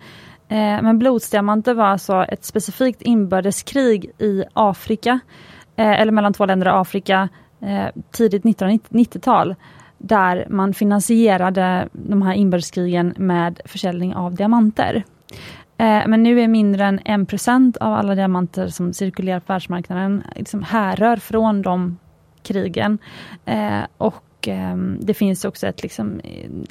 Eh, 0.48 0.82
men 0.82 0.98
blodsdiamanter 0.98 1.74
var 1.74 1.84
alltså 1.84 2.24
ett 2.24 2.44
specifikt 2.44 3.02
inbördeskrig 3.02 4.10
i 4.18 4.44
Afrika, 4.52 5.20
eh, 5.76 6.00
eller 6.00 6.12
mellan 6.12 6.32
två 6.32 6.46
länder 6.46 6.66
i 6.66 6.70
Afrika, 6.70 7.28
eh, 7.60 7.86
tidigt 8.10 8.44
1990-tal 8.44 9.54
där 9.98 10.46
man 10.50 10.74
finansierade 10.74 11.88
de 11.92 12.22
här 12.22 12.34
inbördeskrigen 12.34 13.14
med 13.16 13.60
försäljning 13.64 14.14
av 14.14 14.34
diamanter. 14.34 15.04
Eh, 15.78 16.02
men 16.06 16.22
nu 16.22 16.40
är 16.40 16.48
mindre 16.48 16.84
än 16.84 17.00
1% 17.04 17.76
av 17.76 17.92
alla 17.92 18.14
diamanter 18.14 18.68
som 18.68 18.92
cirkulerar 18.92 19.40
på 19.40 19.52
världsmarknaden 19.52 20.22
liksom 20.36 20.62
härrör 20.62 21.16
från 21.16 21.62
de 21.62 21.98
krigen. 22.42 22.98
Eh, 23.44 23.82
och 23.98 24.48
eh, 24.48 24.76
det 25.00 25.14
finns 25.14 25.44
också 25.44 25.66
ett 25.66 25.82
liksom, 25.82 26.20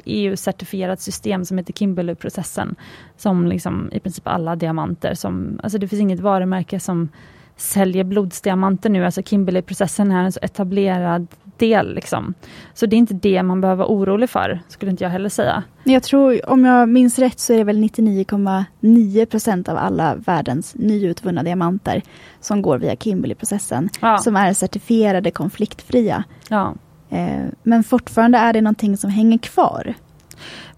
EU-certifierat 0.05 1.01
system 1.01 1.45
som 1.45 1.57
heter 1.57 1.73
Kimberley-processen. 1.73 2.75
Som 3.17 3.47
liksom, 3.47 3.89
i 3.91 3.99
princip 3.99 4.27
alla 4.27 4.55
diamanter, 4.55 5.13
som, 5.13 5.59
alltså 5.63 5.77
det 5.77 5.87
finns 5.87 6.01
inget 6.01 6.19
varumärke 6.19 6.79
som 6.79 7.09
säljer 7.55 8.03
blodsdiamanter 8.03 8.89
nu, 8.89 9.05
alltså 9.05 9.21
Kimberley-processen 9.23 10.11
är 10.11 10.23
en 10.23 10.31
så 10.31 10.39
etablerad 10.41 11.27
del. 11.61 11.95
Liksom. 11.95 12.33
Så 12.73 12.85
det 12.85 12.95
är 12.95 12.97
inte 12.97 13.13
det 13.13 13.43
man 13.43 13.61
behöver 13.61 13.77
vara 13.77 13.93
orolig 13.93 14.29
för, 14.29 14.59
skulle 14.67 14.91
inte 14.91 15.03
jag 15.03 15.11
heller 15.11 15.29
säga. 15.29 15.63
Jag 15.83 16.03
tror, 16.03 16.49
om 16.49 16.65
jag 16.65 16.89
minns 16.89 17.19
rätt, 17.19 17.39
så 17.39 17.53
är 17.53 17.57
det 17.57 17.63
väl 17.63 17.83
99,9 17.83 19.25
procent 19.25 19.69
av 19.69 19.77
alla 19.77 20.15
världens 20.15 20.75
nyutvunna 20.75 21.43
diamanter 21.43 22.01
som 22.39 22.61
går 22.61 22.77
via 22.77 22.95
Kimberley-processen, 22.95 23.89
ja. 24.01 24.17
som 24.17 24.35
är 24.35 24.53
certifierade 24.53 25.31
konfliktfria. 25.31 26.23
Ja. 26.49 26.75
Eh, 27.09 27.45
men 27.63 27.83
fortfarande 27.83 28.37
är 28.37 28.53
det 28.53 28.61
någonting 28.61 28.97
som 28.97 29.09
hänger 29.09 29.37
kvar. 29.37 29.93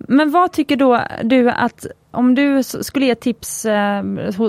Men 0.07 0.31
vad 0.31 0.51
tycker 0.51 0.75
då 0.75 1.01
du 1.23 1.49
att 1.49 1.85
om 2.11 2.35
du 2.35 2.63
skulle 2.63 3.05
ge 3.05 3.15
tips 3.15 3.65
eh, 3.65 4.03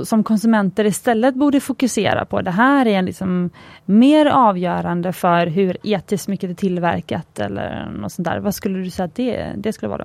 som 0.05 0.25
konsumenter 0.25 0.85
istället 0.85 1.35
borde 1.35 1.61
fokusera 1.61 2.25
på, 2.25 2.43
det 2.43 2.51
här 2.51 2.87
är 2.87 3.03
liksom 3.03 3.51
mer 3.85 4.27
avgörande 4.27 5.13
för 5.13 5.47
hur 5.47 5.77
etiskt 5.83 6.29
mycket 6.29 6.49
det 6.49 6.53
är 6.53 6.55
tillverkat 6.55 7.39
eller 7.39 7.91
något 7.91 8.13
sånt 8.13 8.29
där. 8.29 8.39
Vad 8.39 8.55
skulle 8.55 8.79
du 8.79 8.91
säga 8.91 9.05
att 9.05 9.15
det, 9.15 9.53
det 9.57 9.73
skulle 9.73 9.89
vara? 9.89 9.99
Då? 9.99 10.05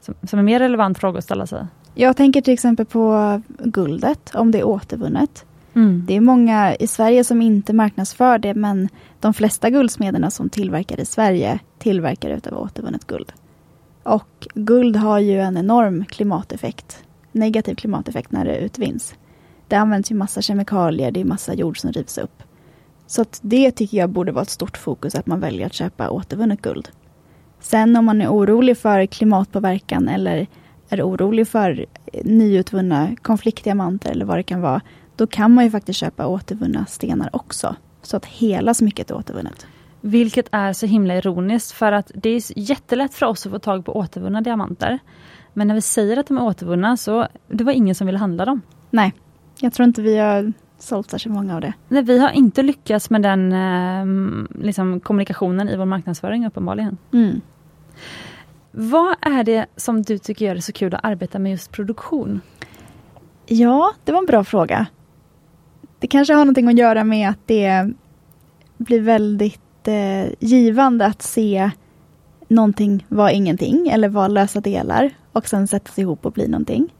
Som, 0.00 0.14
som 0.22 0.38
en 0.38 0.44
mer 0.44 0.58
relevant 0.58 0.98
fråga 0.98 1.18
att 1.18 1.24
ställa 1.24 1.46
sig. 1.46 1.66
Jag 1.94 2.16
tänker 2.16 2.40
till 2.40 2.54
exempel 2.54 2.86
på 2.86 3.40
guldet, 3.58 4.34
om 4.34 4.50
det 4.50 4.58
är 4.58 4.64
återvunnet. 4.64 5.44
Mm. 5.74 6.04
Det 6.06 6.16
är 6.16 6.20
många 6.20 6.74
i 6.74 6.86
Sverige 6.86 7.24
som 7.24 7.42
inte 7.42 7.72
marknadsför 7.72 8.38
det, 8.38 8.54
men 8.54 8.88
de 9.20 9.34
flesta 9.34 9.70
guldsmederna 9.70 10.30
som 10.30 10.48
tillverkar 10.48 11.00
i 11.00 11.06
Sverige 11.06 11.58
tillverkar 11.78 12.30
utav 12.30 12.58
återvunnet 12.58 13.06
guld. 13.06 13.32
Och 14.04 14.48
guld 14.54 14.96
har 14.96 15.18
ju 15.18 15.40
en 15.40 15.56
enorm 15.56 16.04
klimateffekt, 16.04 17.04
negativ 17.32 17.74
klimateffekt 17.74 18.32
när 18.32 18.44
det 18.44 18.56
utvinns. 18.58 19.14
Det 19.68 19.76
används 19.76 20.10
ju 20.10 20.14
massa 20.14 20.42
kemikalier, 20.42 21.10
det 21.10 21.20
är 21.20 21.24
massa 21.24 21.54
jord 21.54 21.80
som 21.80 21.92
rivs 21.92 22.18
upp. 22.18 22.42
Så 23.06 23.22
att 23.22 23.38
det 23.42 23.70
tycker 23.70 23.98
jag 23.98 24.10
borde 24.10 24.32
vara 24.32 24.42
ett 24.42 24.50
stort 24.50 24.76
fokus, 24.76 25.14
att 25.14 25.26
man 25.26 25.40
väljer 25.40 25.66
att 25.66 25.72
köpa 25.72 26.10
återvunnet 26.10 26.62
guld. 26.62 26.88
Sen 27.60 27.96
om 27.96 28.04
man 28.04 28.20
är 28.20 28.28
orolig 28.28 28.78
för 28.78 29.06
klimatpåverkan 29.06 30.08
eller 30.08 30.46
är 30.88 31.02
orolig 31.02 31.48
för 31.48 31.86
eh, 32.12 32.24
nyutvunna 32.24 33.16
konfliktdiamanter 33.22 34.10
eller 34.10 34.24
vad 34.24 34.38
det 34.38 34.42
kan 34.42 34.60
vara, 34.60 34.80
då 35.16 35.26
kan 35.26 35.54
man 35.54 35.64
ju 35.64 35.70
faktiskt 35.70 35.98
köpa 35.98 36.26
återvunna 36.26 36.86
stenar 36.86 37.30
också. 37.32 37.76
Så 38.02 38.16
att 38.16 38.26
hela 38.26 38.74
smycket 38.74 39.10
är 39.10 39.16
återvunnet. 39.16 39.66
Vilket 40.06 40.48
är 40.52 40.72
så 40.72 40.86
himla 40.86 41.16
ironiskt 41.16 41.72
för 41.72 41.92
att 41.92 42.10
det 42.14 42.28
är 42.28 42.58
jättelätt 42.58 43.14
för 43.14 43.26
oss 43.26 43.46
att 43.46 43.52
få 43.52 43.58
tag 43.58 43.84
på 43.84 43.96
återvunna 43.96 44.40
diamanter. 44.40 44.98
Men 45.52 45.68
när 45.68 45.74
vi 45.74 45.80
säger 45.80 46.16
att 46.16 46.26
de 46.26 46.38
är 46.38 46.42
återvunna 46.42 46.96
så 46.96 47.28
det 47.48 47.64
var 47.64 47.72
ingen 47.72 47.94
som 47.94 48.06
ville 48.06 48.18
handla 48.18 48.44
dem. 48.44 48.60
Nej, 48.90 49.12
jag 49.60 49.72
tror 49.72 49.88
inte 49.88 50.02
vi 50.02 50.18
har 50.18 50.52
sålt 50.78 51.10
särskilt 51.10 51.34
många 51.34 51.54
av 51.54 51.60
det. 51.60 51.72
Nej, 51.88 52.02
vi 52.02 52.18
har 52.18 52.30
inte 52.30 52.62
lyckats 52.62 53.10
med 53.10 53.22
den 53.22 53.52
eh, 53.52 54.64
liksom, 54.64 55.00
kommunikationen 55.00 55.68
i 55.68 55.76
vår 55.76 55.84
marknadsföring 55.84 56.46
uppenbarligen. 56.46 56.96
Mm. 57.12 57.40
Vad 58.70 59.16
är 59.20 59.44
det 59.44 59.66
som 59.76 60.02
du 60.02 60.18
tycker 60.18 60.46
gör 60.46 60.54
det 60.54 60.62
så 60.62 60.72
kul 60.72 60.94
att 60.94 61.04
arbeta 61.04 61.38
med 61.38 61.52
just 61.52 61.72
produktion? 61.72 62.40
Ja, 63.46 63.92
det 64.04 64.12
var 64.12 64.18
en 64.18 64.26
bra 64.26 64.44
fråga. 64.44 64.86
Det 65.98 66.06
kanske 66.06 66.34
har 66.34 66.44
någonting 66.44 66.68
att 66.68 66.78
göra 66.78 67.04
med 67.04 67.30
att 67.30 67.46
det 67.46 67.92
blir 68.76 69.00
väldigt 69.00 69.63
jättegivande 69.86 71.04
eh, 71.04 71.10
att 71.10 71.22
se 71.22 71.70
någonting 72.48 73.06
vara 73.08 73.32
ingenting 73.32 73.88
eller 73.88 74.08
vara 74.08 74.28
lösa 74.28 74.60
delar 74.60 75.10
och 75.32 75.48
sen 75.48 75.66
sättas 75.66 75.98
ihop 75.98 76.26
och 76.26 76.32
bli 76.32 76.48
någonting. 76.48 76.94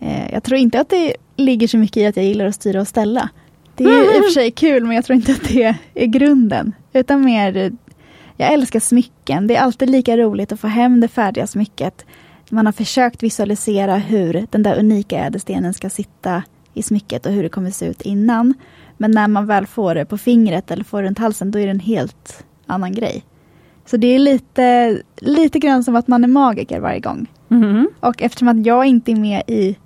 Eh, 0.00 0.32
jag 0.32 0.42
tror 0.42 0.58
inte 0.58 0.80
att 0.80 0.88
det 0.88 1.14
ligger 1.36 1.68
så 1.68 1.78
mycket 1.78 1.96
i 1.96 2.06
att 2.06 2.16
jag 2.16 2.26
gillar 2.26 2.46
att 2.46 2.54
styra 2.54 2.80
och 2.80 2.88
ställa. 2.88 3.28
Det 3.76 3.84
är 3.84 4.16
i 4.16 4.20
och 4.20 4.24
för 4.24 4.30
sig 4.30 4.50
kul 4.50 4.84
men 4.84 4.96
jag 4.96 5.04
tror 5.04 5.16
inte 5.16 5.32
att 5.32 5.48
det 5.48 5.74
är 5.94 6.06
grunden. 6.06 6.72
Utan 6.92 7.24
mer, 7.24 7.72
jag 8.36 8.52
älskar 8.52 8.80
smycken. 8.80 9.46
Det 9.46 9.56
är 9.56 9.60
alltid 9.60 9.90
lika 9.90 10.16
roligt 10.16 10.52
att 10.52 10.60
få 10.60 10.66
hem 10.66 11.00
det 11.00 11.08
färdiga 11.08 11.46
smycket. 11.46 12.04
Man 12.50 12.66
har 12.66 12.72
försökt 12.72 13.22
visualisera 13.22 13.96
hur 13.96 14.46
den 14.50 14.62
där 14.62 14.78
unika 14.78 15.18
ädelstenen 15.18 15.74
ska 15.74 15.90
sitta 15.90 16.42
i 16.74 16.82
smycket 16.82 17.26
och 17.26 17.32
hur 17.32 17.42
det 17.42 17.48
kommer 17.48 17.70
se 17.70 17.86
ut 17.86 18.02
innan. 18.02 18.54
Men 18.96 19.10
när 19.10 19.28
man 19.28 19.46
väl 19.46 19.66
får 19.66 19.94
det 19.94 20.04
på 20.04 20.18
fingret 20.18 20.70
eller 20.70 20.84
får 20.84 21.02
det 21.02 21.08
runt 21.08 21.18
halsen, 21.18 21.50
då 21.50 21.58
är 21.58 21.64
det 21.64 21.70
en 21.70 21.80
helt 21.80 22.44
annan 22.66 22.92
grej. 22.92 23.24
Så 23.86 23.96
det 23.96 24.06
är 24.06 24.18
lite, 24.18 24.98
lite 25.16 25.58
grann 25.58 25.84
som 25.84 25.96
att 25.96 26.08
man 26.08 26.24
är 26.24 26.28
magiker 26.28 26.80
varje 26.80 27.00
gång. 27.00 27.26
Mm. 27.50 27.88
Och 28.00 28.22
eftersom 28.22 28.48
att 28.48 28.66
jag 28.66 28.86
inte 28.86 29.12
är 29.12 29.16
med 29.16 29.42
i 29.46 29.78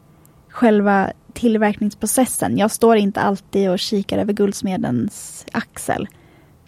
själva 0.48 1.12
tillverkningsprocessen, 1.32 2.58
jag 2.58 2.70
står 2.70 2.96
inte 2.96 3.20
alltid 3.20 3.70
och 3.70 3.78
kikar 3.78 4.18
över 4.18 4.32
guldsmedens 4.32 5.46
axel. 5.52 6.08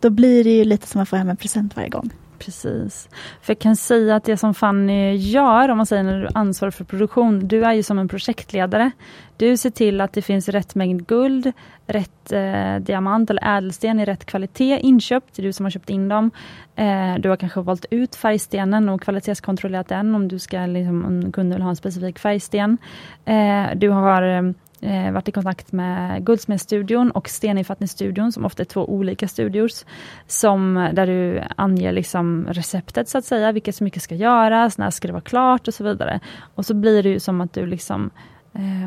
Då 0.01 0.11
blir 0.11 0.45
det 0.45 0.51
ju 0.51 0.64
lite 0.64 0.86
som 0.86 1.01
att 1.01 1.09
få 1.09 1.16
hem 1.16 1.28
en 1.28 1.36
present 1.36 1.76
varje 1.76 1.88
gång. 1.88 2.11
Precis. 2.45 3.09
För 3.43 3.53
jag 3.53 3.59
kan 3.59 3.76
säga 3.76 4.16
att 4.16 4.24
det 4.24 4.36
som 4.36 4.55
Fanny 4.55 5.14
gör, 5.14 5.68
om 5.68 5.76
man 5.76 5.86
säger 5.86 6.03
när 6.03 6.20
du 6.20 6.28
ansvarar 6.34 6.70
för 6.70 6.84
produktion, 6.84 7.49
du 7.49 7.64
är 7.64 7.72
ju 7.72 7.82
som 7.82 7.99
en 7.99 8.09
projektledare. 8.09 8.91
Du 9.36 9.57
ser 9.57 9.70
till 9.70 10.01
att 10.01 10.12
det 10.12 10.22
finns 10.22 10.49
rätt 10.49 10.74
mängd 10.74 11.07
guld, 11.07 11.53
rätt 11.86 12.32
eh, 12.32 12.76
diamant 12.76 13.30
eller 13.30 13.57
ädelsten 13.57 14.01
i 14.01 14.05
rätt 14.05 14.24
kvalitet 14.24 14.78
inköpt, 14.80 15.36
det 15.36 15.43
är 15.43 15.45
du 15.45 15.53
som 15.53 15.66
har 15.66 15.70
köpt 15.70 15.91
in 15.91 16.09
dem. 16.09 16.30
Eh, 16.76 17.14
du 17.18 17.28
har 17.28 17.36
kanske 17.36 17.61
valt 17.61 17.86
ut 17.91 18.16
färgstenen 18.16 18.88
och 18.88 19.03
kvalitetskontrollerat 19.03 19.88
den 19.88 20.14
om 20.14 20.28
du 20.28 20.38
ska, 20.38 20.66
liksom, 20.66 21.05
om 21.05 21.32
kunden 21.32 21.57
vill 21.57 21.62
ha 21.62 21.70
en 21.70 21.76
specifik 21.76 22.18
färgsten. 22.18 22.78
Eh, 23.24 23.66
du 23.74 23.88
har 23.88 24.22
eh, 24.22 24.43
eh, 24.81 25.12
varit 25.12 25.28
i 25.28 25.33
kontakt 25.33 25.72
med 25.72 26.24
Guldsmedsstudion 26.24 27.11
och 27.11 27.28
Steninfattningsstudion 27.28 28.33
som 28.33 28.45
ofta 28.45 28.62
är 28.62 28.64
två 28.64 28.91
olika 28.91 29.28
studios. 29.28 29.87
Som, 30.26 30.91
där 30.93 31.07
du 31.07 31.43
anger 31.57 31.93
liksom 31.93 32.47
receptet 32.49 33.09
så 33.09 33.18
att 33.18 33.24
säga, 33.24 33.53
vilket 33.53 33.76
smycke 33.76 34.01
ska 34.01 34.14
göras, 34.14 34.78
när 34.78 34.91
ska 34.91 35.09
det 35.09 35.12
vara 35.12 35.22
klart 35.22 35.68
och 35.68 35.74
så 35.74 35.85
vidare. 35.85 36.20
Och 36.55 36.66
så 36.66 36.74
blir 36.74 37.03
det 37.03 37.09
ju 37.09 37.20
som 37.20 37.41
att 37.41 37.53
du 37.53 37.66
liksom 37.66 38.11
eh, 38.53 38.83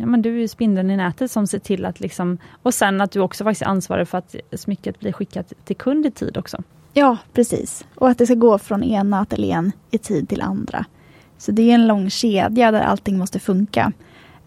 ja, 0.00 0.06
men 0.06 0.22
du 0.22 0.36
är 0.36 0.40
ju 0.40 0.48
spindeln 0.48 0.90
i 0.90 0.96
nätet 0.96 1.30
som 1.30 1.46
ser 1.46 1.58
till 1.58 1.84
att 1.84 2.00
liksom, 2.00 2.38
och 2.62 2.74
sen 2.74 3.00
att 3.00 3.10
du 3.10 3.20
också 3.20 3.44
faktiskt 3.44 3.62
är 3.62 3.66
ansvarig 3.66 4.08
för 4.08 4.18
att 4.18 4.36
smycket 4.52 5.00
blir 5.00 5.12
skickat 5.12 5.52
till 5.64 5.76
kund 5.76 6.06
i 6.06 6.10
tid 6.10 6.36
också. 6.36 6.62
Ja, 6.92 7.16
precis. 7.32 7.86
Och 7.94 8.08
att 8.08 8.18
det 8.18 8.26
ska 8.26 8.34
gå 8.34 8.58
från 8.58 8.82
ena 8.82 9.20
ateljén 9.20 9.72
i 9.90 9.98
tid 9.98 10.28
till 10.28 10.42
andra. 10.42 10.84
Så 11.38 11.52
det 11.52 11.70
är 11.70 11.74
en 11.74 11.86
lång 11.86 12.10
kedja 12.10 12.70
där 12.70 12.80
allting 12.80 13.18
måste 13.18 13.38
funka. 13.38 13.92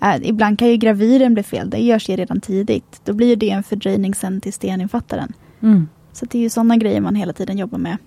Äh, 0.02 0.16
ibland 0.22 0.60
kan 0.60 0.68
ju 0.68 0.78
gravyren 0.78 1.34
bli 1.34 1.43
fel, 1.43 1.70
det 1.70 1.78
görs 1.78 2.10
ju 2.10 2.16
redan 2.16 2.41
tidigt. 2.41 3.02
Då 3.06 3.14
blir 3.14 3.36
det 3.36 3.50
en 3.50 3.64
fördröjning 3.64 4.16
sen 4.16 4.41
till 4.41 4.54
steninfattaren. 4.54 5.34
Mm. 5.62 5.88
Så 6.12 6.26
det 6.26 6.38
är 6.38 6.41
ju 6.41 6.50
sådana 6.50 6.78
grejer 6.78 7.02
man 7.02 7.16
hela 7.16 7.34
tiden 7.34 7.58
jobbar 7.58 7.78
med. 7.78 7.97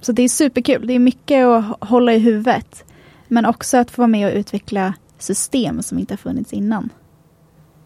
Så 0.00 0.12
det 0.12 0.22
är 0.22 0.28
superkul, 0.28 0.86
det 0.86 0.92
är 0.92 0.98
mycket 0.98 1.46
att 1.46 1.64
hålla 1.88 2.14
i 2.14 2.18
huvudet. 2.18 2.84
Men 3.28 3.46
också 3.46 3.76
att 3.76 3.90
få 3.90 4.02
vara 4.02 4.08
med 4.08 4.32
och 4.32 4.38
utveckla 4.38 4.94
system 5.18 5.82
som 5.82 5.98
inte 5.98 6.12
har 6.12 6.18
funnits 6.18 6.52
innan. 6.52 6.90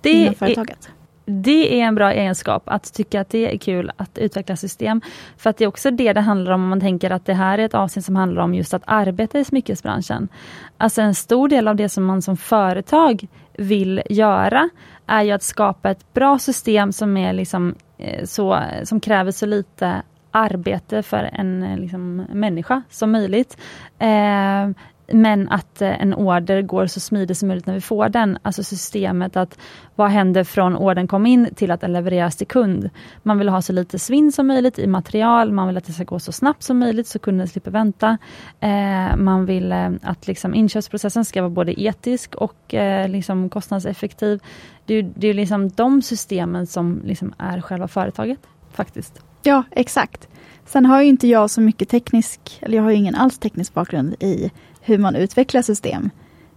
Det 0.00 0.10
inom 0.10 0.34
företaget. 0.34 0.86
Är, 0.86 0.97
det 1.28 1.80
är 1.80 1.84
en 1.84 1.94
bra 1.94 2.12
egenskap, 2.12 2.62
att 2.66 2.94
tycka 2.94 3.20
att 3.20 3.28
det 3.28 3.54
är 3.54 3.58
kul 3.58 3.92
att 3.96 4.18
utveckla 4.18 4.56
system. 4.56 5.00
För 5.36 5.50
att 5.50 5.56
det 5.56 5.64
är 5.64 5.68
också 5.68 5.90
det 5.90 6.12
det 6.12 6.20
handlar 6.20 6.52
om, 6.52 6.62
om 6.62 6.68
man 6.68 6.80
tänker 6.80 7.10
att 7.10 7.26
det 7.26 7.34
här 7.34 7.58
är 7.58 7.64
ett 7.64 7.74
avsnitt 7.74 8.04
som 8.04 8.16
handlar 8.16 8.42
om 8.42 8.54
just 8.54 8.74
att 8.74 8.82
arbeta 8.84 9.38
i 9.38 9.44
smyckesbranschen. 9.44 10.28
Alltså 10.76 11.02
en 11.02 11.14
stor 11.14 11.48
del 11.48 11.68
av 11.68 11.76
det 11.76 11.88
som 11.88 12.04
man 12.04 12.22
som 12.22 12.36
företag 12.36 13.26
vill 13.52 14.02
göra, 14.10 14.68
är 15.06 15.22
ju 15.22 15.32
att 15.32 15.42
skapa 15.42 15.90
ett 15.90 16.14
bra 16.14 16.38
system 16.38 16.92
som, 16.92 17.16
är 17.16 17.32
liksom, 17.32 17.74
eh, 17.98 18.24
så, 18.24 18.62
som 18.84 19.00
kräver 19.00 19.30
så 19.30 19.46
lite 19.46 20.02
arbete 20.30 21.02
för 21.02 21.30
en 21.32 21.62
eh, 21.62 21.78
liksom, 21.78 22.16
människa 22.16 22.82
som 22.90 23.12
möjligt. 23.12 23.56
Eh, 23.98 24.68
men 25.12 25.48
att 25.48 25.82
eh, 25.82 26.02
en 26.02 26.14
order 26.14 26.62
går 26.62 26.86
så 26.86 27.00
smidigt 27.00 27.38
som 27.38 27.48
möjligt 27.48 27.66
när 27.66 27.74
vi 27.74 27.80
får 27.80 28.08
den. 28.08 28.38
Alltså 28.42 28.62
systemet 28.62 29.36
att 29.36 29.58
vad 29.94 30.10
händer 30.10 30.44
från 30.44 30.76
ordern 30.76 31.06
kom 31.06 31.26
in 31.26 31.48
till 31.54 31.70
att 31.70 31.80
den 31.80 31.92
levereras 31.92 32.36
till 32.36 32.46
kund. 32.46 32.90
Man 33.22 33.38
vill 33.38 33.48
ha 33.48 33.62
så 33.62 33.72
lite 33.72 33.98
svinn 33.98 34.32
som 34.32 34.46
möjligt 34.46 34.78
i 34.78 34.86
material, 34.86 35.52
man 35.52 35.68
vill 35.68 35.76
att 35.76 35.84
det 35.84 35.92
ska 35.92 36.04
gå 36.04 36.18
så 36.18 36.32
snabbt 36.32 36.62
som 36.62 36.78
möjligt 36.78 37.06
så 37.06 37.18
kunden 37.18 37.48
slipper 37.48 37.70
vänta. 37.70 38.18
Eh, 38.60 39.16
man 39.16 39.46
vill 39.46 39.72
eh, 39.72 39.90
att 40.02 40.26
liksom 40.26 40.54
inköpsprocessen 40.54 41.24
ska 41.24 41.42
vara 41.42 41.50
både 41.50 41.80
etisk 41.82 42.34
och 42.34 42.74
eh, 42.74 43.08
liksom 43.08 43.50
kostnadseffektiv. 43.50 44.42
Det 44.86 44.94
är, 44.94 45.12
det 45.14 45.28
är 45.28 45.34
liksom 45.34 45.68
de 45.68 46.02
systemen 46.02 46.66
som 46.66 47.02
liksom 47.04 47.34
är 47.38 47.60
själva 47.60 47.88
företaget 47.88 48.38
faktiskt. 48.72 49.22
Ja, 49.42 49.62
exakt. 49.70 50.28
Sen 50.68 50.86
har 50.86 51.02
ju 51.02 51.08
inte 51.08 51.28
jag 51.28 51.50
så 51.50 51.60
mycket 51.60 51.88
teknisk, 51.88 52.58
eller 52.60 52.76
jag 52.76 52.82
har 52.82 52.90
ju 52.90 52.96
ingen 52.96 53.14
alls 53.14 53.38
teknisk 53.38 53.74
bakgrund 53.74 54.14
i 54.20 54.50
hur 54.80 54.98
man 54.98 55.16
utvecklar 55.16 55.62
system. 55.62 56.10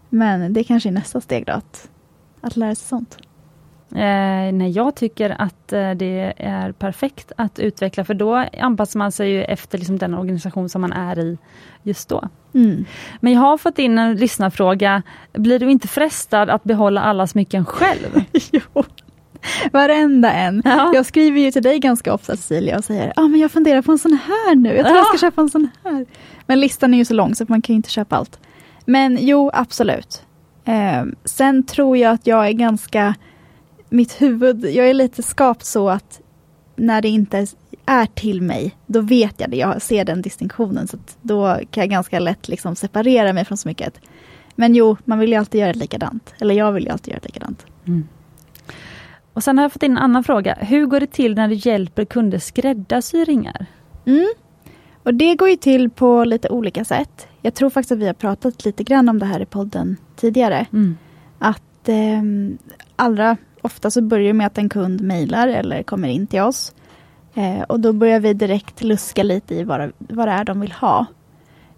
Men 0.09 0.53
det 0.53 0.64
kanske 0.64 0.89
är 0.89 0.93
nästa 0.93 1.22
steg 1.22 1.45
då, 1.45 1.53
att, 1.53 1.89
att 2.41 2.55
lära 2.55 2.76
sig 2.76 2.88
sånt. 2.88 3.18
Eh, 3.91 4.53
nej, 4.53 4.72
jag 4.72 4.95
tycker 4.95 5.41
att 5.41 5.74
eh, 5.74 5.91
det 5.91 6.34
är 6.38 6.72
perfekt 6.72 7.32
att 7.38 7.59
utveckla, 7.59 8.05
för 8.05 8.14
då 8.14 8.36
anpassar 8.59 8.97
man 8.97 9.12
sig 9.12 9.30
ju 9.30 9.43
efter 9.43 9.78
liksom, 9.78 9.97
den 9.97 10.14
organisation 10.14 10.70
som 10.70 10.82
man 10.82 10.93
är 10.93 11.20
i 11.20 11.38
just 11.84 12.09
då. 12.09 12.30
Mm. 12.53 12.86
Men 13.20 13.34
jag 13.34 13.41
har 13.41 13.57
fått 13.57 13.80
in 13.80 13.97
en 13.97 14.16
lyssnarfråga. 14.16 15.01
Blir 15.34 15.59
du 15.59 15.72
inte 15.72 15.88
frestad 15.88 16.49
att 16.49 16.64
behålla 16.64 17.01
alla 17.01 17.28
smycken 17.28 17.66
själv? 17.66 18.24
jo, 18.51 18.84
varenda 19.71 20.31
en. 20.31 20.61
Ja. 20.65 20.91
Jag 20.93 21.05
skriver 21.05 21.39
ju 21.39 21.51
till 21.51 21.63
dig 21.63 21.79
ganska 21.79 22.13
ofta 22.13 22.35
Cecilia 22.35 22.77
och 22.77 22.83
säger 22.83 23.13
ah, 23.15 23.27
men 23.27 23.39
jag 23.39 23.51
funderar 23.51 23.81
på 23.81 23.91
en 23.91 23.99
sån 23.99 24.19
här 24.27 24.55
nu, 24.55 24.75
jag 24.75 24.85
tror 24.85 24.97
jag 24.97 25.07
ska 25.07 25.17
köpa 25.17 25.41
en 25.41 25.49
sån 25.49 25.69
här. 25.83 26.05
Men 26.45 26.59
listan 26.59 26.93
är 26.93 26.97
ju 26.97 27.05
så 27.05 27.13
lång 27.13 27.35
så 27.35 27.45
man 27.47 27.61
kan 27.61 27.75
inte 27.75 27.89
köpa 27.89 28.15
allt. 28.15 28.39
Men 28.85 29.17
jo, 29.21 29.49
absolut. 29.53 30.23
Eh, 30.65 31.03
sen 31.25 31.63
tror 31.63 31.97
jag 31.97 32.13
att 32.13 32.27
jag 32.27 32.47
är 32.47 32.51
ganska, 32.51 33.15
mitt 33.89 34.21
huvud, 34.21 34.65
jag 34.65 34.89
är 34.89 34.93
lite 34.93 35.23
skapt 35.23 35.65
så 35.65 35.89
att 35.89 36.21
när 36.75 37.01
det 37.01 37.09
inte 37.09 37.47
är 37.85 38.05
till 38.05 38.41
mig, 38.41 38.75
då 38.85 39.01
vet 39.01 39.39
jag 39.39 39.49
det, 39.49 39.57
jag 39.57 39.81
ser 39.81 40.05
den 40.05 40.21
distinktionen. 40.21 40.87
Så 40.87 40.97
då 41.21 41.59
kan 41.71 41.81
jag 41.81 41.89
ganska 41.89 42.19
lätt 42.19 42.47
liksom 42.47 42.75
separera 42.75 43.33
mig 43.33 43.45
från 43.45 43.57
smycket. 43.57 43.99
Men 44.55 44.75
jo, 44.75 44.97
man 45.05 45.19
vill 45.19 45.29
ju 45.29 45.35
alltid 45.35 45.61
göra 45.61 45.73
det 45.73 45.79
likadant. 45.79 46.33
Eller 46.39 46.55
jag 46.55 46.71
vill 46.71 46.83
ju 46.83 46.89
alltid 46.89 47.11
göra 47.11 47.19
det 47.21 47.27
likadant. 47.27 47.65
Mm. 47.87 48.07
Och 49.34 49.43
sen 49.43 49.57
har 49.57 49.65
jag 49.65 49.71
fått 49.71 49.84
in 49.84 49.91
en 49.91 49.97
annan 49.97 50.23
fråga. 50.23 50.57
Hur 50.59 50.86
går 50.86 50.99
det 50.99 51.11
till 51.11 51.36
när 51.36 51.47
du 51.47 51.55
hjälper 51.55 52.05
kunder 52.05 52.39
skräddarsy 52.39 53.23
ringar? 53.23 53.65
Mm. 54.05 54.27
Och 55.03 55.13
det 55.13 55.36
går 55.36 55.49
ju 55.49 55.55
till 55.55 55.89
på 55.89 56.23
lite 56.23 56.49
olika 56.49 56.86
sätt. 56.86 57.27
Jag 57.41 57.53
tror 57.53 57.69
faktiskt 57.69 57.91
att 57.91 57.97
vi 57.97 58.07
har 58.07 58.13
pratat 58.13 58.65
lite 58.65 58.84
grann 58.84 59.09
om 59.09 59.19
det 59.19 59.25
här 59.25 59.39
i 59.39 59.45
podden 59.45 59.97
tidigare. 60.15 60.65
Mm. 60.73 60.97
Att 61.39 61.89
eh, 61.89 62.21
allra 62.95 63.38
ofta 63.61 63.91
så 63.91 64.01
börjar 64.01 64.27
det 64.27 64.34
med 64.34 64.47
att 64.47 64.57
en 64.57 64.69
kund 64.69 65.01
mejlar 65.01 65.47
eller 65.47 65.84
kommer 65.84 66.07
in 66.07 66.27
till 66.27 66.41
oss. 66.41 66.73
Eh, 67.34 67.61
och 67.61 67.79
då 67.79 67.93
börjar 67.93 68.19
vi 68.19 68.34
direkt 68.34 68.84
luska 68.84 69.23
lite 69.23 69.55
i 69.55 69.63
vad, 69.63 69.91
vad 69.97 70.27
det 70.27 70.32
är 70.32 70.43
de 70.43 70.59
vill 70.59 70.71
ha. 70.71 71.05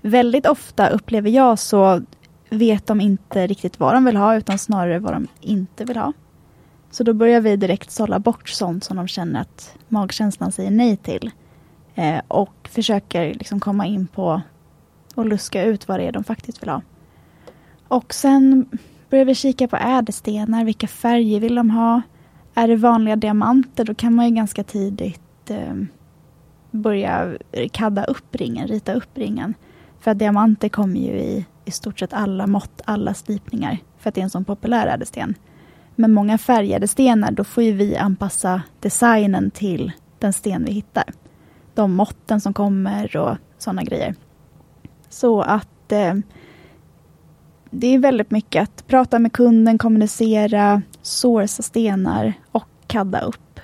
Väldigt 0.01 0.47
ofta 0.47 0.89
upplever 0.89 1.29
jag 1.29 1.59
så 1.59 2.01
vet 2.49 2.87
de 2.87 3.01
inte 3.01 3.47
riktigt 3.47 3.79
vad 3.79 3.93
de 3.93 4.05
vill 4.05 4.17
ha 4.17 4.35
utan 4.35 4.59
snarare 4.59 4.99
vad 4.99 5.13
de 5.13 5.27
inte 5.41 5.85
vill 5.85 5.97
ha. 5.97 6.13
Så 6.93 7.03
då 7.03 7.13
börjar 7.13 7.41
vi 7.41 7.55
direkt 7.55 7.91
sålla 7.91 8.19
bort 8.19 8.49
sånt 8.49 8.83
som 8.83 8.97
de 8.97 9.07
känner 9.07 9.41
att 9.41 9.77
magkänslan 9.87 10.51
säger 10.51 10.71
nej 10.71 10.97
till. 10.97 11.31
Eh, 11.95 12.21
och 12.27 12.69
försöker 12.71 13.33
liksom 13.33 13.59
komma 13.59 13.85
in 13.85 14.07
på 14.07 14.41
och 15.15 15.25
luska 15.25 15.63
ut 15.63 15.87
vad 15.87 15.99
det 15.99 16.03
är 16.03 16.11
de 16.11 16.23
faktiskt 16.23 16.61
vill 16.61 16.69
ha. 16.69 16.81
Och 17.87 18.13
sen 18.13 18.65
börjar 19.09 19.25
vi 19.25 19.35
kika 19.35 19.67
på 19.67 19.77
ädelstenar, 19.77 20.65
vilka 20.65 20.87
färger 20.87 21.39
vill 21.39 21.55
de 21.55 21.69
ha? 21.69 22.01
Är 22.53 22.67
det 22.67 22.75
vanliga 22.75 23.15
diamanter, 23.15 23.83
då 23.83 23.93
kan 23.93 24.15
man 24.15 24.25
ju 24.29 24.35
ganska 24.35 24.63
tidigt 24.63 25.49
eh, 25.49 25.75
börja 26.71 27.37
kadda 27.71 28.03
upp 28.03 28.35
ringen, 28.35 28.67
rita 28.67 28.93
upp 28.93 29.17
ringen. 29.17 29.53
För 29.99 30.11
att 30.11 30.19
diamanter 30.19 30.69
kommer 30.69 30.99
ju 30.99 31.11
i, 31.19 31.45
i 31.65 31.71
stort 31.71 31.99
sett 31.99 32.13
alla 32.13 32.47
mått, 32.47 32.81
alla 32.85 33.13
slipningar. 33.13 33.77
För 33.97 34.09
att 34.09 34.15
det 34.15 34.21
är 34.21 34.23
en 34.23 34.29
sån 34.29 34.45
populär 34.45 34.87
ädelsten. 34.87 35.35
Med 35.95 36.09
många 36.09 36.37
färgade 36.37 36.87
stenar, 36.87 37.31
då 37.31 37.43
får 37.43 37.63
ju 37.63 37.71
vi 37.71 37.97
anpassa 37.97 38.61
designen 38.79 39.51
till 39.51 39.91
den 40.19 40.33
sten 40.33 40.65
vi 40.65 40.71
hittar. 40.71 41.03
De 41.73 41.93
måtten 41.95 42.41
som 42.41 42.53
kommer 42.53 43.17
och 43.17 43.37
sådana 43.57 43.83
grejer. 43.83 44.15
Så 45.09 45.41
att 45.41 45.91
eh, 45.91 46.13
det 47.69 47.87
är 47.87 47.99
väldigt 47.99 48.31
mycket 48.31 48.63
att 48.63 48.87
prata 48.87 49.19
med 49.19 49.33
kunden, 49.33 49.77
kommunicera, 49.77 50.81
sourca 51.01 51.63
stenar 51.63 52.33
och 52.51 52.67
kadda 52.87 53.21
upp. 53.21 53.59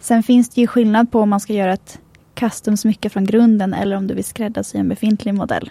Sen 0.00 0.22
finns 0.22 0.48
det 0.48 0.60
ju 0.60 0.66
skillnad 0.66 1.10
på 1.10 1.20
om 1.20 1.28
man 1.28 1.40
ska 1.40 1.52
göra 1.52 1.72
ett 1.72 2.00
custom-smycke 2.34 3.08
från 3.08 3.24
grunden 3.24 3.74
eller 3.74 3.96
om 3.96 4.06
du 4.06 4.14
vill 4.14 4.24
skräddarsy 4.24 4.78
en 4.78 4.88
befintlig 4.88 5.34
modell. 5.34 5.70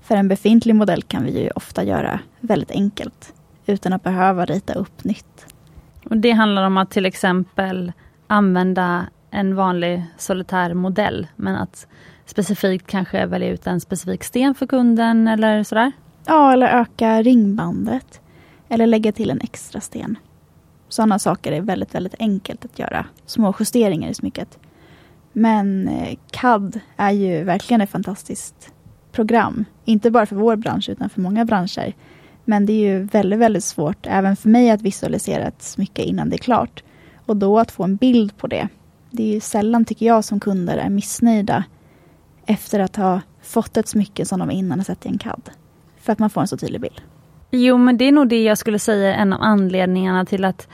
För 0.00 0.16
en 0.16 0.28
befintlig 0.28 0.74
modell 0.74 1.02
kan 1.02 1.24
vi 1.24 1.42
ju 1.42 1.50
ofta 1.50 1.84
göra 1.84 2.20
väldigt 2.40 2.70
enkelt 2.70 3.34
utan 3.68 3.92
att 3.92 4.02
behöva 4.02 4.44
rita 4.44 4.74
upp 4.74 5.04
nytt. 5.04 5.46
Och 6.04 6.16
Det 6.16 6.30
handlar 6.30 6.66
om 6.66 6.76
att 6.76 6.90
till 6.90 7.06
exempel 7.06 7.92
använda 8.26 9.06
en 9.30 9.54
vanlig 9.54 10.04
solitär 10.16 10.74
modell 10.74 11.26
men 11.36 11.56
att 11.56 11.86
specifikt 12.26 12.86
kanske 12.86 13.26
välja 13.26 13.48
ut 13.48 13.66
en 13.66 13.80
specifik 13.80 14.24
sten 14.24 14.54
för 14.54 14.66
kunden 14.66 15.28
eller 15.28 15.62
sådär? 15.62 15.92
Ja, 16.26 16.52
eller 16.52 16.66
öka 16.66 17.22
ringbandet. 17.22 18.20
Eller 18.68 18.86
lägga 18.86 19.12
till 19.12 19.30
en 19.30 19.40
extra 19.40 19.80
sten. 19.80 20.16
Sådana 20.88 21.18
saker 21.18 21.52
är 21.52 21.60
väldigt, 21.60 21.94
väldigt 21.94 22.14
enkelt 22.18 22.64
att 22.64 22.78
göra. 22.78 23.06
Små 23.26 23.54
justeringar 23.58 24.08
i 24.08 24.14
smycket. 24.14 24.58
Men 25.32 25.88
eh, 25.88 26.18
CAD 26.30 26.80
är 26.96 27.10
ju 27.10 27.44
verkligen 27.44 27.80
ett 27.80 27.90
fantastiskt 27.90 28.72
program. 29.12 29.64
Inte 29.84 30.10
bara 30.10 30.26
för 30.26 30.36
vår 30.36 30.56
bransch 30.56 30.88
utan 30.88 31.10
för 31.10 31.20
många 31.20 31.44
branscher. 31.44 31.94
Men 32.48 32.66
det 32.66 32.72
är 32.72 32.92
ju 32.92 33.02
väldigt, 33.02 33.38
väldigt 33.38 33.64
svårt 33.64 34.06
även 34.06 34.36
för 34.36 34.48
mig 34.48 34.70
att 34.70 34.82
visualisera 34.82 35.46
ett 35.46 35.62
smycke 35.62 36.02
innan 36.02 36.30
det 36.30 36.36
är 36.36 36.38
klart. 36.38 36.82
Och 37.26 37.36
då 37.36 37.58
att 37.58 37.70
få 37.70 37.84
en 37.84 37.96
bild 37.96 38.36
på 38.36 38.46
det. 38.46 38.68
Det 39.10 39.22
är 39.22 39.34
ju 39.34 39.40
sällan, 39.40 39.84
tycker 39.84 40.06
jag, 40.06 40.24
som 40.24 40.40
kunder 40.40 40.76
är 40.76 40.88
missnöjda 40.88 41.64
efter 42.46 42.80
att 42.80 42.96
ha 42.96 43.20
fått 43.42 43.76
ett 43.76 43.88
smycke 43.88 44.24
som 44.24 44.38
de 44.38 44.50
innan 44.50 44.78
har 44.78 44.84
sett 44.84 45.06
i 45.06 45.08
en 45.08 45.18
CAD. 45.18 45.50
För 46.00 46.12
att 46.12 46.18
man 46.18 46.30
får 46.30 46.40
en 46.40 46.48
så 46.48 46.56
tydlig 46.56 46.80
bild. 46.80 47.00
Jo, 47.50 47.76
men 47.76 47.96
det 47.98 48.04
är 48.04 48.12
nog 48.12 48.28
det 48.28 48.42
jag 48.42 48.58
skulle 48.58 48.78
säga 48.78 49.14
är 49.14 49.18
en 49.18 49.32
av 49.32 49.42
anledningarna 49.42 50.24
till 50.24 50.44
att 50.44 50.68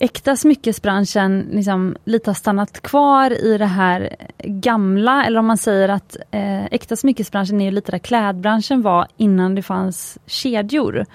äkta 0.00 0.36
smyckesbranschen 0.36 1.48
liksom 1.50 1.96
lite 2.04 2.30
har 2.30 2.34
stannat 2.34 2.82
kvar 2.82 3.44
i 3.44 3.58
det 3.58 3.66
här 3.66 4.16
gamla, 4.44 5.24
eller 5.24 5.38
om 5.38 5.46
man 5.46 5.58
säger 5.58 5.88
att 5.88 6.16
eh, 6.30 6.64
äkta 6.64 6.96
smyckesbranschen 6.96 7.60
är 7.60 7.70
lite 7.70 7.92
där 7.92 7.98
klädbranschen 7.98 8.82
var 8.82 9.06
innan 9.16 9.54
det 9.54 9.62
fanns 9.62 10.18
kedjor. 10.26 11.06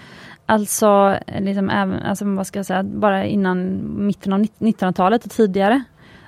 Alltså, 0.46 1.18
liksom 1.40 1.70
även, 1.70 2.04
alltså 2.04 2.26
vad 2.26 2.48
ska 2.48 2.60
jag 2.60 2.66
säga, 2.66 2.84
bara 2.84 3.26
innan 3.26 3.82
mitten 4.06 4.34
av 4.34 4.40
1900-talet 4.40 5.26
och 5.26 5.32
tidigare. 5.32 5.84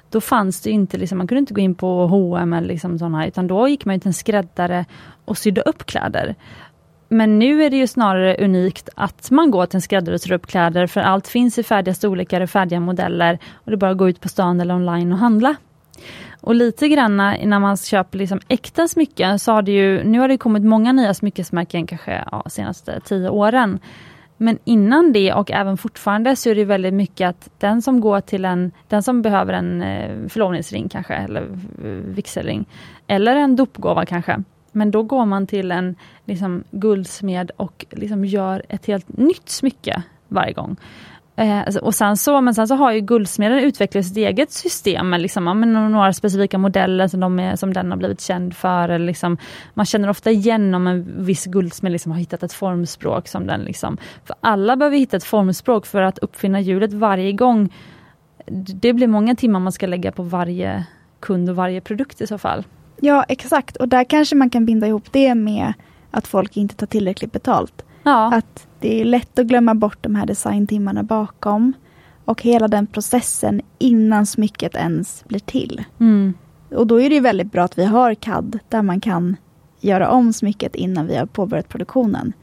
Då 0.09 0.21
fanns 0.21 0.61
det 0.61 0.69
inte, 0.69 0.97
liksom, 0.97 1.17
man 1.17 1.27
kunde 1.27 1.39
inte 1.39 1.53
gå 1.53 1.61
in 1.61 1.75
på 1.75 2.07
H&M 2.07 2.53
eller 2.53 2.67
liksom 2.67 2.99
sådana, 2.99 3.27
utan 3.27 3.47
då 3.47 3.67
gick 3.67 3.85
man 3.85 3.99
till 3.99 4.07
en 4.07 4.13
skräddare 4.13 4.85
och 5.25 5.37
sydde 5.37 5.61
upp 5.61 5.85
kläder. 5.85 6.35
Men 7.07 7.39
nu 7.39 7.63
är 7.63 7.69
det 7.69 7.77
ju 7.77 7.87
snarare 7.87 8.35
unikt 8.45 8.89
att 8.95 9.31
man 9.31 9.51
går 9.51 9.65
till 9.65 9.77
en 9.77 9.81
skräddare 9.81 10.15
och 10.15 10.21
tar 10.21 10.31
upp 10.31 10.47
kläder 10.47 10.87
för 10.87 11.01
allt 11.01 11.27
finns 11.27 11.57
i 11.57 11.63
färdiga 11.63 11.93
storlekar 11.93 12.41
och 12.41 12.49
färdiga 12.49 12.79
modeller 12.79 13.39
och 13.53 13.71
det 13.71 13.75
är 13.75 13.77
bara 13.77 13.91
att 13.91 13.97
gå 13.97 14.09
ut 14.09 14.21
på 14.21 14.29
stan 14.29 14.61
eller 14.61 14.75
online 14.75 15.11
och 15.11 15.17
handla. 15.17 15.55
Och 16.41 16.55
lite 16.55 16.87
grann 16.87 17.17
när 17.17 17.59
man 17.59 17.77
köper 17.77 18.17
liksom 18.17 18.39
äkta 18.47 18.87
smycken 18.87 19.39
så 19.39 19.51
har 19.51 19.61
det 19.61 19.71
ju, 19.71 20.03
nu 20.03 20.19
har 20.19 20.27
det 20.27 20.37
kommit 20.37 20.63
många 20.63 20.91
nya 20.91 21.13
smyckesmärken 21.13 21.87
kanske 21.87 22.23
ja, 22.31 22.43
senaste 22.49 22.99
tio 22.99 23.29
åren. 23.29 23.79
Men 24.37 24.57
innan 24.63 25.13
det 25.13 25.33
och 25.33 25.51
även 25.51 25.77
fortfarande 25.77 26.35
så 26.35 26.49
är 26.49 26.55
det 26.55 26.65
väldigt 26.65 26.93
mycket 26.93 27.29
att 27.29 27.49
den 27.57 27.81
som 27.81 28.01
går 28.01 28.21
till 28.21 28.45
en, 28.45 28.71
den 28.87 29.03
som 29.03 29.21
behöver 29.21 29.53
en 29.53 29.81
eh, 29.81 30.27
förlovningsring 30.29 30.89
kanske, 30.89 31.13
eller 31.13 31.47
vigselring, 32.13 32.65
eller 33.07 33.35
en 33.35 33.55
dopgåva 33.55 34.05
kanske, 34.05 34.43
men 34.75 34.91
då 34.91 35.03
går 35.03 35.25
man 35.25 35.47
till 35.47 35.71
en 35.71 35.95
liksom, 36.25 36.63
guldsmed 36.71 37.51
och 37.57 37.85
liksom 37.89 38.25
gör 38.25 38.63
ett 38.69 38.85
helt 38.85 39.17
nytt 39.17 39.49
smycke 39.49 40.03
varje 40.27 40.53
gång. 40.53 40.77
Eh, 41.37 41.61
alltså, 41.61 41.79
och 41.79 41.95
sen 41.95 42.17
så, 42.17 42.41
men 42.41 42.55
sen 42.55 42.67
så 42.67 42.75
har 42.75 42.91
ju 42.91 42.99
guldsmeden 42.99 43.59
utvecklat 43.59 44.05
sitt 44.05 44.17
eget 44.17 44.51
system 44.51 45.09
med, 45.09 45.21
liksom, 45.21 45.43
med 45.43 45.67
några 45.67 46.13
specifika 46.13 46.57
modeller 46.57 47.07
som, 47.07 47.19
de 47.19 47.39
är, 47.39 47.55
som 47.55 47.73
den 47.73 47.91
har 47.91 47.97
blivit 47.97 48.21
känd 48.21 48.55
för. 48.55 48.89
Eller 48.89 49.05
liksom, 49.05 49.37
man 49.73 49.85
känner 49.85 50.09
ofta 50.09 50.31
igen 50.31 50.75
om 50.75 50.87
en 50.87 51.25
viss 51.25 51.45
guldsmed 51.45 51.91
liksom 51.91 52.11
har 52.11 52.19
hittat 52.19 52.43
ett 52.43 52.53
formspråk 52.53 53.27
som 53.27 53.47
den. 53.47 53.61
Liksom. 53.61 53.97
För 54.23 54.35
alla 54.39 54.75
behöver 54.75 54.97
hitta 54.97 55.17
ett 55.17 55.23
formspråk 55.23 55.85
för 55.85 56.01
att 56.01 56.19
uppfinna 56.19 56.59
hjulet 56.59 56.93
varje 56.93 57.31
gång. 57.31 57.73
Det 58.75 58.93
blir 58.93 59.07
många 59.07 59.35
timmar 59.35 59.59
man 59.59 59.71
ska 59.71 59.87
lägga 59.87 60.11
på 60.11 60.23
varje 60.23 60.85
kund 61.19 61.49
och 61.49 61.55
varje 61.55 61.81
produkt 61.81 62.21
i 62.21 62.27
så 62.27 62.37
fall. 62.37 62.63
Ja, 62.99 63.23
exakt. 63.27 63.77
Och 63.77 63.87
där 63.87 64.03
kanske 64.03 64.35
man 64.35 64.49
kan 64.49 64.65
binda 64.65 64.87
ihop 64.87 65.03
det 65.11 65.35
med 65.35 65.73
att 66.11 66.27
folk 66.27 66.57
inte 66.57 66.75
tar 66.75 66.87
tillräckligt 66.87 67.31
betalt. 67.31 67.85
Ja. 68.03 68.33
Att 68.33 68.67
det 68.79 69.01
är 69.01 69.05
lätt 69.05 69.39
att 69.39 69.45
glömma 69.45 69.75
bort 69.75 69.97
de 70.01 70.15
här 70.15 70.25
designtimmarna 70.25 71.03
bakom. 71.03 71.73
Och 72.25 72.41
hela 72.41 72.67
den 72.67 72.87
processen 72.87 73.61
innan 73.79 74.25
smycket 74.25 74.75
ens 74.75 75.23
blir 75.27 75.39
till. 75.39 75.83
Mm. 75.99 76.33
Och 76.69 76.87
då 76.87 77.01
är 77.01 77.09
det 77.09 77.19
väldigt 77.19 77.51
bra 77.51 77.63
att 77.63 77.77
vi 77.77 77.85
har 77.85 78.13
CAD 78.13 78.59
där 78.69 78.81
man 78.81 78.99
kan 79.01 79.35
göra 79.79 80.09
om 80.09 80.33
smycket 80.33 80.75
innan 80.75 81.07
vi 81.07 81.15
har 81.15 81.25
påbörjat 81.25 81.69
produktionen. 81.69 82.33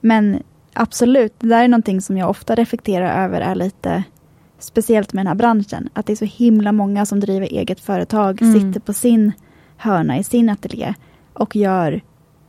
Men 0.00 0.42
absolut, 0.72 1.34
det 1.38 1.46
där 1.48 1.64
är 1.64 1.68
någonting 1.68 2.00
som 2.00 2.18
jag 2.18 2.30
ofta 2.30 2.54
reflekterar 2.54 3.24
över 3.24 3.40
är 3.40 3.54
lite 3.54 4.04
speciellt 4.58 5.12
med 5.12 5.20
den 5.20 5.28
här 5.28 5.34
branschen. 5.34 5.88
Att 5.92 6.06
det 6.06 6.12
är 6.12 6.16
så 6.16 6.24
himla 6.24 6.72
många 6.72 7.06
som 7.06 7.20
driver 7.20 7.46
eget 7.46 7.80
företag, 7.80 8.42
Mm. 8.42 8.60
sitter 8.60 8.80
på 8.80 8.92
sin 8.92 9.32
hörna 9.80 10.18
i 10.18 10.24
sin 10.24 10.48
ateljé 10.48 10.94
och 11.32 11.56
gör 11.56 12.00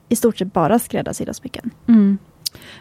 i 0.10 0.16
stort 0.16 0.38
sett 0.38 0.54
bara 0.54 0.80
skräddarsydda 0.80 1.34
smycken. 1.34 1.72
Mm. 1.88 2.18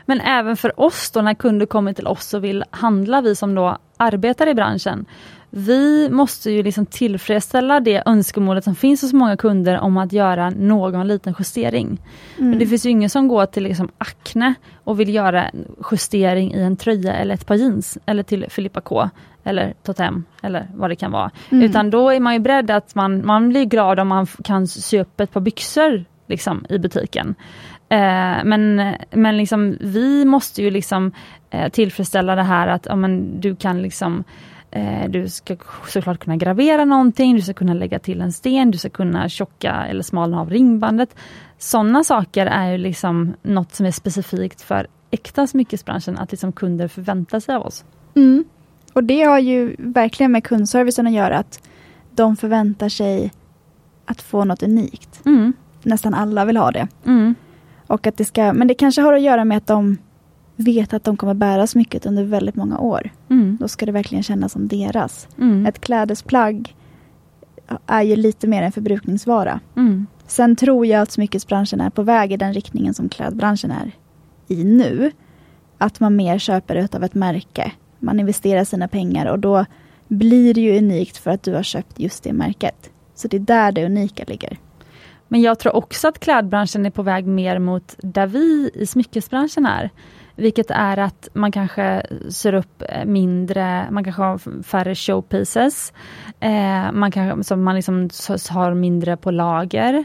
Men 0.07 0.21
även 0.21 0.57
för 0.57 0.81
oss 0.81 1.11
då 1.11 1.23
när 1.23 1.35
kunder 1.35 1.67
kommer 1.67 1.93
till 1.93 2.07
oss 2.07 2.35
och 2.35 2.45
vill 2.45 2.65
handla, 2.71 3.21
vi 3.21 3.37
som 3.37 3.55
då 3.55 3.79
arbetar 3.97 4.47
i 4.47 4.55
branschen. 4.55 5.07
Vi 5.51 6.09
måste 6.11 6.51
ju 6.51 6.63
liksom 6.63 6.87
tillfredsställa 6.87 7.81
det 7.81 8.03
önskemålet 8.07 8.65
som 8.65 8.75
finns 8.75 9.03
hos 9.03 9.13
många 9.13 9.37
kunder 9.37 9.81
om 9.81 9.97
att 9.97 10.13
göra 10.13 10.51
någon 10.51 11.09
liten 11.09 11.35
justering. 11.39 11.99
Men 12.37 12.59
det 12.59 12.67
finns 12.67 12.87
ju 12.87 12.91
ingen 12.91 13.11
som 13.11 13.29
går 13.29 13.47
till 13.47 13.63
liksom 13.63 13.89
Acne 13.99 14.55
och 14.85 15.01
vill 15.01 15.15
göra 15.15 15.51
justering 15.91 16.55
i 16.55 16.63
en 16.63 16.77
tröja 16.77 17.13
eller 17.13 17.35
ett 17.35 17.47
par 17.47 17.55
jeans 17.55 17.99
eller 18.07 18.23
till 18.23 18.47
Filippa 18.49 18.81
K 18.81 19.11
eller 19.45 19.75
Totem 19.83 20.25
eller 20.43 20.69
vad 20.75 20.91
det 20.91 20.97
kan 20.97 21.13
vara. 21.13 21.31
Mm. 21.51 21.65
Utan 21.65 21.91
då 21.91 22.11
är 22.11 22.21
man 22.21 22.33
ju 22.33 22.39
beredd 22.39 22.71
att 22.71 22.95
man, 22.95 23.27
man 23.27 23.49
blir 23.49 23.65
glad 23.65 24.01
om 24.01 24.09
man 24.09 24.27
kan 24.27 24.67
sy 24.67 25.01
upp 25.01 25.21
ett 25.21 25.33
par 25.33 25.41
byxor 25.41 26.05
liksom, 26.27 26.65
i 26.69 26.79
butiken. 26.79 27.35
Eh, 27.89 28.45
men 28.45 28.95
men 29.11 29.37
liksom, 29.37 29.77
vi 29.81 30.25
måste 30.25 30.63
ju 30.63 30.71
liksom 30.71 31.13
eh, 31.51 31.69
tillfredsställa 31.69 32.35
det 32.35 32.43
här 32.43 32.69
att 32.69 32.87
ja, 32.87 32.97
men 32.97 33.41
du 33.41 33.57
kan 33.57 33.83
liksom 33.83 34.25
eh, 34.71 35.09
du 35.09 35.29
ska 35.29 35.57
såklart 35.89 36.19
kunna 36.19 36.37
gravera 36.37 36.85
någonting, 36.85 37.37
du 37.37 37.43
ska 37.43 37.53
kunna 37.53 37.75
lägga 37.75 37.99
till 37.99 38.21
en 38.21 38.33
sten, 38.33 38.71
du 38.71 38.79
ska 38.79 38.91
kunna 38.91 39.29
tjocka 39.29 39.87
eller 39.87 40.03
smalna 40.03 40.41
av 40.41 40.51
ringbandet. 40.51 41.17
Sådana 41.59 42.05
saker 42.05 42.47
är 42.47 42.71
ju 42.71 42.79
liksom 42.79 43.35
något 43.43 43.73
som 43.75 43.87
är 43.87 43.91
specifikt 43.91 44.63
för 44.63 44.87
äkta 45.11 45.47
smyckesbranschen, 45.47 46.19
att 46.19 46.31
liksom 46.31 46.53
kunder 46.53 46.89
förväntar 46.89 47.41
sig 47.41 47.55
av 47.55 47.63
oss. 47.63 47.85
Mm. 48.17 48.45
Och 48.93 49.05
det 49.05 49.23
har 49.23 49.39
ju 49.39 49.77
verkligen 49.79 50.33
med 50.33 50.45
kundservicen 50.45 51.07
att 51.07 51.13
göra 51.13 51.39
att 51.39 51.63
de 52.15 52.37
förväntar 52.37 52.89
sig 52.89 53.33
att 54.05 54.23
få 54.23 54.45
något 54.45 54.63
unikt. 54.63 55.27
Mm. 55.27 55.53
Nästan 55.83 56.15
alla 56.15 56.45
vill 56.45 56.57
ha 56.57 56.71
det. 56.71 56.89
Mm. 57.07 57.35
Och 57.87 58.07
att 58.07 58.17
det 58.17 58.25
ska, 58.25 58.53
men 58.53 58.69
det 58.69 58.75
kanske 58.75 59.03
har 59.03 59.13
att 59.13 59.23
göra 59.23 59.45
med 59.45 59.57
att 59.57 59.67
de 59.67 59.97
vet 60.57 60.93
att 60.93 61.05
de 61.05 61.17
kommer 61.17 61.35
bära 61.35 61.67
smycket 61.67 62.07
under 62.07 62.25
väldigt 62.25 62.57
många 62.57 62.79
år. 62.79 63.11
Mm. 63.29 63.57
Då 63.61 63.69
ska 63.69 63.87
det 63.87 63.93
verkligen 63.93 64.23
kännas 64.23 64.53
som 64.53 64.69
deras. 64.69 65.29
Mm. 65.39 65.67
Ett 65.67 65.81
klädesplagg 65.81 66.77
är 67.87 68.03
ju 68.03 68.17
lite 68.17 68.47
mer 68.47 68.63
en 68.63 68.73
förbrukningsvara. 68.73 69.61
Mm. 69.77 70.07
Sen 70.27 70.57
tror 70.57 70.87
jag 70.87 71.03
att 71.03 71.11
smyckesbranschen 71.11 71.81
är 71.81 71.91
på 71.91 72.03
väg 72.03 72.33
i 72.33 72.37
den 72.37 72.55
riktningen 72.55 72.95
som 72.95 73.09
klädbranschen 73.09 73.71
är 73.71 73.93
i 74.49 74.65
nu. 74.65 75.13
Att 75.79 76.01
man 76.01 76.17
mer 76.17 76.39
köper 76.39 76.75
ut 76.75 76.95
av 76.95 77.05
ett 77.05 77.15
märke. 77.15 77.73
Man 78.01 78.21
investerar 78.21 78.65
sina 78.65 78.89
pengar 78.89 79.27
och 79.27 79.39
då 79.39 79.65
blir 80.09 80.55
det 80.55 80.61
ju 80.61 80.79
unikt 80.79 81.17
för 81.17 81.31
att 81.31 81.43
du 81.43 81.55
har 81.55 81.63
köpt 81.63 82.01
just 82.01 82.25
det 82.25 82.33
märket. 82.33 82.91
Så 83.15 83.29
det 83.29 83.37
är 83.37 83.41
där 83.41 83.73
det 83.73 83.87
unika 83.87 84.25
ligger. 84.27 84.59
Men 85.29 85.41
jag 85.43 85.59
tror 85.59 85.77
också 85.77 86.09
att 86.09 86.21
klädbranschen 86.21 86.87
är 86.87 86.91
på 86.91 87.03
väg 87.03 87.27
mer 87.27 87.59
mot 87.59 87.95
där 87.99 88.27
vi 88.27 88.71
i 88.75 88.87
smyckesbranschen 88.87 89.67
är. 89.67 89.91
Vilket 90.37 90.71
är 90.71 90.97
att 90.97 91.29
man 91.33 91.53
kanske 91.53 92.03
ser 92.31 92.55
upp 92.55 92.83
eh, 92.89 93.05
mindre, 93.05 93.91
man 93.91 94.05
kanske 94.05 94.23
har 94.23 94.63
färre 94.63 94.95
showpieces. 94.95 95.93
Eh, 96.41 96.93
man 96.93 97.11
kanske, 97.11 97.45
så 97.45 97.57
man 97.57 97.75
liksom 97.75 98.09
har 98.51 98.75
mindre 98.75 99.17
på 99.17 99.31
lager. 99.31 100.05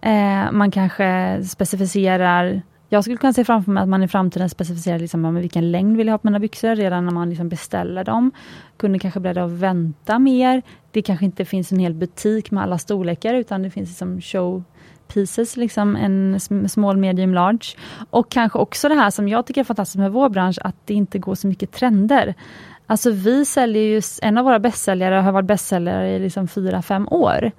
Eh, 0.00 0.52
man 0.52 0.70
kanske 0.70 1.40
specificerar 1.44 2.62
jag 2.88 3.04
skulle 3.04 3.16
kunna 3.16 3.32
se 3.32 3.44
framför 3.44 3.70
mig 3.70 3.82
att 3.82 3.88
man 3.88 4.02
i 4.02 4.08
framtiden 4.08 4.50
specificerar 4.50 4.98
liksom, 4.98 5.34
vilken 5.34 5.70
längd 5.70 5.96
vill 5.96 6.06
jag 6.06 6.12
ha 6.12 6.18
på 6.18 6.26
mina 6.26 6.38
byxor 6.38 6.74
redan 6.74 7.04
när 7.04 7.12
man 7.12 7.28
liksom 7.28 7.48
beställer 7.48 8.04
dem. 8.04 8.30
Kunden 8.76 8.98
kanske 8.98 9.20
är 9.20 9.38
att 9.38 9.50
vänta 9.50 10.18
mer. 10.18 10.62
Det 10.90 11.02
kanske 11.02 11.24
inte 11.24 11.44
finns 11.44 11.72
en 11.72 11.78
hel 11.78 11.94
butik 11.94 12.50
med 12.50 12.62
alla 12.62 12.78
storlekar 12.78 13.34
utan 13.34 13.62
det 13.62 13.70
finns 13.70 13.88
liksom 13.88 14.20
show 14.20 14.64
pieces, 15.08 15.56
liksom 15.56 15.96
en 15.96 16.40
small, 16.68 16.96
medium, 16.96 17.34
large. 17.34 17.76
Och 18.10 18.30
kanske 18.30 18.58
också 18.58 18.88
det 18.88 18.94
här 18.94 19.10
som 19.10 19.28
jag 19.28 19.46
tycker 19.46 19.60
är 19.60 19.64
fantastiskt 19.64 19.98
med 19.98 20.12
vår 20.12 20.28
bransch, 20.28 20.58
att 20.60 20.76
det 20.84 20.94
inte 20.94 21.18
går 21.18 21.34
så 21.34 21.46
mycket 21.46 21.72
trender. 21.72 22.34
Alltså 22.86 23.10
vi 23.10 23.44
säljer 23.44 23.82
ju, 23.82 24.02
en 24.22 24.38
av 24.38 24.44
våra 24.44 24.58
bästsäljare 24.58 25.14
har 25.14 25.32
varit 25.32 25.46
bästsäljare 25.46 26.16
i 26.16 26.18
liksom 26.18 26.48
fyra, 26.48 26.82
fem 26.82 27.08
år. 27.10 27.52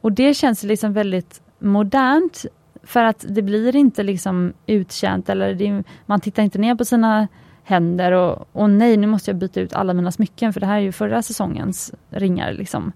Och 0.00 0.12
det 0.12 0.34
känns 0.34 0.62
liksom 0.62 0.92
väldigt 0.92 1.40
modernt 1.58 2.46
för 2.86 3.04
att 3.04 3.24
det 3.28 3.42
blir 3.42 3.76
inte 3.76 4.02
liksom 4.02 4.52
utkänt 4.66 5.28
eller 5.28 5.54
det, 5.54 5.82
man 6.06 6.20
tittar 6.20 6.42
inte 6.42 6.58
ner 6.58 6.74
på 6.74 6.84
sina 6.84 7.28
händer 7.64 8.12
och, 8.12 8.48
och 8.52 8.70
nej, 8.70 8.96
nu 8.96 9.06
måste 9.06 9.30
jag 9.30 9.38
byta 9.38 9.60
ut 9.60 9.74
alla 9.74 9.94
mina 9.94 10.12
smycken 10.12 10.52
för 10.52 10.60
det 10.60 10.66
här 10.66 10.76
är 10.76 10.80
ju 10.80 10.92
förra 10.92 11.22
säsongens 11.22 11.94
ringar. 12.10 12.52
Liksom. 12.52 12.92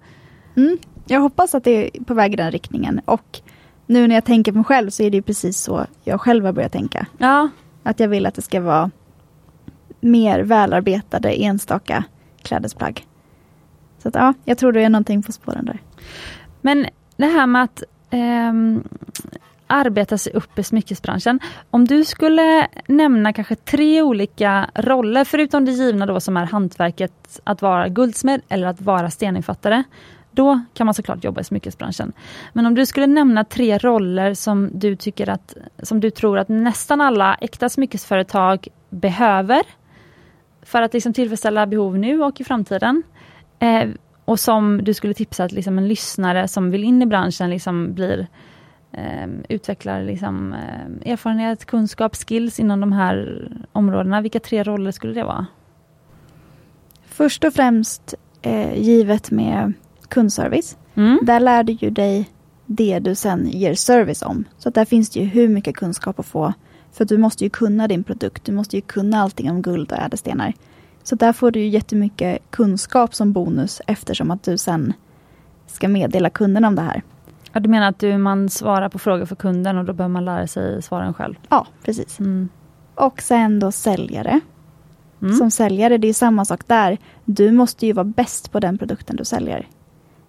Mm. 0.57 0.79
Jag 1.07 1.21
hoppas 1.21 1.55
att 1.55 1.65
det 1.65 1.71
är 1.97 2.05
på 2.05 2.15
väg 2.15 2.33
i 2.33 2.37
den 2.37 2.51
riktningen. 2.51 3.01
Och 3.05 3.41
nu 3.87 4.07
när 4.09 4.15
jag 4.15 4.25
tänker 4.25 4.53
på 4.53 4.59
mig 4.59 4.65
själv 4.65 4.91
så 4.91 5.03
är 5.03 5.11
det 5.11 5.17
ju 5.17 5.23
precis 5.23 5.61
så 5.61 5.87
jag 6.05 6.21
själv 6.21 6.45
har 6.45 6.53
börjat 6.53 6.73
tänka. 6.73 7.07
Ja, 7.19 7.49
Att 7.83 8.01
jag 8.01 8.09
vill 8.09 8.27
att 8.27 8.35
det 8.35 8.43
ska 8.43 8.61
vara 8.61 8.91
mer 10.01 10.41
välarbetade 10.41 11.33
enstaka 11.33 12.05
klädesplagg. 12.43 13.07
Så 13.99 14.09
att, 14.09 14.15
ja, 14.15 14.35
jag 14.45 14.59
tror 14.59 14.73
det 14.73 14.83
är 14.83 14.89
någonting 14.89 15.23
på 15.23 15.33
spåren 15.33 15.65
där. 15.65 15.79
men 16.61 16.87
det 17.17 17.27
här 17.27 17.47
med 17.47 17.63
att 17.63 17.83
ehm, 18.11 18.83
arbeta 19.69 20.19
sig 20.19 20.33
upp 20.33 20.59
i 20.59 20.63
smyckesbranschen. 20.63 21.41
Om 21.71 21.85
du 21.85 22.05
skulle 22.05 22.69
nämna 22.87 23.33
kanske 23.33 23.55
tre 23.55 24.03
olika 24.03 24.71
roller, 24.75 25.25
förutom 25.25 25.65
det 25.65 25.73
givna 25.73 26.07
då 26.07 26.21
som 26.21 26.37
är 26.37 26.45
hantverket 26.45 27.41
att 27.45 27.63
vara 27.63 27.89
guldsmed 27.89 28.41
eller 28.49 28.67
att 28.67 28.81
vara 28.81 29.11
steninfattare. 29.11 29.83
Då 30.31 30.61
kan 30.75 30.85
man 30.87 30.95
såklart 30.95 31.25
jobba 31.25 31.41
i 31.41 31.45
smyckesbranschen. 31.45 32.13
Men 32.53 32.67
om 32.67 32.75
du 32.75 32.87
skulle 32.87 33.07
nämna 33.07 33.45
tre 33.45 33.79
roller 33.79 34.35
som 34.35 34.71
du 34.73 34.97
tycker 34.97 35.29
att, 35.29 35.57
som 35.83 36.01
du 36.01 36.11
tror 36.11 36.39
att 36.39 36.49
nästan 36.49 37.01
alla 37.01 37.35
äkta 37.35 37.69
smyckesföretag 37.69 38.69
behöver 38.91 39.63
för 40.63 40.83
att 40.83 40.95
liksom 40.95 41.13
tillfredsställa 41.13 41.67
behov 41.67 41.99
nu 41.99 42.23
och 42.23 42.41
i 42.41 42.45
framtiden. 42.45 43.03
Eh, 43.59 43.89
och 44.25 44.41
som 44.41 44.85
du 44.85 44.95
skulle 44.95 45.15
tipsa 45.15 45.45
att 45.45 45.53
liksom 45.53 45.79
en 45.79 45.89
lyssnare 45.89 46.49
som 46.49 46.71
vill 46.71 46.85
in 46.85 47.03
i 47.03 47.07
branschen 47.07 47.51
liksom 47.51 47.95
blir 47.95 48.19
eh, 48.19 48.27
utvecklar 49.49 50.03
liksom, 50.03 50.53
eh, 50.53 51.13
erfarenhet, 51.13 51.65
kunskap, 51.65 52.17
skills 52.17 52.61
inom 52.61 52.81
de 52.81 52.93
här 52.93 53.49
områdena. 53.73 54.21
Vilka 54.21 54.41
tre 54.41 54.63
roller 54.63 54.91
skulle 54.91 55.15
det 55.15 55.25
vara? 55.25 55.47
Först 57.07 57.45
och 57.45 57.55
främst 57.55 58.15
eh, 58.43 58.79
givet 58.79 59.31
med 59.31 59.73
kundservice. 60.09 60.77
Mm. 60.95 61.19
Där 61.23 61.41
lär 61.41 61.63
du 61.63 61.73
ju 61.73 61.91
dig 61.91 62.31
det 62.67 62.99
du 62.99 63.15
sen 63.15 63.49
ger 63.49 63.75
service 63.75 64.23
om. 64.23 64.45
Så 64.59 64.71
där 64.71 64.85
finns 64.85 65.11
det 65.11 65.21
ju 65.21 65.27
hur 65.27 65.49
mycket 65.49 65.77
kunskap 65.77 66.19
att 66.19 66.27
få. 66.27 66.53
För 66.93 67.05
du 67.05 67.19
måste 67.19 67.45
ju 67.45 67.51
kunna 67.51 67.89
din 67.89 68.05
produkt. 68.05 68.45
Du 68.45 68.53
måste 68.53 68.77
ju 68.77 68.83
kunna 68.83 69.21
allting 69.23 69.51
om 69.51 69.63
guld 69.63 69.93
och 69.93 69.99
ädelstenar. 69.99 70.53
Så 71.03 71.15
där 71.15 71.33
får 71.33 71.51
du 71.51 71.61
ju 71.61 71.69
jättemycket 71.69 72.39
kunskap 72.51 73.15
som 73.15 73.33
bonus 73.33 73.81
eftersom 73.87 74.31
att 74.31 74.43
du 74.43 74.59
sen 74.59 74.93
ska 75.67 75.89
meddela 75.89 76.31
kunderna 76.31 76.69
om 76.69 76.75
det 76.75 76.83
här. 76.83 77.03
Ja, 77.59 77.63
du 77.63 77.69
menar 77.69 77.89
att 77.89 77.99
du, 77.99 78.19
man 78.19 78.49
svarar 78.49 78.89
på 78.89 78.99
frågor 78.99 79.27
för 79.27 79.37
kunden 79.37 79.79
och 79.79 79.85
då 79.85 79.93
behöver 79.93 80.13
man 80.13 80.25
lära 80.25 80.47
sig 80.47 80.83
svaren 80.83 81.15
själv? 81.15 81.35
Ja, 81.49 81.67
precis. 81.85 82.21
Mm. 82.21 82.49
Och 82.95 83.23
sen 83.23 83.59
då 83.59 83.73
säljare. 83.73 84.41
Mm. 85.23 85.35
Som 85.35 85.51
säljare, 85.51 85.99
det 85.99 86.09
är 86.09 86.15
samma 86.15 86.45
sak 86.45 86.61
där. 86.67 86.99
Du 87.25 87.53
måste 87.53 87.87
ju 87.87 87.93
vara 87.93 88.05
bäst 88.05 88.53
på 88.53 88.61
den 88.61 88.79
produkten 88.79 89.17
du 89.17 89.25
säljer. 89.25 89.69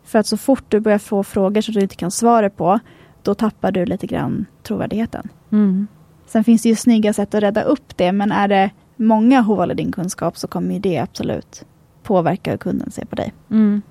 För 0.04 0.20
att 0.20 0.26
så 0.28 0.38
fort 0.38 0.64
du 0.68 0.80
börjar 0.80 0.98
få 0.98 1.24
frågor 1.24 1.62
som 1.62 1.74
du 1.74 1.80
inte 1.80 1.96
kan 1.96 2.12
svara 2.12 2.50
på, 2.50 2.80
då 3.24 3.36
tappar 3.36 3.72
du 3.72 3.86
lite 3.86 4.08
grann 4.08 4.46
trovärdigheten. 4.64 5.30
Mm. 5.52 5.88
Sen 6.26 6.44
finns 6.44 6.62
det 6.62 6.70
ju 6.70 6.76
snygga 6.76 7.14
sätt 7.14 7.36
att 7.36 7.44
rädda 7.44 7.62
upp 7.62 7.98
det, 7.98 8.12
men 8.12 8.32
är 8.32 8.48
det 8.48 8.70
många 8.96 9.42
hål 9.42 9.72
i 9.72 9.76
din 9.76 9.92
kunskap 9.92 10.38
så 10.38 10.48
kommer 10.48 10.74
ju 10.74 10.80
det 10.80 11.00
absolut 11.00 11.66
påverka 12.04 12.52
hur 12.52 12.58
kunden 12.58 12.92
ser 12.92 13.06
på 13.06 13.16
dig. 13.16 13.34
Mm. 13.50 13.82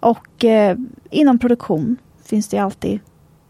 Och 0.00 0.44
eh, 0.44 0.76
inom 1.10 1.38
produktion 1.38 1.96
finns 2.32 2.48
det 2.48 2.56
ju 2.56 2.62
alltid 2.62 3.00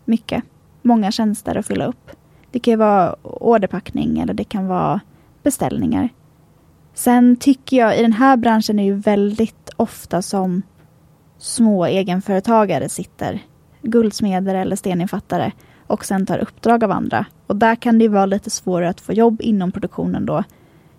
mycket. 0.04 0.44
Många 0.82 1.10
tjänster 1.10 1.56
att 1.56 1.66
fylla 1.66 1.86
upp. 1.86 2.10
Det 2.50 2.58
kan 2.58 2.72
ju 2.72 2.76
vara 2.76 3.16
orderpackning 3.22 4.18
eller 4.18 4.34
det 4.34 4.44
kan 4.44 4.66
vara 4.66 5.00
beställningar. 5.42 6.08
Sen 6.94 7.36
tycker 7.36 7.76
jag 7.76 7.98
i 7.98 8.02
den 8.02 8.12
här 8.12 8.36
branschen 8.36 8.78
är 8.78 8.82
det 8.82 8.86
ju 8.86 8.94
väldigt 8.94 9.70
ofta 9.76 10.22
som 10.22 10.62
små 11.38 11.84
egenföretagare 11.84 12.88
sitter, 12.88 13.42
guldsmeder 13.82 14.54
eller 14.54 14.76
steninfattare 14.76 15.52
och 15.86 16.04
sen 16.04 16.26
tar 16.26 16.38
uppdrag 16.38 16.84
av 16.84 16.90
andra. 16.90 17.26
Och 17.46 17.56
där 17.56 17.76
kan 17.76 17.98
det 17.98 18.08
vara 18.08 18.26
lite 18.26 18.50
svårare 18.50 18.88
att 18.88 19.00
få 19.00 19.12
jobb 19.12 19.40
inom 19.42 19.72
produktionen 19.72 20.26
då 20.26 20.44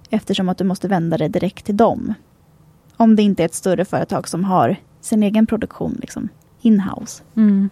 eftersom 0.10 0.50
att 0.50 0.58
du 0.58 0.64
måste 0.64 0.88
vända 0.88 1.18
dig 1.18 1.30
direkt 1.30 1.66
till 1.66 1.78
dem. 1.78 2.14
Om 2.98 3.16
det 3.16 3.24
inte 3.24 3.44
är 3.44 3.46
ett 3.46 3.54
större 3.54 3.86
företag 3.86 4.28
som 4.28 4.44
har 4.44 4.76
sin 5.02 5.24
egen 5.24 5.46
produktion 5.46 5.98
liksom 6.02 6.30
inhouse. 6.64 7.24
Mm. 7.36 7.70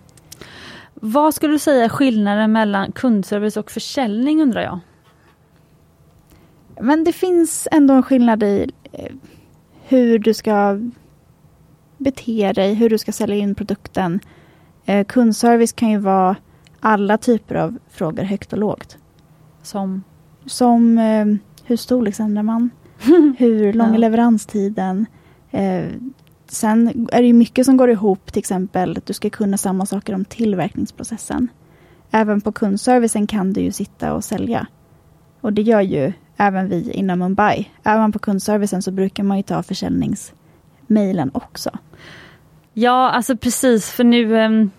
Vad 0.94 1.34
skulle 1.34 1.54
du 1.54 1.60
säga 1.60 1.86
är 1.86 1.90
skillnaden 1.90 2.52
mellan 2.52 2.92
kundservice 2.92 3.58
och 3.58 3.72
försäljning 3.72 4.42
undrar 4.42 4.62
jag? 4.62 4.80
Men 6.82 7.04
det 7.04 7.14
finns 7.14 7.68
ändå 7.72 7.94
en 7.94 8.04
skillnad 8.04 8.44
i 8.44 8.72
eh, 8.92 9.14
hur 9.84 10.20
du 10.20 10.34
ska 10.34 10.80
bete 11.98 12.54
dig, 12.54 12.74
hur 12.74 12.90
du 12.90 12.98
ska 12.98 13.12
sälja 13.12 13.36
in 13.36 13.56
produkten. 13.56 14.20
Eh, 14.86 15.06
kundservice 15.06 15.72
kan 15.72 15.90
ju 15.90 15.98
vara 15.98 16.36
alla 16.80 17.18
typer 17.18 17.56
av 17.56 17.78
frågor 17.90 18.24
högt 18.24 18.54
och 18.54 18.60
lågt. 18.60 18.98
Som? 19.64 20.04
Som 20.46 20.98
eh, 20.98 21.26
hur 21.64 21.78
storleksändrar 21.78 22.44
man? 22.44 22.70
hur 23.38 23.74
lång 23.74 23.96
är 23.96 24.00
leveranstiden? 24.00 25.06
Eh, 26.52 26.54
sen 26.54 27.08
är 27.12 27.22
det 27.22 27.28
ju 27.28 27.34
mycket 27.34 27.66
som 27.66 27.78
går 27.78 27.90
ihop, 27.90 28.34
till 28.34 28.40
exempel 28.40 28.98
att 28.98 29.06
du 29.06 29.14
ska 29.14 29.30
kunna 29.30 29.58
samma 29.58 29.86
saker 29.86 30.14
om 30.14 30.26
tillverkningsprocessen. 30.26 31.48
Även 32.12 32.42
på 32.42 32.52
kundservicen 32.52 33.28
kan 33.28 33.54
du 33.54 33.62
ju 33.62 33.72
sitta 33.72 34.14
och 34.14 34.24
sälja. 34.24 34.68
Och 35.42 35.54
det 35.54 35.62
gör 35.62 35.82
ju 35.82 36.14
även 36.38 36.70
vi 36.70 36.92
inom 36.92 37.20
Mumbai. 37.20 37.70
Även 37.84 38.12
på 38.12 38.20
kundservicen 38.20 38.82
så 38.82 38.92
brukar 38.92 39.24
man 39.24 39.38
ju 39.38 39.44
ta 39.44 39.64
försäljningsmailen 39.64 41.32
också. 41.34 41.70
Ja, 42.74 43.10
alltså 43.10 43.38
precis, 43.38 43.90
för 43.92 44.04
nu 44.04 44.46
um 44.46 44.72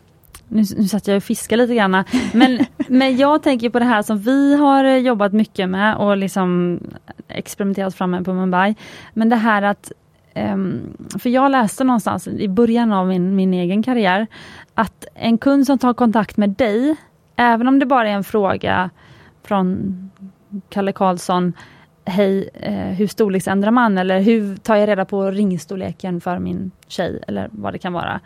nu, 0.53 0.65
nu 0.77 0.89
satt 0.89 1.09
jag 1.09 1.17
och 1.17 1.23
fiskade 1.23 1.63
lite 1.63 1.75
grann. 1.75 2.05
Men, 2.33 2.67
men 2.89 3.17
jag 3.17 3.43
tänker 3.43 3.71
på 3.71 3.79
det 3.79 3.85
här 3.85 4.03
som 4.03 4.19
vi 4.19 4.57
har 4.57 4.85
jobbat 4.85 5.33
mycket 5.33 5.69
med 5.69 5.97
och 5.97 6.17
liksom 6.17 6.81
experimenterat 7.29 7.95
fram 7.95 8.11
med 8.11 8.25
på 8.25 8.33
Mumbai. 8.33 8.75
Men 9.15 9.29
det 9.29 9.37
här 9.37 9.63
att 9.63 9.93
Ehm, 10.35 10.97
för 11.19 11.31
jag 11.31 11.51
läste 11.51 11.85
någonstans 11.85 12.29
i 12.29 12.49
början 12.49 12.93
av 12.93 13.07
min, 13.07 13.37
min 13.37 13.55
egen 13.55 13.83
karriär 13.83 14.27
att 14.75 15.07
en 15.15 15.39
kund 15.39 15.67
som 15.67 15.79
tar 15.79 15.95
kontakt 15.95 16.37
med 16.37 16.51
dig, 16.51 16.97
även 17.37 17.69
om 17.69 17.79
det 17.79 17.87
bara 17.87 18.09
är 18.09 18.13
en 18.13 18.25
fråga 18.25 18.91
från 19.43 20.11
Kalle 20.69 20.93
Karlsson 20.93 21.53
Hej, 22.05 22.49
eh, 22.55 22.75
hur 22.75 23.07
storleksändrar 23.07 23.71
man? 23.71 23.99
Eller 23.99 24.21
hur 24.21 24.57
tar 24.57 24.77
jag 24.77 24.89
reda 24.89 25.05
på 25.05 25.31
ringstorleken 25.31 26.21
för 26.21 26.39
min 26.39 26.71
tjej? 26.89 27.23
Eller 27.29 27.49
vad 27.53 27.73
det 27.73 27.79
kan 27.79 27.93
vara. 27.93 28.21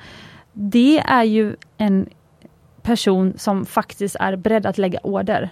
Det 0.52 0.98
är 0.98 1.24
ju 1.24 1.57
en 1.76 2.09
person 2.82 3.32
som 3.36 3.66
faktiskt 3.66 4.16
är 4.20 4.36
beredd 4.36 4.66
att 4.66 4.78
lägga 4.78 4.98
order. 5.02 5.50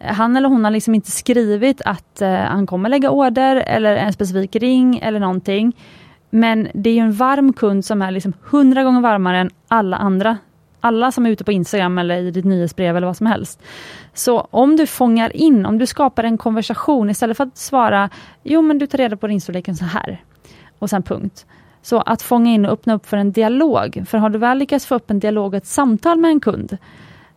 Han 0.00 0.36
eller 0.36 0.48
hon 0.48 0.64
har 0.64 0.70
liksom 0.70 0.94
inte 0.94 1.10
skrivit 1.10 1.82
att 1.84 2.22
eh, 2.22 2.30
han 2.30 2.66
kommer 2.66 2.88
lägga 2.88 3.10
order 3.10 3.56
eller 3.56 3.96
en 3.96 4.12
specifik 4.12 4.56
ring 4.56 4.98
eller 4.98 5.20
någonting. 5.20 5.76
Men 6.30 6.68
det 6.74 6.90
är 6.90 7.02
en 7.02 7.12
varm 7.12 7.52
kund 7.52 7.84
som 7.84 8.02
är 8.02 8.10
liksom 8.10 8.32
hundra 8.42 8.84
gånger 8.84 9.00
varmare 9.00 9.38
än 9.38 9.50
alla 9.68 9.96
andra. 9.96 10.38
Alla 10.80 11.12
som 11.12 11.26
är 11.26 11.30
ute 11.30 11.44
på 11.44 11.52
Instagram 11.52 11.98
eller 11.98 12.16
i 12.16 12.30
ditt 12.30 12.44
nyhetsbrev 12.44 12.96
eller 12.96 13.06
vad 13.06 13.16
som 13.16 13.26
helst. 13.26 13.62
Så 14.14 14.40
om 14.50 14.76
du 14.76 14.86
fångar 14.86 15.36
in, 15.36 15.66
om 15.66 15.78
du 15.78 15.86
skapar 15.86 16.24
en 16.24 16.38
konversation 16.38 17.10
istället 17.10 17.36
för 17.36 17.44
att 17.44 17.56
svara 17.56 18.10
Jo 18.42 18.62
men 18.62 18.78
du 18.78 18.86
tar 18.86 18.98
reda 18.98 19.16
på 19.16 19.26
ringstorleken 19.26 19.76
så 19.76 19.84
här. 19.84 20.22
Och 20.78 20.90
sen 20.90 21.02
punkt. 21.02 21.46
Så 21.82 22.00
att 22.00 22.22
fånga 22.22 22.50
in 22.50 22.66
och 22.66 22.72
öppna 22.72 22.94
upp 22.94 23.06
för 23.06 23.16
en 23.16 23.32
dialog. 23.32 24.04
För 24.06 24.18
har 24.18 24.30
du 24.30 24.38
väl 24.38 24.58
lyckats 24.58 24.86
få 24.86 24.94
upp 24.94 25.10
en 25.10 25.20
dialog 25.20 25.46
och 25.46 25.54
ett 25.54 25.66
samtal 25.66 26.18
med 26.18 26.30
en 26.30 26.40
kund, 26.40 26.78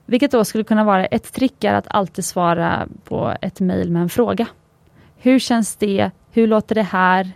vilket 0.10 0.32
då 0.32 0.46
skulle 0.46 0.64
kunna 0.64 0.84
vara 0.84 1.06
ett 1.06 1.34
trick 1.34 1.64
är 1.64 1.74
att 1.74 1.88
alltid 1.88 2.26
svara 2.26 2.88
på 3.04 3.36
ett 3.42 3.60
mejl 3.60 3.92
med 3.92 4.02
en 4.02 4.10
fråga. 4.10 4.48
Hur 5.18 5.40
känns 5.40 5.76
det? 5.76 6.12
Hur 6.32 6.48
låter 6.48 6.76
det 6.76 6.84
här? 6.84 7.32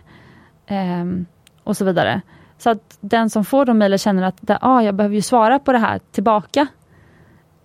Um, 0.70 1.26
och 1.64 1.76
så 1.76 1.84
vidare. 1.84 2.20
Så 2.58 2.70
att 2.70 2.98
den 3.00 3.30
som 3.30 3.44
får 3.44 3.64
de 3.64 3.78
mejlen 3.78 3.98
känner 3.98 4.22
att 4.22 4.50
ah, 4.60 4.82
jag 4.82 4.94
behöver 4.94 5.14
ju 5.14 5.22
svara 5.22 5.58
på 5.58 5.72
det 5.72 5.78
här 5.78 6.00
tillbaka. 6.12 6.66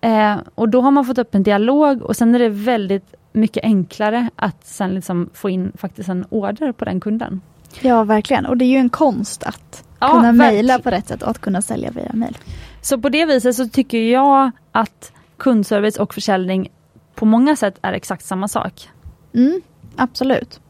Eh, 0.00 0.36
och 0.54 0.68
då 0.68 0.80
har 0.80 0.90
man 0.90 1.04
fått 1.04 1.18
upp 1.18 1.34
en 1.34 1.42
dialog 1.42 2.02
och 2.02 2.16
sen 2.16 2.34
är 2.34 2.38
det 2.38 2.48
väldigt 2.48 3.14
mycket 3.32 3.64
enklare 3.64 4.30
att 4.36 4.66
sen 4.66 4.94
liksom 4.94 5.30
få 5.34 5.50
in 5.50 5.72
faktiskt 5.78 6.08
en 6.08 6.26
order 6.30 6.72
på 6.72 6.84
den 6.84 7.00
kunden. 7.00 7.40
Ja, 7.80 8.04
verkligen. 8.04 8.46
Och 8.46 8.56
det 8.56 8.64
är 8.64 8.70
ju 8.70 8.76
en 8.76 8.90
konst 8.90 9.42
att 9.42 9.84
ja, 9.98 10.08
kunna 10.08 10.32
mejla 10.32 10.78
på 10.78 10.90
rätt 10.90 11.08
sätt 11.08 11.22
och 11.22 11.30
att 11.30 11.38
kunna 11.38 11.62
sälja 11.62 11.90
via 11.90 12.10
mejl. 12.12 12.38
Så 12.80 12.98
på 12.98 13.08
det 13.08 13.24
viset 13.24 13.56
så 13.56 13.68
tycker 13.68 13.98
jag 13.98 14.50
att 14.72 15.12
kundservice 15.36 15.96
och 15.96 16.14
försäljning 16.14 16.68
på 17.14 17.26
många 17.26 17.56
sätt 17.56 17.78
är 17.82 17.92
exakt 17.92 18.24
samma 18.24 18.48
sak. 18.48 18.88
Mm, 19.34 19.60
absolut. 19.96 20.60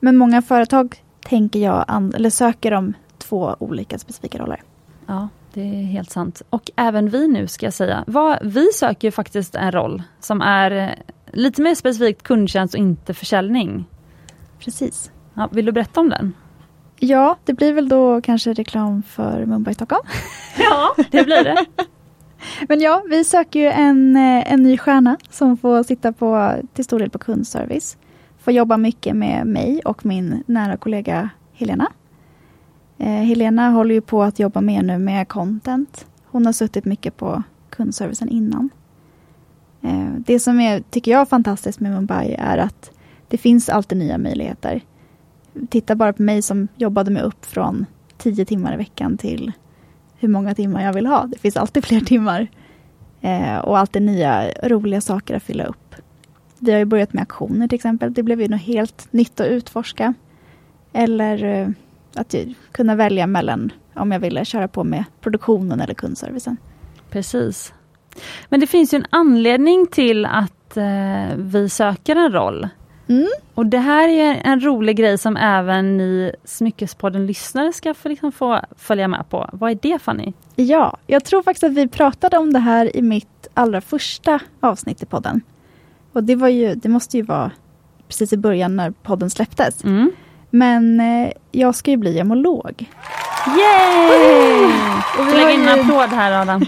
Men 0.00 0.16
många 0.16 0.42
företag 0.42 1.02
tänker 1.24 1.60
jag, 1.60 2.12
eller 2.14 2.30
söker 2.30 2.72
om 2.72 2.94
två 3.18 3.56
olika 3.58 3.98
specifika 3.98 4.38
roller. 4.38 4.62
Ja, 5.06 5.28
det 5.52 5.60
är 5.60 5.82
helt 5.82 6.10
sant. 6.10 6.42
Och 6.50 6.70
även 6.76 7.08
vi 7.08 7.28
nu 7.28 7.46
ska 7.46 7.66
jag 7.66 7.74
säga. 7.74 8.04
Vad, 8.06 8.38
vi 8.42 8.72
söker 8.72 9.10
faktiskt 9.10 9.54
en 9.54 9.72
roll 9.72 10.02
som 10.20 10.40
är 10.40 10.98
lite 11.32 11.62
mer 11.62 11.74
specifikt 11.74 12.22
kundtjänst 12.22 12.74
och 12.74 12.80
inte 12.80 13.14
försäljning. 13.14 13.84
Precis. 14.58 15.10
Ja, 15.34 15.48
vill 15.52 15.64
du 15.64 15.72
berätta 15.72 16.00
om 16.00 16.08
den? 16.08 16.32
Ja, 16.98 17.38
det 17.44 17.52
blir 17.52 17.72
väl 17.72 17.88
då 17.88 18.20
kanske 18.20 18.52
reklam 18.52 19.02
för 19.02 19.46
Mumbai 19.46 19.74
Stockholm. 19.74 20.04
ja, 20.58 20.94
det 21.10 21.24
blir 21.24 21.44
det. 21.44 21.64
Men 22.68 22.80
ja, 22.80 23.02
vi 23.10 23.24
söker 23.24 23.60
ju 23.60 23.66
en, 23.66 24.16
eh, 24.16 24.52
en 24.52 24.62
ny 24.62 24.78
stjärna 24.78 25.16
som 25.30 25.56
får 25.56 25.82
sitta 25.82 26.12
på, 26.12 26.52
till 26.72 26.84
stor 26.84 26.98
del 26.98 27.10
på 27.10 27.18
kundservice. 27.18 27.96
Får 28.38 28.52
jobba 28.52 28.76
mycket 28.76 29.16
med 29.16 29.46
mig 29.46 29.80
och 29.84 30.06
min 30.06 30.42
nära 30.46 30.76
kollega 30.76 31.30
Helena. 31.52 31.92
Eh, 32.98 33.08
Helena 33.08 33.70
håller 33.70 33.94
ju 33.94 34.00
på 34.00 34.22
att 34.22 34.38
jobba 34.38 34.60
mer 34.60 34.82
nu 34.82 34.98
med 34.98 35.28
content. 35.28 36.06
Hon 36.24 36.46
har 36.46 36.52
suttit 36.52 36.84
mycket 36.84 37.16
på 37.16 37.42
kundservicen 37.70 38.28
innan. 38.28 38.70
Eh, 39.82 40.10
det 40.18 40.40
som 40.40 40.60
är, 40.60 40.80
tycker 40.80 41.10
jag, 41.10 41.28
fantastiskt 41.28 41.80
med 41.80 41.92
Mumbai 41.92 42.34
är 42.38 42.58
att 42.58 42.90
det 43.28 43.38
finns 43.38 43.68
alltid 43.68 43.98
nya 43.98 44.18
möjligheter 44.18 44.80
titta 45.68 45.94
bara 45.94 46.12
på 46.12 46.22
mig 46.22 46.42
som 46.42 46.68
jobbade 46.76 47.10
mig 47.10 47.22
upp 47.22 47.46
från 47.46 47.86
tio 48.18 48.44
timmar 48.44 48.74
i 48.74 48.76
veckan 48.76 49.16
till 49.16 49.52
hur 50.18 50.28
många 50.28 50.54
timmar 50.54 50.84
jag 50.84 50.92
vill 50.92 51.06
ha. 51.06 51.26
Det 51.26 51.38
finns 51.38 51.56
alltid 51.56 51.84
fler 51.84 52.00
timmar. 52.00 52.48
Eh, 53.20 53.58
och 53.58 53.78
alltid 53.78 54.02
nya 54.02 54.50
roliga 54.62 55.00
saker 55.00 55.36
att 55.36 55.42
fylla 55.42 55.64
upp. 55.64 55.94
Vi 56.58 56.72
har 56.72 56.78
ju 56.78 56.84
börjat 56.84 57.12
med 57.12 57.22
aktioner 57.22 57.68
till 57.68 57.76
exempel. 57.76 58.14
Det 58.14 58.22
blev 58.22 58.40
ju 58.40 58.48
något 58.48 58.60
helt 58.60 59.12
nytt 59.12 59.40
att 59.40 59.46
utforska. 59.46 60.14
Eller 60.92 61.44
eh, 61.44 61.68
att 62.14 62.34
kunna 62.72 62.94
välja 62.94 63.26
mellan 63.26 63.72
om 63.94 64.12
jag 64.12 64.20
ville 64.20 64.44
köra 64.44 64.68
på 64.68 64.84
med 64.84 65.04
produktionen 65.20 65.80
eller 65.80 65.94
kundservicen. 65.94 66.56
Precis. 67.10 67.72
Men 68.48 68.60
det 68.60 68.66
finns 68.66 68.94
ju 68.94 68.96
en 68.96 69.06
anledning 69.10 69.86
till 69.86 70.26
att 70.26 70.76
eh, 70.76 71.36
vi 71.36 71.68
söker 71.68 72.16
en 72.16 72.32
roll. 72.32 72.68
Mm. 73.08 73.28
Och 73.54 73.66
det 73.66 73.78
här 73.78 74.08
är 74.08 74.40
en 74.44 74.60
rolig 74.60 74.96
grej 74.96 75.18
som 75.18 75.36
även 75.36 75.96
ni 75.96 76.32
Smyckespodden-lyssnare 76.44 77.72
ska 77.72 77.94
få, 77.94 78.08
liksom 78.08 78.32
få 78.32 78.60
följa 78.76 79.08
med 79.08 79.24
på. 79.30 79.50
Vad 79.52 79.70
är 79.70 79.78
det 79.82 79.98
Fanny? 79.98 80.32
Ja, 80.56 80.96
jag 81.06 81.24
tror 81.24 81.42
faktiskt 81.42 81.64
att 81.64 81.74
vi 81.74 81.88
pratade 81.88 82.38
om 82.38 82.52
det 82.52 82.58
här 82.58 82.96
i 82.96 83.02
mitt 83.02 83.48
allra 83.54 83.80
första 83.80 84.40
avsnitt 84.60 85.02
i 85.02 85.06
podden. 85.06 85.40
Och 86.12 86.24
det 86.24 86.36
var 86.36 86.48
ju, 86.48 86.74
det 86.74 86.88
måste 86.88 87.16
ju 87.16 87.22
vara 87.22 87.50
precis 88.08 88.32
i 88.32 88.36
början 88.36 88.76
när 88.76 88.90
podden 88.90 89.30
släpptes. 89.30 89.84
Mm. 89.84 90.10
Men 90.50 91.00
eh, 91.00 91.30
jag 91.52 91.74
ska 91.74 91.90
ju 91.90 91.96
bli 91.96 92.16
gemolog. 92.16 92.90
Yay! 93.46 94.64
Och 95.18 95.26
vi 95.26 95.32
lägger 95.32 95.54
in 95.54 95.68
en 95.68 95.80
applåd 95.80 96.08
här 96.08 96.42
Adam. 96.42 96.66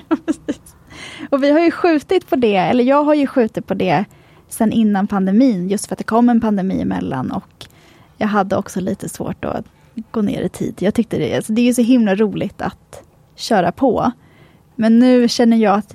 och 1.30 1.42
vi 1.42 1.50
har 1.50 1.60
ju 1.60 1.70
skjutit 1.70 2.30
på 2.30 2.36
det, 2.36 2.56
eller 2.56 2.84
jag 2.84 3.02
har 3.04 3.14
ju 3.14 3.26
skjutit 3.26 3.66
på 3.66 3.74
det 3.74 4.04
sen 4.48 4.72
innan 4.72 5.06
pandemin, 5.06 5.68
just 5.68 5.86
för 5.86 5.94
att 5.94 5.98
det 5.98 6.04
kom 6.04 6.28
en 6.28 6.40
pandemi 6.40 6.80
emellan 6.80 7.30
och 7.30 7.66
jag 8.16 8.26
hade 8.26 8.56
också 8.56 8.80
lite 8.80 9.08
svårt 9.08 9.44
att 9.44 9.64
gå 10.10 10.22
ner 10.22 10.42
i 10.42 10.48
tid. 10.48 10.74
Jag 10.78 10.94
tyckte 10.94 11.18
det, 11.18 11.36
alltså 11.36 11.52
det 11.52 11.60
är 11.60 11.66
ju 11.66 11.74
så 11.74 11.82
himla 11.82 12.14
roligt 12.14 12.62
att 12.62 13.02
köra 13.34 13.72
på. 13.72 14.12
Men 14.76 14.98
nu 14.98 15.28
känner 15.28 15.56
jag 15.56 15.74
att, 15.74 15.94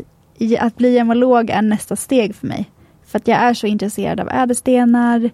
att 0.60 0.78
bli 0.78 0.93
gemolog 0.93 1.49
är 1.49 1.62
nästa 1.62 1.95
steg 1.95 2.36
för 2.36 2.47
mig. 2.47 2.72
För 3.06 3.18
att 3.18 3.28
jag 3.28 3.38
är 3.38 3.54
så 3.54 3.68
intresserad 3.68 4.20
av 4.20 4.30
ädelstenar. 4.30 5.30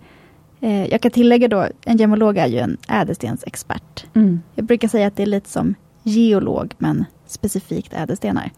Eh, 0.60 0.86
jag 0.86 1.02
kan 1.02 1.12
tillägga 1.12 1.48
då, 1.48 1.68
en 1.86 1.98
gemolog 1.98 2.38
är 2.38 2.48
ju 2.48 2.60
en 2.60 2.78
ädelstensexpert. 2.90 4.06
Mm. 4.14 4.42
Jag 4.56 4.66
brukar 4.66 4.88
säga 4.88 5.08
att 5.08 5.16
det 5.16 5.24
är 5.24 5.28
lite 5.28 5.50
som 5.50 5.76
geolog, 6.04 6.74
men 6.78 7.06
specifikt 7.26 7.94
ädelstenar. 7.94 8.52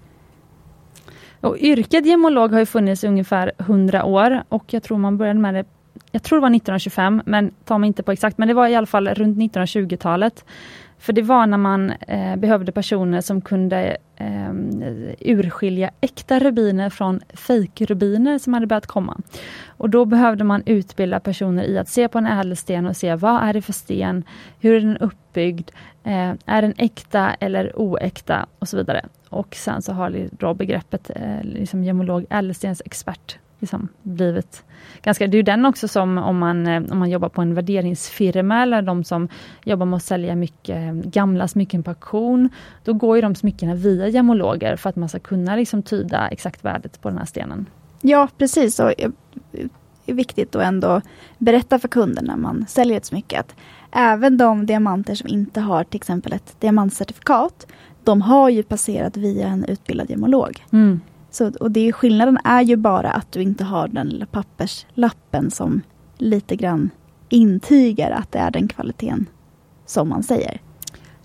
Och 1.41 1.57
yrket 1.57 2.05
gemolog 2.05 2.51
har 2.51 2.59
ju 2.59 2.65
funnits 2.65 3.03
i 3.03 3.07
ungefär 3.07 3.51
100 3.57 4.05
år 4.05 4.43
och 4.49 4.73
jag 4.73 4.83
tror 4.83 4.97
man 4.97 5.17
började 5.17 5.39
med 5.39 5.53
det 5.53 5.65
jag 6.11 6.23
tror 6.23 6.37
det 6.37 6.41
var 6.41 6.55
1925, 6.55 7.21
men 7.25 7.51
ta 7.65 7.77
mig 7.77 7.87
inte 7.87 8.03
på 8.03 8.11
exakt, 8.11 8.37
men 8.37 8.47
det 8.47 8.53
var 8.53 8.67
i 8.67 8.75
alla 8.75 8.87
fall 8.87 9.07
runt 9.07 9.37
1920-talet. 9.37 10.45
För 10.99 11.13
det 11.13 11.21
var 11.21 11.47
när 11.47 11.57
man 11.57 11.91
eh, 11.91 12.35
behövde 12.35 12.71
personer 12.71 13.21
som 13.21 13.41
kunde 13.41 13.97
eh, 14.15 14.53
urskilja 15.19 15.91
äkta 16.01 16.39
rubiner 16.39 16.89
från 16.89 17.19
fejkrubiner 17.33 18.37
som 18.37 18.53
hade 18.53 18.67
börjat 18.67 18.87
komma. 18.87 19.17
Och 19.67 19.89
då 19.89 20.05
behövde 20.05 20.43
man 20.43 20.63
utbilda 20.65 21.19
personer 21.19 21.63
i 21.63 21.77
att 21.77 21.89
se 21.89 22.07
på 22.07 22.17
en 22.17 22.27
ädelsten 22.27 22.85
och 22.85 22.97
se 22.97 23.15
vad 23.15 23.43
är 23.43 23.53
det 23.53 23.61
för 23.61 23.73
sten, 23.73 24.23
hur 24.59 24.75
är 24.75 24.79
den 24.79 24.97
uppbyggd, 24.97 25.71
eh, 26.03 26.33
är 26.45 26.61
den 26.61 26.73
äkta 26.77 27.33
eller 27.39 27.71
oäkta 27.75 28.45
och 28.59 28.67
så 28.67 28.77
vidare. 28.77 29.05
Och 29.29 29.55
sen 29.55 29.81
så 29.81 29.93
har 29.93 30.29
då 30.31 30.53
begreppet 30.53 31.11
eh, 31.15 31.43
liksom 31.43 31.83
gemolog, 31.83 32.25
ädelstensexpert 32.29 33.37
liksom 33.59 33.87
blivit 34.01 34.63
ganska... 35.01 35.27
Det 35.27 35.35
är 35.35 35.39
ju 35.39 35.43
den 35.43 35.65
också 35.65 35.87
som 35.87 36.17
om 36.17 36.37
man, 36.37 36.67
eh, 36.67 36.83
om 36.91 36.99
man 36.99 37.09
jobbar 37.09 37.29
på 37.29 37.41
en 37.41 37.53
värderingsfirma 37.53 38.61
eller 38.61 38.81
de 38.81 39.03
som 39.03 39.27
jobbar 39.63 39.85
med 39.85 39.97
att 39.97 40.03
sälja 40.03 40.35
mycket 40.35 40.93
gamla 40.93 41.47
smycken 41.47 41.83
på 41.83 41.91
auktion. 41.91 42.49
Då 42.83 42.93
går 42.93 43.15
ju 43.15 43.21
de 43.21 43.35
smyckena 43.35 43.75
via 43.75 44.07
gemologer 44.07 44.75
för 44.75 44.89
att 44.89 44.95
man 44.95 45.09
ska 45.09 45.19
kunna 45.19 45.55
liksom 45.55 45.83
tyda 45.83 46.27
exakt 46.27 46.65
värdet 46.65 47.01
på 47.01 47.09
den 47.09 47.17
här 47.17 47.25
stenen. 47.25 47.65
Ja, 48.01 48.27
precis. 48.37 48.79
Och 48.79 49.01
eh, 49.01 49.09
det 49.51 50.11
är 50.11 50.15
viktigt 50.15 50.55
att 50.55 50.63
ändå 50.63 51.01
berätta 51.37 51.79
för 51.79 51.87
kunden 51.87 52.25
när 52.25 52.37
man 52.37 52.65
säljer 52.67 52.97
ett 52.97 53.05
smycke 53.05 53.39
att 53.39 53.55
även 53.91 54.37
de 54.37 54.65
diamanter 54.65 55.15
som 55.15 55.27
inte 55.27 55.61
har 55.61 55.83
till 55.83 55.97
exempel 55.97 56.33
ett 56.33 56.55
diamantcertifikat, 56.59 57.67
de 58.09 58.21
har 58.21 58.49
ju 58.49 58.63
passerat 58.63 59.17
via 59.17 59.47
en 59.47 59.65
utbildad 59.65 60.09
gemolog. 60.09 60.65
Mm. 60.71 61.01
Så, 61.31 61.51
och 61.59 61.71
det 61.71 61.93
skillnaden 61.93 62.37
är 62.43 62.61
ju 62.61 62.75
bara 62.75 63.11
att 63.11 63.31
du 63.31 63.41
inte 63.41 63.63
har 63.63 63.87
den 63.87 64.07
lilla 64.07 64.25
papperslappen 64.25 65.51
som 65.51 65.81
lite 66.17 66.55
grann 66.55 66.89
intygar 67.29 68.11
att 68.11 68.31
det 68.31 68.39
är 68.39 68.51
den 68.51 68.67
kvaliteten 68.67 69.25
som 69.85 70.09
man 70.09 70.23
säger. 70.23 70.61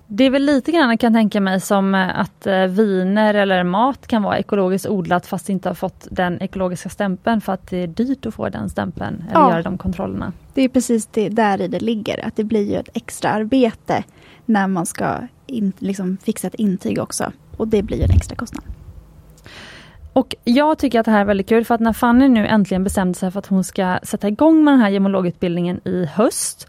Det 0.06 0.24
är 0.24 0.30
väl 0.30 0.42
lite 0.42 0.72
grann 0.72 0.90
jag 0.90 1.00
kan 1.00 1.12
tänka 1.12 1.40
mig 1.40 1.60
som 1.60 1.94
eh, 1.94 2.18
att 2.18 2.46
eh, 2.46 2.64
viner 2.64 3.34
eller 3.34 3.64
mat 3.64 4.06
kan 4.06 4.22
vara 4.22 4.38
ekologiskt 4.38 4.86
odlat 4.86 5.26
fast 5.26 5.48
inte 5.48 5.68
har 5.68 5.74
fått 5.74 6.08
den 6.10 6.42
ekologiska 6.42 6.88
stämpeln 6.88 7.40
för 7.40 7.52
att 7.52 7.70
det 7.70 7.76
är 7.76 7.86
dyrt 7.86 8.26
att 8.26 8.34
få 8.34 8.48
den 8.48 8.70
stämpeln 8.70 9.24
eller 9.30 9.40
ja. 9.40 9.50
göra 9.50 9.62
de 9.62 9.78
kontrollerna. 9.78 10.32
Det 10.54 10.62
är 10.62 10.68
precis 10.68 11.06
det, 11.06 11.28
där 11.28 11.60
i 11.60 11.68
det 11.68 11.80
ligger, 11.80 12.26
att 12.26 12.36
det 12.36 12.44
blir 12.44 12.70
ju 12.70 12.76
ett 12.76 12.88
extra 12.94 13.30
arbete 13.30 14.04
när 14.44 14.66
man 14.66 14.86
ska 14.86 15.18
in, 15.46 15.72
liksom 15.78 16.16
fixa 16.22 16.46
ett 16.46 16.54
intyg 16.54 16.98
också. 16.98 17.32
Och 17.56 17.68
det 17.68 17.82
blir 17.82 18.04
en 18.04 18.10
extra 18.10 18.36
kostnad. 18.36 18.64
Och 20.12 20.34
jag 20.44 20.78
tycker 20.78 21.00
att 21.00 21.06
det 21.06 21.12
här 21.12 21.20
är 21.20 21.24
väldigt 21.24 21.48
kul 21.48 21.64
för 21.64 21.74
att 21.74 21.80
när 21.80 21.92
Fanny 21.92 22.28
nu 22.28 22.46
äntligen 22.46 22.84
bestämde 22.84 23.18
sig 23.18 23.30
för 23.30 23.38
att 23.38 23.46
hon 23.46 23.64
ska 23.64 23.98
sätta 24.02 24.28
igång 24.28 24.64
med 24.64 24.74
den 24.74 24.80
här 24.80 24.90
gemologutbildningen 24.90 25.80
i 25.84 26.04
höst 26.04 26.68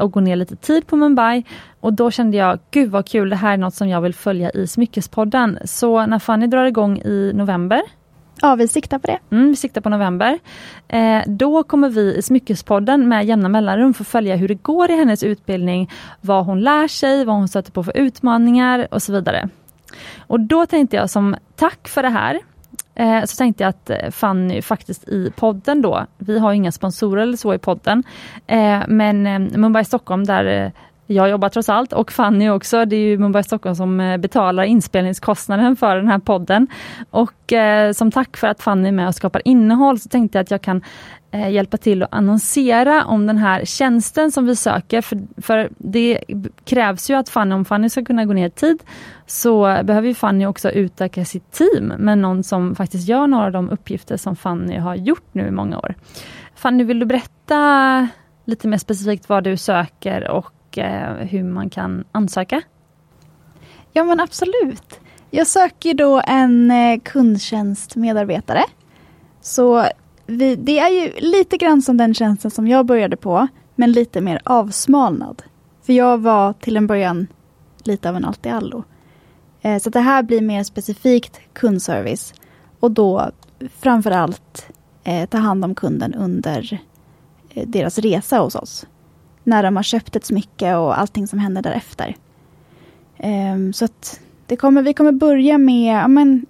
och 0.00 0.12
gå 0.12 0.20
ner 0.20 0.36
lite 0.36 0.56
tid 0.56 0.86
på 0.86 0.96
Mumbai. 0.96 1.44
Och 1.80 1.92
då 1.92 2.10
kände 2.10 2.36
jag, 2.36 2.58
gud 2.70 2.90
vad 2.90 3.06
kul, 3.06 3.30
det 3.30 3.36
här 3.36 3.52
är 3.52 3.56
något 3.56 3.74
som 3.74 3.88
jag 3.88 4.00
vill 4.00 4.14
följa 4.14 4.50
i 4.50 4.66
Smyckespodden. 4.66 5.58
Så 5.64 6.06
när 6.06 6.18
Fanny 6.18 6.46
drar 6.46 6.64
igång 6.64 6.98
i 6.98 7.32
november 7.34 7.82
Ja, 8.42 8.54
vi 8.54 8.68
siktar 8.68 8.98
på 8.98 9.06
det. 9.06 9.18
Mm, 9.30 9.48
vi 9.48 9.56
siktar 9.56 9.80
på 9.80 9.88
november. 9.88 10.38
Eh, 10.88 11.22
då 11.26 11.62
kommer 11.62 11.88
vi 11.88 12.14
i 12.14 12.22
Smyckespodden 12.22 13.08
med 13.08 13.24
jämna 13.24 13.48
mellanrum 13.48 13.94
få 13.94 14.04
följa 14.04 14.36
hur 14.36 14.48
det 14.48 14.62
går 14.62 14.90
i 14.90 14.96
hennes 14.96 15.22
utbildning, 15.22 15.90
vad 16.20 16.44
hon 16.46 16.60
lär 16.60 16.88
sig, 16.88 17.24
vad 17.24 17.36
hon 17.36 17.48
stöter 17.48 17.72
på 17.72 17.84
för 17.84 17.96
utmaningar 17.96 18.88
och 18.90 19.02
så 19.02 19.12
vidare. 19.12 19.48
Och 20.18 20.40
då 20.40 20.66
tänkte 20.66 20.96
jag 20.96 21.10
som 21.10 21.36
tack 21.56 21.88
för 21.88 22.02
det 22.02 22.08
här 22.08 22.40
Eh, 22.94 23.24
så 23.24 23.36
tänkte 23.36 23.64
jag 23.64 23.68
att 23.68 23.90
eh, 23.90 24.10
Fanny 24.10 24.62
faktiskt 24.62 25.08
i 25.08 25.32
podden 25.36 25.82
då, 25.82 26.06
vi 26.18 26.38
har 26.38 26.52
inga 26.52 26.72
sponsorer 26.72 27.22
eller 27.22 27.36
så 27.36 27.54
i 27.54 27.58
podden, 27.58 28.02
eh, 28.46 28.82
men 28.88 29.26
eh, 29.26 29.38
Mumbai 29.38 29.84
Stockholm 29.84 30.24
där 30.24 30.44
eh, 30.64 30.70
jag 31.10 31.30
jobbar 31.30 31.48
trots 31.48 31.68
allt 31.68 31.92
och 31.92 32.12
Fanny 32.12 32.48
också. 32.48 32.84
Det 32.84 32.96
är 32.96 33.00
ju 33.00 33.18
Mumbai 33.18 33.42
Stockholm 33.42 33.76
som 33.76 34.00
eh, 34.00 34.16
betalar 34.16 34.62
inspelningskostnaden 34.62 35.76
för 35.76 35.96
den 35.96 36.08
här 36.08 36.18
podden. 36.18 36.66
Och 37.10 37.52
eh, 37.52 37.92
som 37.92 38.10
tack 38.10 38.36
för 38.36 38.46
att 38.46 38.62
Fanny 38.62 38.88
är 38.88 38.92
med 38.92 39.08
och 39.08 39.14
skapar 39.14 39.42
innehåll 39.44 39.98
så 39.98 40.08
tänkte 40.08 40.38
jag 40.38 40.42
att 40.42 40.50
jag 40.50 40.62
kan 40.62 40.82
eh, 41.30 41.50
hjälpa 41.50 41.76
till 41.76 42.02
att 42.02 42.12
annonsera 42.12 43.04
om 43.04 43.26
den 43.26 43.38
här 43.38 43.64
tjänsten 43.64 44.32
som 44.32 44.46
vi 44.46 44.56
söker. 44.56 45.00
För, 45.00 45.20
för 45.42 45.70
det 45.78 46.24
krävs 46.64 47.10
ju 47.10 47.14
att 47.14 47.28
Fanny, 47.28 47.54
om 47.54 47.64
Fanny 47.64 47.88
ska 47.88 48.04
kunna 48.04 48.24
gå 48.24 48.32
ner 48.32 48.46
i 48.46 48.50
tid, 48.50 48.82
så 49.26 49.62
behöver 49.84 50.08
ju 50.08 50.14
Fanny 50.14 50.46
också 50.46 50.70
utöka 50.70 51.24
sitt 51.24 51.52
team 51.52 51.86
med 51.98 52.18
någon 52.18 52.42
som 52.42 52.74
faktiskt 52.74 53.08
gör 53.08 53.26
några 53.26 53.46
av 53.46 53.52
de 53.52 53.70
uppgifter 53.70 54.16
som 54.16 54.36
Fanny 54.36 54.78
har 54.78 54.94
gjort 54.94 55.28
nu 55.32 55.46
i 55.46 55.50
många 55.50 55.78
år. 55.78 55.94
Fanny, 56.54 56.84
vill 56.84 56.98
du 56.98 57.06
berätta 57.06 58.08
lite 58.44 58.68
mer 58.68 58.78
specifikt 58.78 59.28
vad 59.28 59.44
du 59.44 59.56
söker 59.56 60.30
och 60.30 60.52
och 60.70 60.78
eh, 60.78 61.14
hur 61.14 61.44
man 61.44 61.70
kan 61.70 62.04
ansöka? 62.12 62.62
Ja 63.92 64.04
men 64.04 64.20
absolut. 64.20 65.00
Jag 65.30 65.46
söker 65.46 65.94
då 65.94 66.22
en 66.26 66.70
eh, 66.70 67.00
kundtjänstmedarbetare. 67.00 68.64
Så 69.40 69.86
vi, 70.26 70.56
det 70.56 70.78
är 70.78 70.88
ju 70.88 71.12
lite 71.20 71.56
grann 71.56 71.82
som 71.82 71.96
den 71.96 72.14
tjänsten 72.14 72.50
som 72.50 72.68
jag 72.68 72.86
började 72.86 73.16
på, 73.16 73.48
men 73.74 73.92
lite 73.92 74.20
mer 74.20 74.40
avsmalnad. 74.44 75.42
För 75.82 75.92
jag 75.92 76.18
var 76.18 76.52
till 76.52 76.76
en 76.76 76.86
början 76.86 77.26
lite 77.84 78.08
av 78.08 78.16
en 78.16 78.24
allt-i-allo. 78.24 78.84
Eh, 79.60 79.78
så 79.78 79.90
det 79.90 80.00
här 80.00 80.22
blir 80.22 80.40
mer 80.40 80.62
specifikt 80.62 81.40
kundservice 81.52 82.34
och 82.80 82.90
då 82.90 83.30
framförallt 83.80 84.70
allt 85.04 85.30
ta 85.30 85.38
hand 85.38 85.64
om 85.64 85.74
kunden 85.74 86.14
under 86.14 86.80
deras 87.54 87.98
resa 87.98 88.38
hos 88.38 88.54
oss. 88.54 88.86
När 89.44 89.62
de 89.62 89.76
har 89.76 89.82
köpt 89.82 90.16
ett 90.16 90.24
smycke 90.24 90.74
och 90.74 90.98
allting 90.98 91.26
som 91.26 91.38
händer 91.38 91.62
därefter. 91.62 92.16
Um, 93.18 93.72
så 93.72 93.84
att 93.84 94.20
det 94.46 94.56
kommer, 94.56 94.82
vi 94.82 94.94
kommer 94.94 95.12
börja 95.12 95.58
med 95.58 96.02
ja, 96.02 96.08
men, 96.08 96.46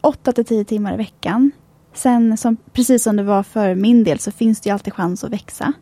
8 0.00 0.32
till 0.32 0.44
10 0.44 0.64
timmar 0.64 0.94
i 0.94 0.96
veckan 0.96 1.50
Sen, 1.94 2.36
som, 2.36 2.56
precis 2.72 3.02
som 3.02 3.16
det 3.16 3.22
var 3.22 3.42
för 3.42 3.74
min 3.74 4.04
del, 4.04 4.18
så 4.18 4.30
finns 4.30 4.60
det 4.60 4.68
ju 4.68 4.72
alltid 4.72 4.92
chans 4.92 5.24
att 5.24 5.30
växa. 5.30 5.72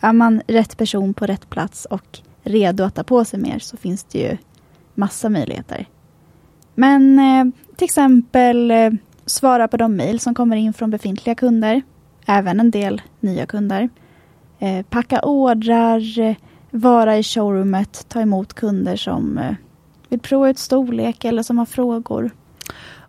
Är 0.00 0.12
man 0.12 0.42
rätt 0.46 0.76
person 0.76 1.14
på 1.14 1.26
rätt 1.26 1.50
plats 1.50 1.84
och 1.84 2.18
redo 2.42 2.84
att 2.84 2.94
ta 2.94 3.04
på 3.04 3.24
sig 3.24 3.40
mer 3.40 3.58
så 3.58 3.76
finns 3.76 4.04
det 4.04 4.18
ju 4.18 4.36
massa 4.94 5.28
möjligheter. 5.28 5.86
Men 6.74 7.18
eh, 7.18 7.44
till 7.76 7.84
exempel 7.84 8.70
eh, 8.70 8.90
svara 9.26 9.68
på 9.68 9.76
de 9.76 9.96
mejl 9.96 10.20
som 10.20 10.34
kommer 10.34 10.56
in 10.56 10.72
från 10.72 10.90
befintliga 10.90 11.34
kunder. 11.34 11.82
Även 12.26 12.60
en 12.60 12.70
del 12.70 13.02
nya 13.20 13.46
kunder. 13.46 13.88
Eh, 14.62 14.82
packa 14.82 15.20
ordrar, 15.20 16.18
eh, 16.18 16.36
vara 16.70 17.18
i 17.18 17.22
showroomet, 17.22 18.08
ta 18.08 18.20
emot 18.20 18.54
kunder 18.54 18.96
som 18.96 19.38
eh, 19.38 19.54
vill 20.08 20.20
prova 20.20 20.50
ut 20.50 20.58
storlek 20.58 21.24
eller 21.24 21.42
som 21.42 21.58
har 21.58 21.66
frågor. 21.66 22.30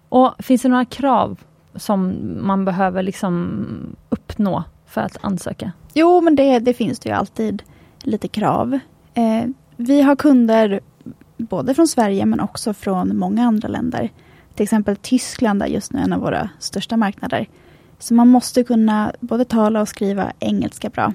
Och 0.10 0.34
Finns 0.40 0.62
det 0.62 0.70
några 0.70 0.86
krav 0.86 1.40
som 1.76 2.16
man 2.42 2.66
behöver 2.66 3.04
liksom 3.04 3.96
uppnå 4.10 4.64
för 4.86 5.02
att 5.02 5.18
ansöka? 5.22 5.72
Jo, 5.94 6.22
men 6.22 6.36
det, 6.36 6.60
det 6.60 6.74
finns 6.74 7.00
det 7.00 7.10
ju 7.10 7.16
alltid 7.16 7.64
lite 8.04 8.28
krav. 8.28 8.80
Eh, 9.14 9.46
vi 9.76 10.02
har 10.02 10.16
kunder 10.16 10.80
både 11.38 11.74
från 11.74 11.88
Sverige 11.88 12.26
men 12.26 12.40
också 12.40 12.74
från 12.74 13.18
många 13.18 13.48
andra 13.48 13.68
länder. 13.68 14.10
Till 14.56 14.64
exempel 14.64 14.96
Tyskland 14.96 15.64
är 15.64 15.68
just 15.68 15.94
nu 15.94 16.00
en 16.00 16.14
av 16.14 16.20
våra 16.20 16.50
största 16.60 16.98
marknader. 16.98 17.48
Så 18.00 18.14
man 18.14 18.28
måste 18.28 18.64
kunna 18.64 19.12
både 19.20 19.46
tala 19.46 19.82
och 19.82 19.88
skriva 19.88 20.32
engelska 20.40 20.90
bra. 20.90 21.14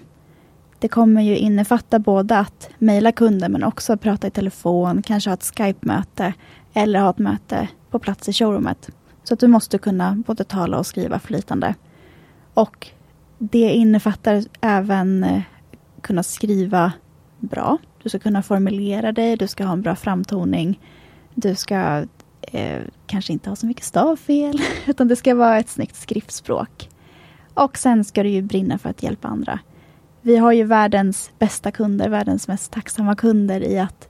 Det 0.87 0.91
kommer 0.91 1.23
ju 1.23 1.37
innefatta 1.37 1.99
både 1.99 2.39
att 2.39 2.71
mejla 2.79 3.13
kunden, 3.13 3.53
men 3.53 3.65
också 3.65 3.97
prata 3.97 4.27
i 4.27 4.31
telefon, 4.31 5.03
kanske 5.03 5.31
ha 5.31 5.35
ett 5.35 5.53
Skype-möte 5.57 6.33
eller 6.75 7.01
ha 7.01 7.11
ett 7.11 7.19
möte 7.19 7.69
på 7.91 7.99
plats 7.99 8.29
i 8.29 8.33
showroomet. 8.33 8.91
Så 9.25 9.35
att 9.35 9.41
du 9.41 9.49
måste 9.49 9.79
kunna 9.79 10.23
både 10.27 10.45
tala 10.45 10.79
och 10.79 10.87
skriva 10.87 11.19
flytande. 11.19 11.75
Och 12.55 12.89
det 13.39 13.71
innefattar 13.71 14.45
även 14.61 15.25
eh, 15.25 15.43
kunna 16.01 16.23
skriva 16.23 16.93
bra. 17.39 17.79
Du 18.03 18.09
ska 18.09 18.19
kunna 18.19 18.43
formulera 18.43 19.13
dig, 19.13 19.37
du 19.37 19.49
ska 19.49 19.65
ha 19.65 19.73
en 19.73 19.83
bra 19.83 19.97
framtoning. 19.97 20.81
Du 21.35 21.55
ska 21.55 22.05
eh, 22.43 22.83
kanske 23.07 23.33
inte 23.33 23.51
ha 23.51 23.57
så 23.57 23.67
mycket 23.67 23.85
stavfel, 23.85 24.61
utan 24.87 25.09
det 25.09 25.17
ska 25.17 25.35
vara 25.35 25.59
ett 25.59 25.69
snyggt 25.69 25.97
skriftspråk. 25.97 26.89
Och 27.55 27.79
sen 27.79 28.05
ska 28.05 28.23
du 28.23 28.29
ju 28.29 28.43
brinna 28.43 28.79
för 28.79 28.91
att 28.91 29.03
hjälpa 29.03 29.29
andra. 29.29 29.61
Vi 30.27 30.37
har 30.37 30.53
ju 30.53 30.65
världens 30.65 31.31
bästa 31.39 31.71
kunder, 31.71 32.09
världens 32.09 32.49
mest 32.49 32.73
tacksamma 32.73 33.17
kunder 33.17 33.61
i 33.61 33.79
att 33.79 34.09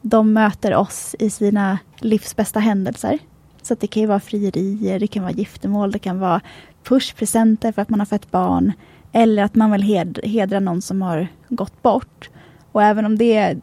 de 0.00 0.32
möter 0.32 0.74
oss 0.74 1.16
i 1.18 1.30
sina 1.30 1.78
livs 1.98 2.36
bästa 2.36 2.60
händelser. 2.60 3.18
Så 3.62 3.74
det 3.74 3.86
kan 3.86 4.00
ju 4.00 4.06
vara 4.06 4.20
frierier, 4.20 5.00
det 5.00 5.06
kan 5.06 5.22
vara 5.22 5.32
giftermål, 5.32 5.92
det 5.92 5.98
kan 5.98 6.20
vara 6.20 6.40
pushpresenter 6.82 7.72
för 7.72 7.82
att 7.82 7.88
man 7.88 8.00
har 8.00 8.06
fött 8.06 8.30
barn. 8.30 8.72
Eller 9.12 9.42
att 9.42 9.54
man 9.54 9.72
vill 9.72 10.12
hedra 10.22 10.60
någon 10.60 10.82
som 10.82 11.02
har 11.02 11.28
gått 11.48 11.82
bort. 11.82 12.30
Och 12.72 12.82
även 12.82 13.04
om 13.04 13.18
det 13.18 13.56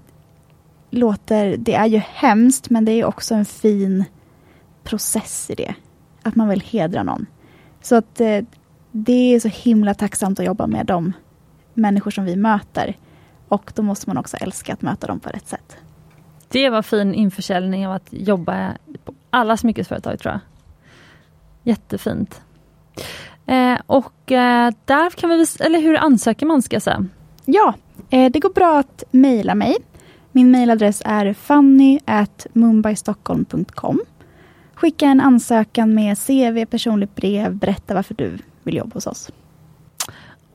låter, 0.89 1.57
det 1.57 1.73
är 1.73 1.87
ju 1.87 1.97
hemskt 1.97 2.69
men 2.69 2.85
det 2.85 2.91
är 2.91 3.05
också 3.05 3.35
en 3.35 3.45
fin 3.45 4.03
process 4.83 5.49
i 5.49 5.55
det. 5.55 5.75
Att 6.23 6.35
man 6.35 6.49
vill 6.49 6.61
hedra 6.61 7.03
någon. 7.03 7.25
Så 7.81 7.95
att 7.95 8.21
eh, 8.21 8.43
det 8.91 9.35
är 9.35 9.39
så 9.39 9.47
himla 9.47 9.93
tacksamt 9.93 10.39
att 10.39 10.45
jobba 10.45 10.67
med 10.67 10.85
de 10.85 11.13
människor 11.75 12.11
som 12.11 12.25
vi 12.25 12.35
möter. 12.35 12.97
Och 13.47 13.71
då 13.75 13.81
måste 13.81 14.09
man 14.09 14.17
också 14.17 14.37
älska 14.37 14.73
att 14.73 14.81
möta 14.81 15.07
dem 15.07 15.19
på 15.19 15.29
rätt 15.29 15.47
sätt. 15.47 15.77
Det 16.47 16.69
var 16.69 16.81
fin 16.81 17.13
införsäljning 17.13 17.87
av 17.87 17.93
att 17.93 18.07
jobba 18.09 18.73
på 19.03 19.13
alla 19.29 19.57
smyckesföretag 19.57 20.19
tror 20.19 20.31
jag. 20.31 20.39
Jättefint. 21.63 22.41
Eh, 23.45 23.77
och 23.85 24.31
eh, 24.31 24.73
där 24.85 25.09
kan 25.09 25.29
vi, 25.29 25.45
eller 25.59 25.79
hur 25.79 25.97
ansöker 25.97 26.45
man 26.45 26.61
ska 26.61 26.75
jag 26.75 26.83
säga? 26.83 27.05
Ja, 27.45 27.73
eh, 28.09 28.31
det 28.31 28.39
går 28.39 28.53
bra 28.53 28.79
att 28.79 29.03
mejla 29.11 29.55
mig. 29.55 29.75
Min 30.31 30.51
mejladress 30.51 31.01
är 31.05 31.33
fanny 31.33 31.99
at 32.05 32.47
mumbaistockholm.com. 32.53 34.01
Skicka 34.73 35.05
en 35.05 35.21
ansökan 35.21 35.93
med 35.93 36.17
CV, 36.17 36.65
personligt 36.65 37.15
brev, 37.15 37.55
berätta 37.55 37.93
varför 37.93 38.13
du 38.13 38.37
vill 38.63 38.75
jobba 38.75 38.93
hos 38.93 39.07
oss. 39.07 39.31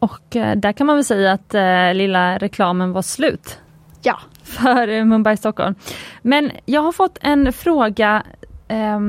Och 0.01 0.37
eh, 0.37 0.57
där 0.57 0.73
kan 0.73 0.87
man 0.87 0.97
väl 0.97 1.05
säga 1.05 1.33
att 1.33 1.55
eh, 1.55 1.95
lilla 1.95 2.39
reklamen 2.39 2.93
var 2.93 3.03
slut. 3.03 3.59
Ja. 4.03 4.19
För 4.43 4.89
eh, 4.89 5.05
Mumbai 5.05 5.37
Stockholm. 5.37 5.75
Men 6.23 6.51
jag 6.67 6.81
har 6.81 6.93
fått 6.93 7.19
en 7.21 7.53
fråga 7.53 8.23
eh, 8.69 9.01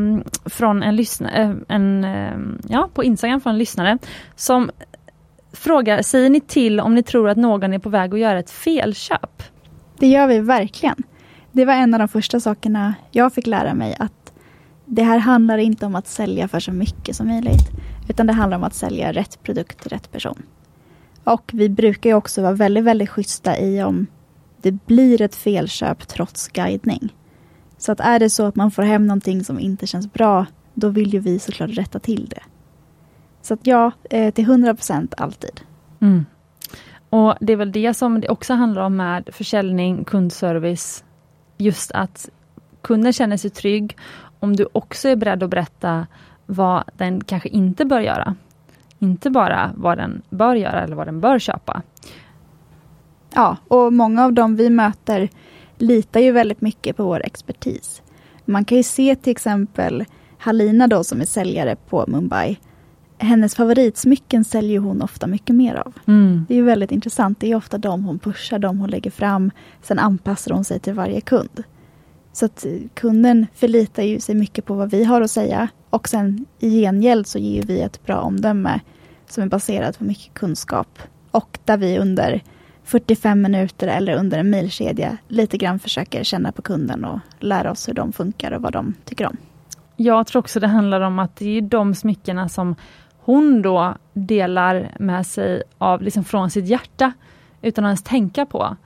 från 0.46 0.84
en 0.84 0.96
lyssnare, 0.96 1.42
eh, 1.42 1.52
en, 1.68 2.04
ehm, 2.04 2.62
ja, 2.70 2.90
på 2.94 3.04
Instagram 3.04 3.42
från 3.42 3.54
en 3.54 3.60
lyssnare 3.60 3.98
som 4.36 4.72
frågar, 5.54 6.02
säger 6.02 6.30
ni 6.30 6.42
till 6.42 6.80
om 6.80 6.96
ni 6.96 7.04
tror 7.04 7.30
att 7.30 7.38
någon 7.38 7.74
är 7.74 7.80
på 7.80 7.90
väg 7.90 8.14
att 8.14 8.20
göra 8.20 8.40
ett 8.40 8.52
felköp? 8.52 9.44
Det 10.00 10.08
gör 10.08 10.28
vi 10.28 10.40
verkligen. 10.40 11.04
Det 11.52 11.66
var 11.66 11.74
en 11.74 11.94
av 11.94 12.00
de 12.00 12.08
första 12.08 12.40
sakerna 12.40 12.94
jag 13.12 13.34
fick 13.34 13.48
lära 13.48 13.74
mig 13.74 13.96
att 14.00 14.34
det 14.86 15.04
här 15.04 15.18
handlar 15.18 15.58
inte 15.58 15.86
om 15.86 15.96
att 15.96 16.08
sälja 16.08 16.48
för 16.48 16.60
så 16.60 16.72
mycket 16.72 17.16
som 17.16 17.28
möjligt. 17.28 17.70
Utan 18.10 18.28
det 18.28 18.34
handlar 18.34 18.58
om 18.58 18.64
att 18.64 18.74
sälja 18.74 19.12
rätt 19.12 19.44
produkt 19.44 19.82
till 19.82 19.90
rätt 19.90 20.12
person. 20.12 20.44
Och 21.24 21.52
vi 21.54 21.70
brukar 21.70 22.14
också 22.14 22.42
vara 22.42 22.54
väldigt, 22.54 22.84
väldigt 22.84 23.10
schyssta 23.10 23.60
i 23.60 23.84
om 23.84 24.08
det 24.62 24.72
blir 24.72 25.22
ett 25.22 25.36
felköp 25.36 26.08
trots 26.08 26.48
guidning. 26.48 27.16
Så 27.78 27.92
att 27.92 28.00
är 28.00 28.20
det 28.20 28.30
så 28.30 28.46
att 28.46 28.56
man 28.56 28.72
får 28.72 28.84
hem 28.84 29.08
någonting 29.08 29.44
som 29.44 29.60
inte 29.60 29.88
känns 29.88 30.14
bra, 30.14 30.46
då 30.74 30.90
vill 30.90 31.14
ju 31.14 31.20
vi 31.20 31.40
såklart 31.40 31.70
rätta 31.70 32.00
till 32.00 32.26
det. 32.30 32.42
Så 33.42 33.54
att 33.54 33.68
ja, 33.68 33.92
eh, 34.10 34.34
till 34.34 34.44
100 34.44 34.76
procent 34.76 35.14
alltid. 35.18 35.62
Mm. 36.00 36.26
Och 37.10 37.36
det 37.42 37.54
är 37.54 37.58
väl 37.58 37.72
det 37.72 37.94
som 37.94 38.22
det 38.22 38.30
också 38.30 38.54
handlar 38.54 38.82
om 38.82 38.96
med 38.96 39.30
försäljning, 39.32 40.04
kundservice. 40.04 41.04
Just 41.58 41.92
att 41.92 42.30
kunden 42.82 43.14
känner 43.14 43.38
sig 43.38 43.50
trygg. 43.50 43.98
Om 44.40 44.56
du 44.56 44.68
också 44.72 45.10
är 45.10 45.16
beredd 45.16 45.44
att 45.44 45.50
berätta 45.50 46.08
vad 46.46 46.84
den 46.98 47.24
kanske 47.24 47.50
inte 47.50 47.86
bör 47.86 48.00
göra. 48.00 48.36
Inte 49.02 49.30
bara 49.30 49.72
vad 49.76 49.98
den 49.98 50.22
bör 50.30 50.56
göra 50.56 50.82
eller 50.82 50.96
vad 50.96 51.08
den 51.08 51.20
bör 51.20 51.40
köpa. 51.40 51.82
Ja, 53.34 53.58
och 53.68 53.94
många 53.94 54.26
av 54.26 54.34
dem 54.34 54.56
vi 54.56 54.70
möter 54.70 55.30
litar 55.78 56.20
ju 56.20 56.32
väldigt 56.32 56.62
mycket 56.62 56.98
på 56.98 57.04
vår 57.04 57.26
expertis. 57.26 58.02
Man 58.46 58.66
kan 58.66 58.78
ju 58.78 58.84
se 58.84 59.16
till 59.16 59.32
exempel 59.32 60.06
Halina 60.38 60.88
då 60.88 61.04
som 61.04 61.22
är 61.22 61.26
säljare 61.26 61.76
på 61.76 62.06
Mumbai. 62.08 62.60
Hennes 63.18 63.56
favoritsmycken 63.56 64.44
säljer 64.44 64.80
hon 64.80 65.02
ofta 65.02 65.28
mycket 65.28 65.56
mer 65.56 65.76
av. 65.76 65.94
Mm. 66.08 66.46
Det 66.48 66.56
är 66.56 66.64
väldigt 66.64 66.92
intressant. 66.92 67.40
Det 67.40 67.52
är 67.52 67.56
ofta 67.56 67.78
de 67.78 68.04
hon 68.04 68.20
pushar, 68.20 68.60
de 68.60 68.80
hon 68.80 68.90
lägger 68.90 69.12
fram. 69.12 69.52
Sen 69.82 70.00
anpassar 70.00 70.54
hon 70.54 70.64
sig 70.64 70.80
till 70.80 70.94
varje 70.94 71.22
kund. 71.22 71.64
Så 72.34 72.46
att 72.46 72.66
eh, 72.66 72.72
kunden 72.94 73.48
förlitar 73.56 74.04
ju 74.04 74.20
sig 74.20 74.36
mycket 74.36 74.66
på 74.66 74.74
vad 74.74 74.92
vi 74.92 75.04
har 75.04 75.22
att 75.22 75.32
säga. 75.32 75.68
Och 75.90 76.10
sen 76.10 76.46
i 76.60 76.82
gengäld 76.82 77.28
så 77.28 77.40
ger 77.40 77.64
vi 77.64 77.82
ett 77.82 78.06
bra 78.06 78.20
omdöme 78.22 78.80
som 79.30 79.44
är 79.44 79.48
baserat 79.48 79.98
på 79.98 80.04
mycket 80.04 80.34
kunskap. 80.34 81.00
Och 81.32 81.60
där 81.66 81.78
vi 81.78 81.98
under 81.98 82.44
45 82.84 83.42
minuter 83.42 83.88
eller 83.88 84.16
under 84.16 84.40
en 84.40 84.50
milkedja 84.50 85.18
lite 85.28 85.58
grann 85.58 85.80
försöker 85.80 86.24
känna 86.24 86.52
på 86.52 86.62
kunden 86.62 87.06
och 87.06 87.20
lära 87.40 87.72
oss 87.72 87.88
hur 87.88 87.94
de 87.94 88.14
funkar 88.14 88.52
och 88.52 88.62
vad 88.62 88.74
de 88.74 88.94
tycker 89.06 89.28
om. 89.28 89.38
Jag 89.96 90.28
tror 90.28 90.40
också 90.40 90.60
det 90.60 90.68
handlar 90.68 91.02
om 91.02 91.20
att 91.20 91.36
det 91.36 91.58
är 91.58 91.62
de 91.62 91.96
smyckena 91.96 92.50
som 92.50 92.76
hon 93.18 93.62
då 93.62 93.96
delar 94.14 94.96
med 95.00 95.28
sig 95.28 95.64
av 95.78 96.02
liksom 96.02 96.24
från 96.24 96.50
sitt 96.50 96.68
hjärta 96.68 97.14
utan 97.62 97.86
att 97.86 97.90
ens 97.90 98.04
tänka 98.04 98.46
på. 98.46 98.78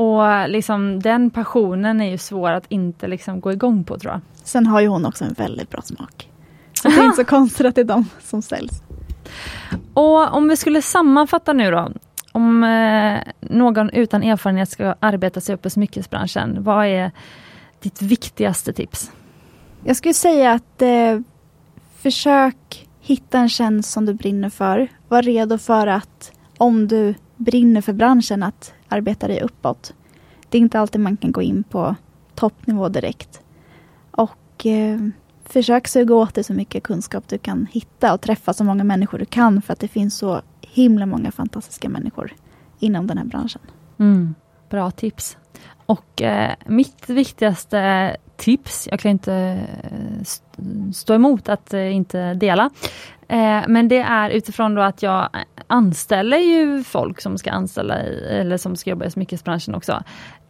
Och 0.00 0.48
liksom 0.48 1.00
den 1.00 1.30
passionen 1.30 2.00
är 2.00 2.10
ju 2.10 2.18
svår 2.18 2.50
att 2.50 2.64
inte 2.68 3.08
liksom 3.08 3.40
gå 3.40 3.52
igång 3.52 3.84
på 3.84 3.98
tror 3.98 4.12
jag. 4.12 4.20
Sen 4.44 4.66
har 4.66 4.80
ju 4.80 4.88
hon 4.88 5.06
också 5.06 5.24
en 5.24 5.32
väldigt 5.32 5.70
bra 5.70 5.82
smak. 5.82 6.28
Så 6.82 6.88
det 6.88 6.94
är 6.94 7.04
inte 7.04 7.16
så 7.16 7.24
konstigt 7.24 7.66
att 7.66 7.74
det 7.74 7.80
är 7.80 7.84
de 7.84 8.08
som 8.20 8.42
säljs. 8.42 8.82
Och 9.94 10.34
om 10.34 10.48
vi 10.48 10.56
skulle 10.56 10.82
sammanfatta 10.82 11.52
nu 11.52 11.70
då. 11.70 11.92
Om 12.32 12.64
eh, 12.64 13.18
någon 13.40 13.90
utan 13.90 14.22
erfarenhet 14.22 14.68
ska 14.68 14.94
arbeta 15.00 15.40
sig 15.40 15.54
upp 15.54 15.66
i 15.66 15.70
smyckesbranschen, 15.70 16.62
vad 16.62 16.86
är 16.86 17.10
ditt 17.80 18.02
viktigaste 18.02 18.72
tips? 18.72 19.12
Jag 19.84 19.96
skulle 19.96 20.14
säga 20.14 20.52
att 20.52 20.82
eh, 20.82 21.20
försök 21.98 22.88
hitta 23.00 23.38
en 23.38 23.48
tjänst 23.48 23.90
som 23.90 24.06
du 24.06 24.14
brinner 24.14 24.50
för. 24.50 24.88
Var 25.08 25.22
redo 25.22 25.58
för 25.58 25.86
att 25.86 26.32
om 26.58 26.88
du 26.88 27.14
brinner 27.36 27.80
för 27.80 27.92
branschen 27.92 28.42
att 28.42 28.74
arbeta 28.90 29.28
dig 29.28 29.40
uppåt. 29.40 29.94
Det 30.48 30.58
är 30.58 30.60
inte 30.62 30.80
alltid 30.80 31.00
man 31.00 31.16
kan 31.16 31.32
gå 31.32 31.42
in 31.42 31.62
på 31.62 31.94
toppnivå 32.34 32.88
direkt. 32.88 33.40
Och 34.10 34.66
eh, 34.66 35.00
försök 35.44 35.88
suga 35.88 36.14
åt 36.14 36.34
dig 36.34 36.44
så 36.44 36.52
mycket 36.52 36.82
kunskap 36.82 37.28
du 37.28 37.38
kan 37.38 37.66
hitta 37.70 38.14
och 38.14 38.20
träffa 38.20 38.52
så 38.52 38.64
många 38.64 38.84
människor 38.84 39.18
du 39.18 39.24
kan 39.24 39.62
för 39.62 39.72
att 39.72 39.80
det 39.80 39.88
finns 39.88 40.18
så 40.18 40.42
himla 40.60 41.06
många 41.06 41.32
fantastiska 41.32 41.88
människor 41.88 42.32
inom 42.78 43.06
den 43.06 43.18
här 43.18 43.24
branschen. 43.24 43.62
Mm, 43.98 44.34
bra 44.70 44.90
tips. 44.90 45.36
Och 45.86 46.22
eh, 46.22 46.54
mitt 46.66 47.10
viktigaste 47.10 47.78
eh, 47.78 48.16
tips, 48.36 48.88
jag 48.90 49.00
kan 49.00 49.10
inte 49.10 49.34
eh, 49.82 50.24
stå 50.92 51.14
emot 51.14 51.48
att 51.48 51.74
eh, 51.74 51.96
inte 51.96 52.34
dela, 52.34 52.70
eh, 53.30 53.62
men 53.68 53.88
det 53.88 53.98
är 53.98 54.30
utifrån 54.30 54.74
då 54.74 54.82
att 54.82 55.02
jag 55.02 55.28
anställer 55.66 56.38
ju 56.38 56.84
folk 56.84 57.20
som 57.20 57.38
ska 57.38 57.50
anställa 57.50 58.02
i, 58.02 58.26
eller 58.40 58.56
som 58.56 58.76
ska 58.76 58.90
jobba 58.90 59.04
i 59.04 59.10
smyckesbranschen 59.10 59.74
också. 59.74 60.02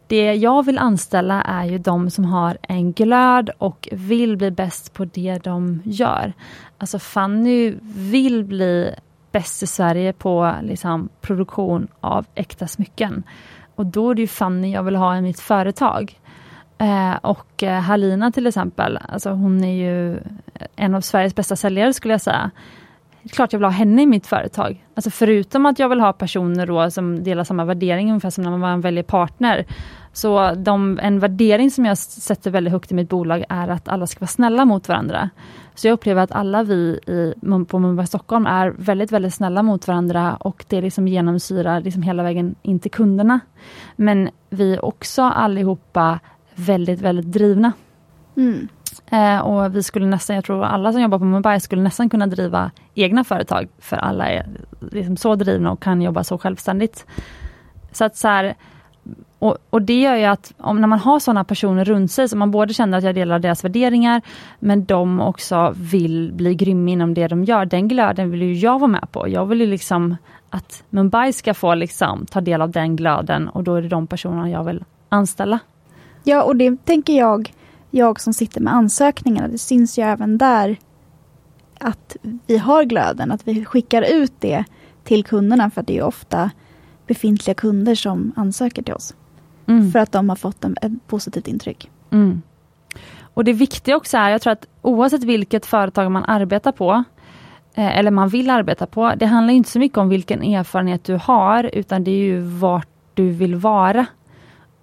Det 0.07 0.33
jag 0.33 0.65
vill 0.65 0.77
anställa 0.77 1.41
är 1.41 1.65
ju 1.65 1.77
de 1.77 2.09
som 2.09 2.25
har 2.25 2.57
en 2.61 2.91
glöd 2.91 3.49
och 3.57 3.89
vill 3.91 4.37
bli 4.37 4.51
bäst 4.51 4.93
på 4.93 5.05
det 5.05 5.37
de 5.43 5.81
gör. 5.85 6.33
Alltså 6.77 6.99
Fanny 6.99 7.73
vill 7.83 8.43
bli 8.43 8.95
bäst 9.31 9.63
i 9.63 9.67
Sverige 9.67 10.13
på 10.13 10.55
liksom, 10.61 11.09
produktion 11.21 11.87
av 11.99 12.25
äkta 12.35 12.67
smycken. 12.67 13.23
Och 13.75 13.85
då 13.85 14.09
är 14.09 14.15
det 14.15 14.21
ju 14.21 14.27
Fanny 14.27 14.71
jag 14.71 14.83
vill 14.83 14.95
ha 14.95 15.17
i 15.17 15.21
mitt 15.21 15.39
företag. 15.39 16.19
Eh, 16.81 17.15
och 17.21 17.63
eh, 17.63 17.81
Halina 17.81 18.31
till 18.31 18.47
exempel, 18.47 18.99
alltså 19.07 19.29
hon 19.29 19.63
är 19.63 19.75
ju 19.75 20.19
en 20.75 20.95
av 20.95 21.01
Sveriges 21.01 21.35
bästa 21.35 21.55
säljare 21.55 21.93
skulle 21.93 22.13
jag 22.13 22.21
säga. 22.21 22.51
Klart 23.31 23.53
jag 23.53 23.59
vill 23.59 23.65
ha 23.65 23.71
henne 23.71 24.01
i 24.01 24.05
mitt 24.05 24.27
företag. 24.27 24.85
Alltså 24.95 25.09
förutom 25.09 25.65
att 25.65 25.79
jag 25.79 25.89
vill 25.89 25.99
ha 25.99 26.13
personer 26.13 26.67
då 26.67 26.91
som 26.91 27.23
delar 27.23 27.43
samma 27.43 27.65
värdering, 27.65 28.09
ungefär 28.09 28.29
som 28.29 28.43
när 28.43 28.57
man 28.57 28.81
väljer 28.81 29.03
partner. 29.03 29.65
Så 30.13 30.51
de, 30.51 30.99
en 31.01 31.19
värdering 31.19 31.71
som 31.71 31.85
jag 31.85 31.97
sätter 31.97 32.51
väldigt 32.51 32.73
högt 32.73 32.91
i 32.91 32.95
mitt 32.95 33.09
bolag 33.09 33.45
är 33.49 33.67
att 33.67 33.87
alla 33.87 34.07
ska 34.07 34.19
vara 34.19 34.27
snälla 34.27 34.65
mot 34.65 34.87
varandra. 34.87 35.29
Så 35.75 35.87
jag 35.87 35.93
upplever 35.93 36.21
att 36.21 36.31
alla 36.31 36.63
vi 36.63 36.99
i, 37.07 37.33
på 37.67 37.79
Mumbai 37.79 38.07
Stockholm 38.07 38.45
är 38.45 38.69
väldigt, 38.77 39.11
väldigt 39.11 39.33
snälla 39.33 39.63
mot 39.63 39.87
varandra 39.87 40.35
och 40.35 40.65
det 40.67 40.81
liksom 40.81 41.07
genomsyrar 41.07 41.81
liksom 41.81 42.01
hela 42.01 42.23
vägen 42.23 42.55
in 42.61 42.79
till 42.79 42.91
kunderna. 42.91 43.39
Men 43.95 44.29
vi 44.49 44.73
är 44.73 44.85
också 44.85 45.21
allihopa 45.21 46.19
väldigt, 46.55 47.01
väldigt 47.01 47.31
drivna. 47.31 47.71
Mm. 48.37 48.67
Eh, 49.11 49.39
och 49.39 49.75
vi 49.75 49.83
skulle 49.83 50.05
nästan, 50.05 50.35
jag 50.35 50.45
tror 50.45 50.65
alla 50.65 50.91
som 50.91 51.01
jobbar 51.01 51.19
på 51.19 51.25
Mumbai 51.25 51.59
skulle 51.59 51.81
nästan 51.81 52.09
kunna 52.09 52.27
driva 52.27 52.71
egna 52.93 53.23
företag, 53.23 53.67
för 53.79 53.97
alla 53.97 54.29
är 54.29 54.45
liksom 54.91 55.17
så 55.17 55.35
drivna 55.35 55.71
och 55.71 55.83
kan 55.83 56.01
jobba 56.01 56.23
så 56.23 56.37
självständigt. 56.37 57.05
Så 57.91 58.05
att 58.05 58.17
så 58.17 58.27
här, 58.27 58.55
och, 59.39 59.57
och, 59.69 59.81
det 59.81 60.01
gör 60.01 60.15
ju 60.15 60.25
att 60.25 60.53
om, 60.57 60.81
när 60.81 60.87
man 60.87 60.99
har 60.99 61.19
sådana 61.19 61.43
personer 61.43 61.85
runt 61.85 62.11
sig, 62.11 62.29
så 62.29 62.37
man 62.37 62.51
både 62.51 62.73
känner 62.73 62.97
att 62.97 63.03
jag 63.03 63.15
delar 63.15 63.39
deras 63.39 63.63
värderingar, 63.63 64.21
men 64.59 64.85
de 64.85 65.19
också 65.19 65.73
vill 65.77 66.31
bli 66.33 66.55
grymma 66.55 66.89
inom 66.89 67.13
det 67.13 67.27
de 67.27 67.43
gör. 67.43 67.65
Den 67.65 67.87
glöden 67.87 68.31
vill 68.31 68.41
ju 68.41 68.53
jag 68.53 68.79
vara 68.79 68.91
med 68.91 69.11
på. 69.11 69.27
Jag 69.27 69.45
vill 69.45 69.61
ju 69.61 69.67
liksom 69.67 70.15
att 70.49 70.83
Mumbai 70.89 71.33
ska 71.33 71.53
få 71.53 71.75
liksom 71.75 72.25
ta 72.25 72.41
del 72.41 72.61
av 72.61 72.71
den 72.71 72.95
glöden 72.95 73.49
och 73.49 73.63
då 73.63 73.75
är 73.75 73.81
det 73.81 73.87
de 73.87 74.07
personerna 74.07 74.49
jag 74.49 74.63
vill 74.63 74.83
anställa. 75.09 75.59
Ja, 76.23 76.43
och 76.43 76.55
det 76.55 76.85
tänker 76.85 77.13
jag, 77.17 77.53
jag 77.89 78.19
som 78.19 78.33
sitter 78.33 78.61
med 78.61 78.73
ansökningarna, 78.73 79.47
det 79.47 79.57
syns 79.57 79.99
ju 79.99 80.03
även 80.03 80.37
där 80.37 80.77
att 81.79 82.17
vi 82.47 82.57
har 82.57 82.83
glöden, 82.83 83.31
att 83.31 83.47
vi 83.47 83.65
skickar 83.65 84.01
ut 84.01 84.33
det 84.39 84.63
till 85.03 85.23
kunderna, 85.23 85.69
för 85.69 85.83
det 85.83 85.97
är 85.97 86.03
ofta 86.03 86.51
befintliga 87.07 87.53
kunder 87.53 87.95
som 87.95 88.31
ansöker 88.35 88.83
till 88.83 88.93
oss. 88.93 89.15
Mm. 89.67 89.91
För 89.91 89.99
att 89.99 90.11
de 90.11 90.29
har 90.29 90.35
fått 90.35 90.63
en, 90.63 90.75
ett 90.81 91.07
positivt 91.07 91.47
intryck. 91.47 91.89
Mm. 92.11 92.41
Och 93.33 93.43
det 93.43 93.53
viktiga 93.53 93.97
också 93.97 94.17
är, 94.17 94.29
jag 94.29 94.41
tror 94.41 94.53
att 94.53 94.67
oavsett 94.81 95.23
vilket 95.23 95.65
företag 95.65 96.11
man 96.11 96.25
arbetar 96.25 96.71
på, 96.71 97.03
eh, 97.73 97.97
eller 97.97 98.11
man 98.11 98.29
vill 98.29 98.49
arbeta 98.49 98.85
på, 98.85 99.13
det 99.17 99.25
handlar 99.25 99.53
inte 99.53 99.69
så 99.69 99.79
mycket 99.79 99.97
om 99.97 100.09
vilken 100.09 100.43
erfarenhet 100.43 101.03
du 101.03 101.15
har, 101.15 101.69
utan 101.73 102.03
det 102.03 102.11
är 102.11 102.23
ju 102.23 102.39
vart 102.41 102.87
du 103.13 103.29
vill 103.29 103.55
vara 103.55 104.05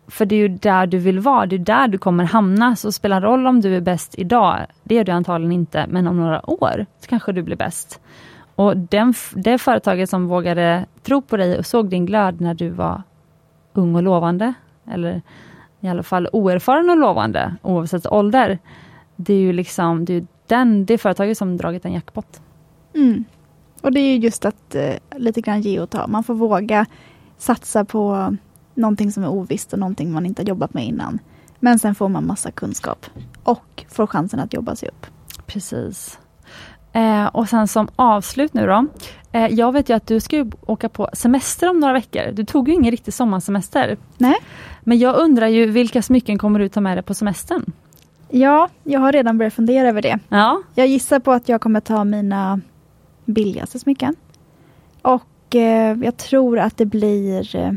för 0.09 0.27
det 0.27 0.35
är 0.35 0.39
ju 0.39 0.49
där 0.49 0.87
du 0.87 0.99
vill 0.99 1.21
vara, 1.21 1.47
det 1.47 1.57
är 1.57 1.59
där 1.59 1.89
du 1.89 1.99
kommer 1.99 2.25
hamna. 2.25 2.77
Så 2.77 2.93
spelar 2.93 3.21
roll 3.21 3.47
om 3.47 3.61
du 3.61 3.77
är 3.77 3.81
bäst 3.81 4.15
idag, 4.19 4.67
det 4.83 4.99
är 4.99 5.05
du 5.05 5.13
antagligen 5.13 5.53
inte, 5.53 5.87
men 5.89 6.07
om 6.07 6.17
några 6.17 6.51
år 6.51 6.87
så 7.01 7.09
kanske 7.09 7.33
du 7.33 7.43
blir 7.43 7.57
bäst. 7.57 8.01
Och 8.55 8.77
den, 8.77 9.15
det 9.35 9.59
företaget 9.59 10.11
som 10.11 10.27
vågade 10.27 10.87
tro 11.03 11.23
på 11.23 11.37
dig 11.37 11.59
och 11.59 11.67
såg 11.67 11.89
din 11.89 12.07
glöd 12.07 12.41
när 12.41 12.55
du 12.55 12.69
var 12.69 13.03
ung 13.73 13.95
och 13.95 14.03
lovande, 14.03 14.55
eller 14.91 15.23
i 15.81 15.89
alla 15.89 16.03
fall 16.03 16.29
oerfaren 16.33 16.91
och 16.91 16.97
lovande, 16.97 17.57
oavsett 17.63 18.07
ålder. 18.07 18.59
Det 19.17 19.35
är 19.35 19.39
ju 19.39 19.53
liksom 19.53 20.05
det, 20.05 20.15
är 20.15 20.27
den, 20.47 20.87
det 20.87 20.99
företaget 20.99 21.39
som 21.39 21.57
dragit 21.57 21.85
en 21.85 21.93
jackpot. 21.93 22.41
Mm. 22.95 23.25
Och 23.83 23.93
det 23.93 24.01
är 24.01 24.17
just 24.17 24.45
att 24.45 24.75
eh, 24.75 24.95
lite 25.17 25.41
grann 25.41 25.61
ge 25.61 25.81
och 25.81 25.91
ta. 25.91 26.07
Man 26.07 26.25
får 26.25 26.35
våga 26.35 26.87
satsa 27.37 27.85
på 27.85 28.37
någonting 28.79 29.13
som 29.13 29.23
är 29.23 29.29
ovisst 29.29 29.73
och 29.73 29.79
någonting 29.79 30.13
man 30.13 30.27
inte 30.27 30.43
har 30.43 30.49
jobbat 30.49 30.75
med 30.75 30.87
innan. 30.87 31.19
Men 31.61 31.79
sen 31.79 31.95
får 31.95 32.09
man 32.09 32.27
massa 32.27 32.51
kunskap 32.51 33.07
och 33.43 33.85
får 33.89 34.07
chansen 34.07 34.41
att 34.41 34.53
jobba 34.53 34.77
sig 34.77 34.89
upp. 34.89 35.07
Precis. 35.47 36.19
Eh, 36.93 37.27
och 37.27 37.49
sen 37.49 37.69
som 37.69 37.89
avslut 37.97 38.55
nu 38.55 38.67
då. 38.67 38.87
Eh, 39.33 39.47
jag 39.47 39.73
vet 39.73 39.89
ju 39.89 39.95
att 39.95 40.07
du 40.07 40.21
ska 40.21 40.47
åka 40.67 40.89
på 40.89 41.09
semester 41.13 41.71
om 41.71 41.81
några 41.81 41.95
veckor. 41.95 42.33
Du 42.33 42.45
tog 42.45 42.69
ju 42.69 42.75
ingen 42.75 42.91
riktig 42.91 43.15
sommarsemester. 43.15 43.97
Nej. 44.19 44.37
Men 44.81 44.99
jag 44.99 45.17
undrar 45.17 45.47
ju 45.47 45.67
vilka 45.67 46.03
smycken 46.03 46.39
kommer 46.39 46.61
du 46.61 46.69
ta 46.69 46.81
med 46.81 46.97
dig 46.97 47.03
på 47.03 47.15
semestern? 47.15 47.73
Ja, 48.29 48.69
jag 48.85 49.01
har 49.01 49.13
redan 49.13 49.39
börjat 49.39 49.55
fundera 49.55 49.89
över 49.89 50.03
det. 50.03 50.19
Ja. 50.29 50.63
Jag 50.75 50.87
gissar 50.87 51.21
på 51.21 51.33
att 51.33 51.49
jag 51.49 51.61
kommer 51.61 51.81
ta 51.81 52.05
mina 52.05 52.61
billigaste 53.25 53.79
smycken. 53.79 54.15
Och 55.03 55.57
eh, 55.57 55.99
jag 56.03 56.17
tror 56.17 56.59
att 56.59 56.77
det 56.77 56.87
blir, 56.87 57.57
eh, 57.57 57.73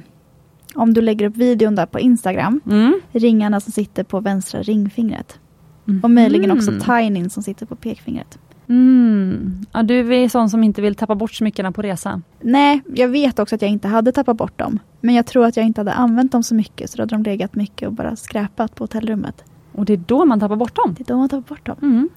om 0.76 0.94
du 0.94 1.02
lägger 1.02 1.26
upp 1.30 1.38
videon 1.38 1.76
där 1.76 1.86
på 1.86 2.00
Instagram, 2.00 2.62
Mm. 2.66 3.02
ringarna 3.12 3.60
som 3.60 3.72
sitter 3.72 4.04
på 4.04 4.20
vänstra 4.20 4.62
ringfingret. 4.62 5.40
Mm. 5.88 6.00
Och 6.04 6.12
möjligen 6.12 6.52
också 6.52 6.72
tinin 6.86 7.30
som 7.30 7.44
sitter 7.44 7.66
på 7.66 7.76
pekfingret. 7.76 8.38
Mm. 8.70 9.66
Ja, 9.72 9.84
du 9.84 10.16
är 10.16 10.30
sån 10.30 10.50
som 10.50 10.64
inte 10.64 10.82
vill 10.82 10.96
tappa 10.96 11.16
bort 11.16 11.34
smyckena 11.34 11.72
på 11.72 11.82
resa. 11.82 12.22
Nej, 12.42 12.82
jag 12.96 13.08
vet 13.08 13.40
också 13.40 13.56
att 13.56 13.62
jag 13.62 13.72
inte 13.72 13.88
hade 13.88 14.12
tappat 14.12 14.38
bort 14.38 14.58
dem. 14.60 14.80
Men 15.02 15.16
jag 15.16 15.26
tror 15.26 15.46
att 15.46 15.58
jag 15.58 15.66
inte 15.66 15.80
hade 15.82 15.94
använt 15.94 16.32
dem 16.32 16.44
så 16.44 16.56
mycket, 16.56 16.90
så 16.90 16.98
då 16.98 17.02
hade 17.04 17.16
de 17.16 17.24
legat 17.24 17.56
mycket 17.56 17.88
och 17.88 17.94
bara 17.94 18.16
skräpat 18.16 18.76
på 18.76 18.84
hotellrummet. 18.84 19.44
Och 19.72 19.86
det 19.86 19.94
är 19.94 20.02
då 20.08 20.26
man 20.26 20.40
tappar 20.40 20.56
bort 20.56 20.76
dem. 20.76 20.96
Det 20.98 21.04
är 21.04 21.14
då 21.14 21.18
man 21.18 21.30
tar 21.30 21.42
bort 21.42 21.66
dem. 21.66 21.76
Mm. 21.82 22.10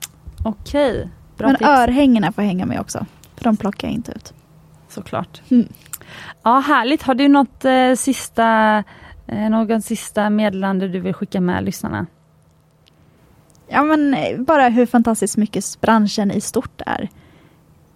Okej, 0.45 1.09
bra 1.37 1.47
Men 1.47 1.57
tips. 1.57 1.69
örhängena 1.69 2.33
får 2.33 2.43
hänga 2.43 2.67
med 2.67 2.81
också, 2.81 3.07
för 3.37 3.45
de 3.45 3.57
plockar 3.57 3.89
jag 3.89 3.95
inte 3.95 4.13
ut. 4.13 4.35
Såklart. 4.89 5.43
Mm. 5.49 5.69
Ja, 6.43 6.59
härligt. 6.59 7.03
Har 7.03 7.15
du 7.15 7.29
något 7.29 7.65
eh, 7.65 7.95
sista, 7.97 8.77
eh, 9.27 9.51
någon 9.51 9.83
sista 9.83 10.31
meddelande 10.31 10.89
du 10.89 11.01
vill 11.01 11.15
skicka 11.15 11.41
med 11.41 11.65
lyssnarna? 11.65 12.07
Ja, 13.69 13.83
men 13.83 14.15
eh, 14.15 14.41
bara 14.41 14.69
hur 14.69 14.87
fantastiskt 14.87 15.37
mycket 15.37 15.81
branschen 15.81 16.31
i 16.31 16.41
stort 16.41 16.83
är. 16.87 17.09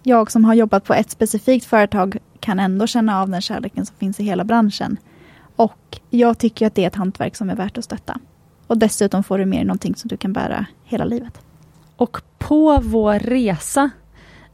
Jag 0.03 0.31
som 0.31 0.45
har 0.45 0.53
jobbat 0.53 0.83
på 0.83 0.93
ett 0.93 1.11
specifikt 1.11 1.65
företag 1.65 2.17
kan 2.39 2.59
ändå 2.59 2.87
känna 2.87 3.21
av 3.21 3.29
den 3.29 3.41
kärleken 3.41 3.85
som 3.85 3.95
finns 3.95 4.19
i 4.19 4.23
hela 4.23 4.43
branschen. 4.43 4.97
Och 5.55 5.99
jag 6.09 6.37
tycker 6.37 6.67
att 6.67 6.75
det 6.75 6.83
är 6.83 6.87
ett 6.87 6.95
hantverk 6.95 7.35
som 7.35 7.49
är 7.49 7.55
värt 7.55 7.77
att 7.77 7.83
stötta. 7.83 8.19
Och 8.67 8.77
dessutom 8.77 9.23
får 9.23 9.37
du 9.37 9.45
med 9.45 9.59
dig 9.59 9.65
någonting 9.65 9.95
som 9.95 10.07
du 10.07 10.17
kan 10.17 10.33
bära 10.33 10.65
hela 10.83 11.05
livet. 11.05 11.41
Och 11.95 12.21
på 12.37 12.79
vår 12.83 13.19
resa 13.19 13.89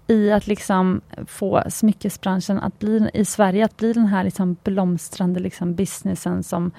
i 0.07 0.31
att 0.31 0.47
liksom 0.47 1.01
få 1.27 1.63
smyckesbranschen 1.69 2.59
att 2.59 2.79
bli, 2.79 3.09
i 3.13 3.25
Sverige 3.25 3.65
att 3.65 3.77
bli 3.77 3.93
den 3.93 4.05
här 4.05 4.23
liksom 4.23 4.57
blomstrande 4.63 5.39
liksom 5.39 5.75
businessen 5.75 6.43
som 6.43 6.71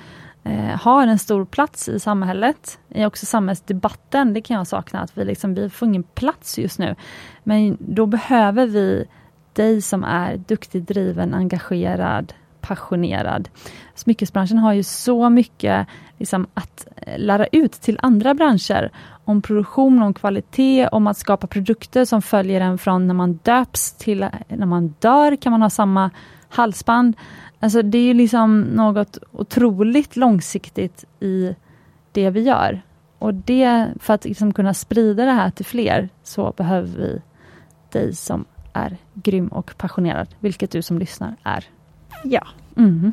eh, 0.45 0.81
har 0.81 1.07
en 1.07 1.19
stor 1.19 1.45
plats 1.45 1.89
i 1.89 2.01
samhället. 2.01 2.79
I 2.89 3.05
också 3.05 3.27
samhällsdebatten, 3.27 4.35
det 4.35 4.41
kan 4.41 4.57
jag 4.57 4.67
sakna, 4.67 5.01
att 5.01 5.19
vi, 5.19 5.25
liksom, 5.25 5.55
vi 5.55 5.71
får 5.71 5.89
ingen 5.89 6.03
plats 6.03 6.59
just 6.59 6.79
nu. 6.79 6.95
Men 7.43 7.77
då 7.81 8.07
behöver 8.07 8.67
vi 8.67 9.07
dig 9.53 9.83
som 9.83 10.05
är 10.05 10.37
duktig, 10.37 10.83
driven, 10.83 11.35
engagerad, 11.35 12.33
passionerad. 12.69 13.49
Smyckesbranschen 13.95 14.59
har 14.59 14.73
ju 14.73 14.83
så 14.83 15.31
mycket 15.31 15.87
liksom, 16.19 16.47
att 16.55 16.87
eh, 16.97 17.19
lära 17.19 17.47
ut 17.47 17.73
till 17.73 17.99
andra 18.03 18.35
branscher 18.35 18.91
om 19.25 19.43
produktion, 19.43 20.03
om 20.03 20.15
kvalitet, 20.15 20.89
om 20.89 21.07
att 21.07 21.17
skapa 21.17 21.47
produkter 21.47 22.05
som 22.05 22.23
följer 22.23 22.61
en 22.61 22.79
från 22.79 23.07
när 23.07 23.15
man 23.15 23.39
döps 23.43 23.93
till 23.93 24.23
eh, 24.23 24.31
när 24.49 24.67
man 24.67 24.95
dör, 24.99 25.37
kan 25.37 25.53
man 25.53 25.63
ha 25.63 25.71
samma 25.71 26.11
halsband. 26.49 27.17
Alltså 27.61 27.83
det 27.83 27.99
är 27.99 28.03
ju 28.03 28.15
liksom 28.15 28.61
något 28.61 29.19
otroligt 29.33 30.17
långsiktigt 30.17 31.05
i 31.21 31.55
det 32.13 32.31
vi 32.31 32.41
gör. 32.41 32.83
Och 33.19 33.35
det, 33.35 33.87
för 34.01 34.15
att 34.15 34.25
liksom 34.25 34.53
kunna 34.53 34.75
sprida 34.75 35.25
det 35.25 35.33
här 35.33 35.51
till 35.51 35.67
fler, 35.67 36.09
så 36.23 36.55
behöver 36.57 36.89
vi 36.99 37.23
dig 37.93 38.15
som 38.15 38.45
är 38.73 38.97
grym 39.15 39.49
och 39.49 39.75
passionerad, 39.77 40.29
vilket 40.41 40.71
du 40.71 40.83
som 40.83 40.99
lyssnar 40.99 41.37
är. 41.43 41.65
Ja. 42.29 42.47
Mm. 42.77 43.13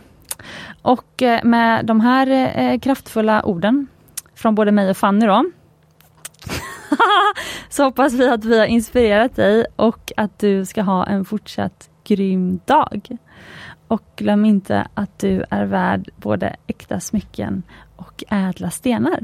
Och 0.82 1.22
eh, 1.22 1.44
med 1.44 1.86
de 1.86 2.02
här 2.02 2.28
eh, 2.58 2.80
kraftfulla 2.80 3.44
orden 3.46 3.88
från 4.36 4.56
både 4.56 4.72
mig 4.72 4.90
och 4.90 4.98
Fanny 4.98 5.26
då. 5.26 5.46
så 7.70 7.84
hoppas 7.84 8.14
vi 8.14 8.28
att 8.30 8.46
vi 8.46 8.60
har 8.60 8.66
inspirerat 8.66 9.36
dig 9.36 9.66
och 9.76 10.12
att 10.18 10.40
du 10.40 10.66
ska 10.66 10.82
ha 10.82 11.06
en 11.06 11.26
fortsatt 11.26 11.90
grym 12.04 12.60
dag. 12.66 13.18
Och 13.88 14.04
glöm 14.16 14.46
inte 14.46 14.88
att 14.94 15.20
du 15.20 15.44
är 15.50 15.66
värd 15.66 16.10
både 16.16 16.56
äkta 16.68 17.00
smycken 17.00 17.64
och 17.96 18.24
ädla 18.30 18.70
stenar. 18.70 19.20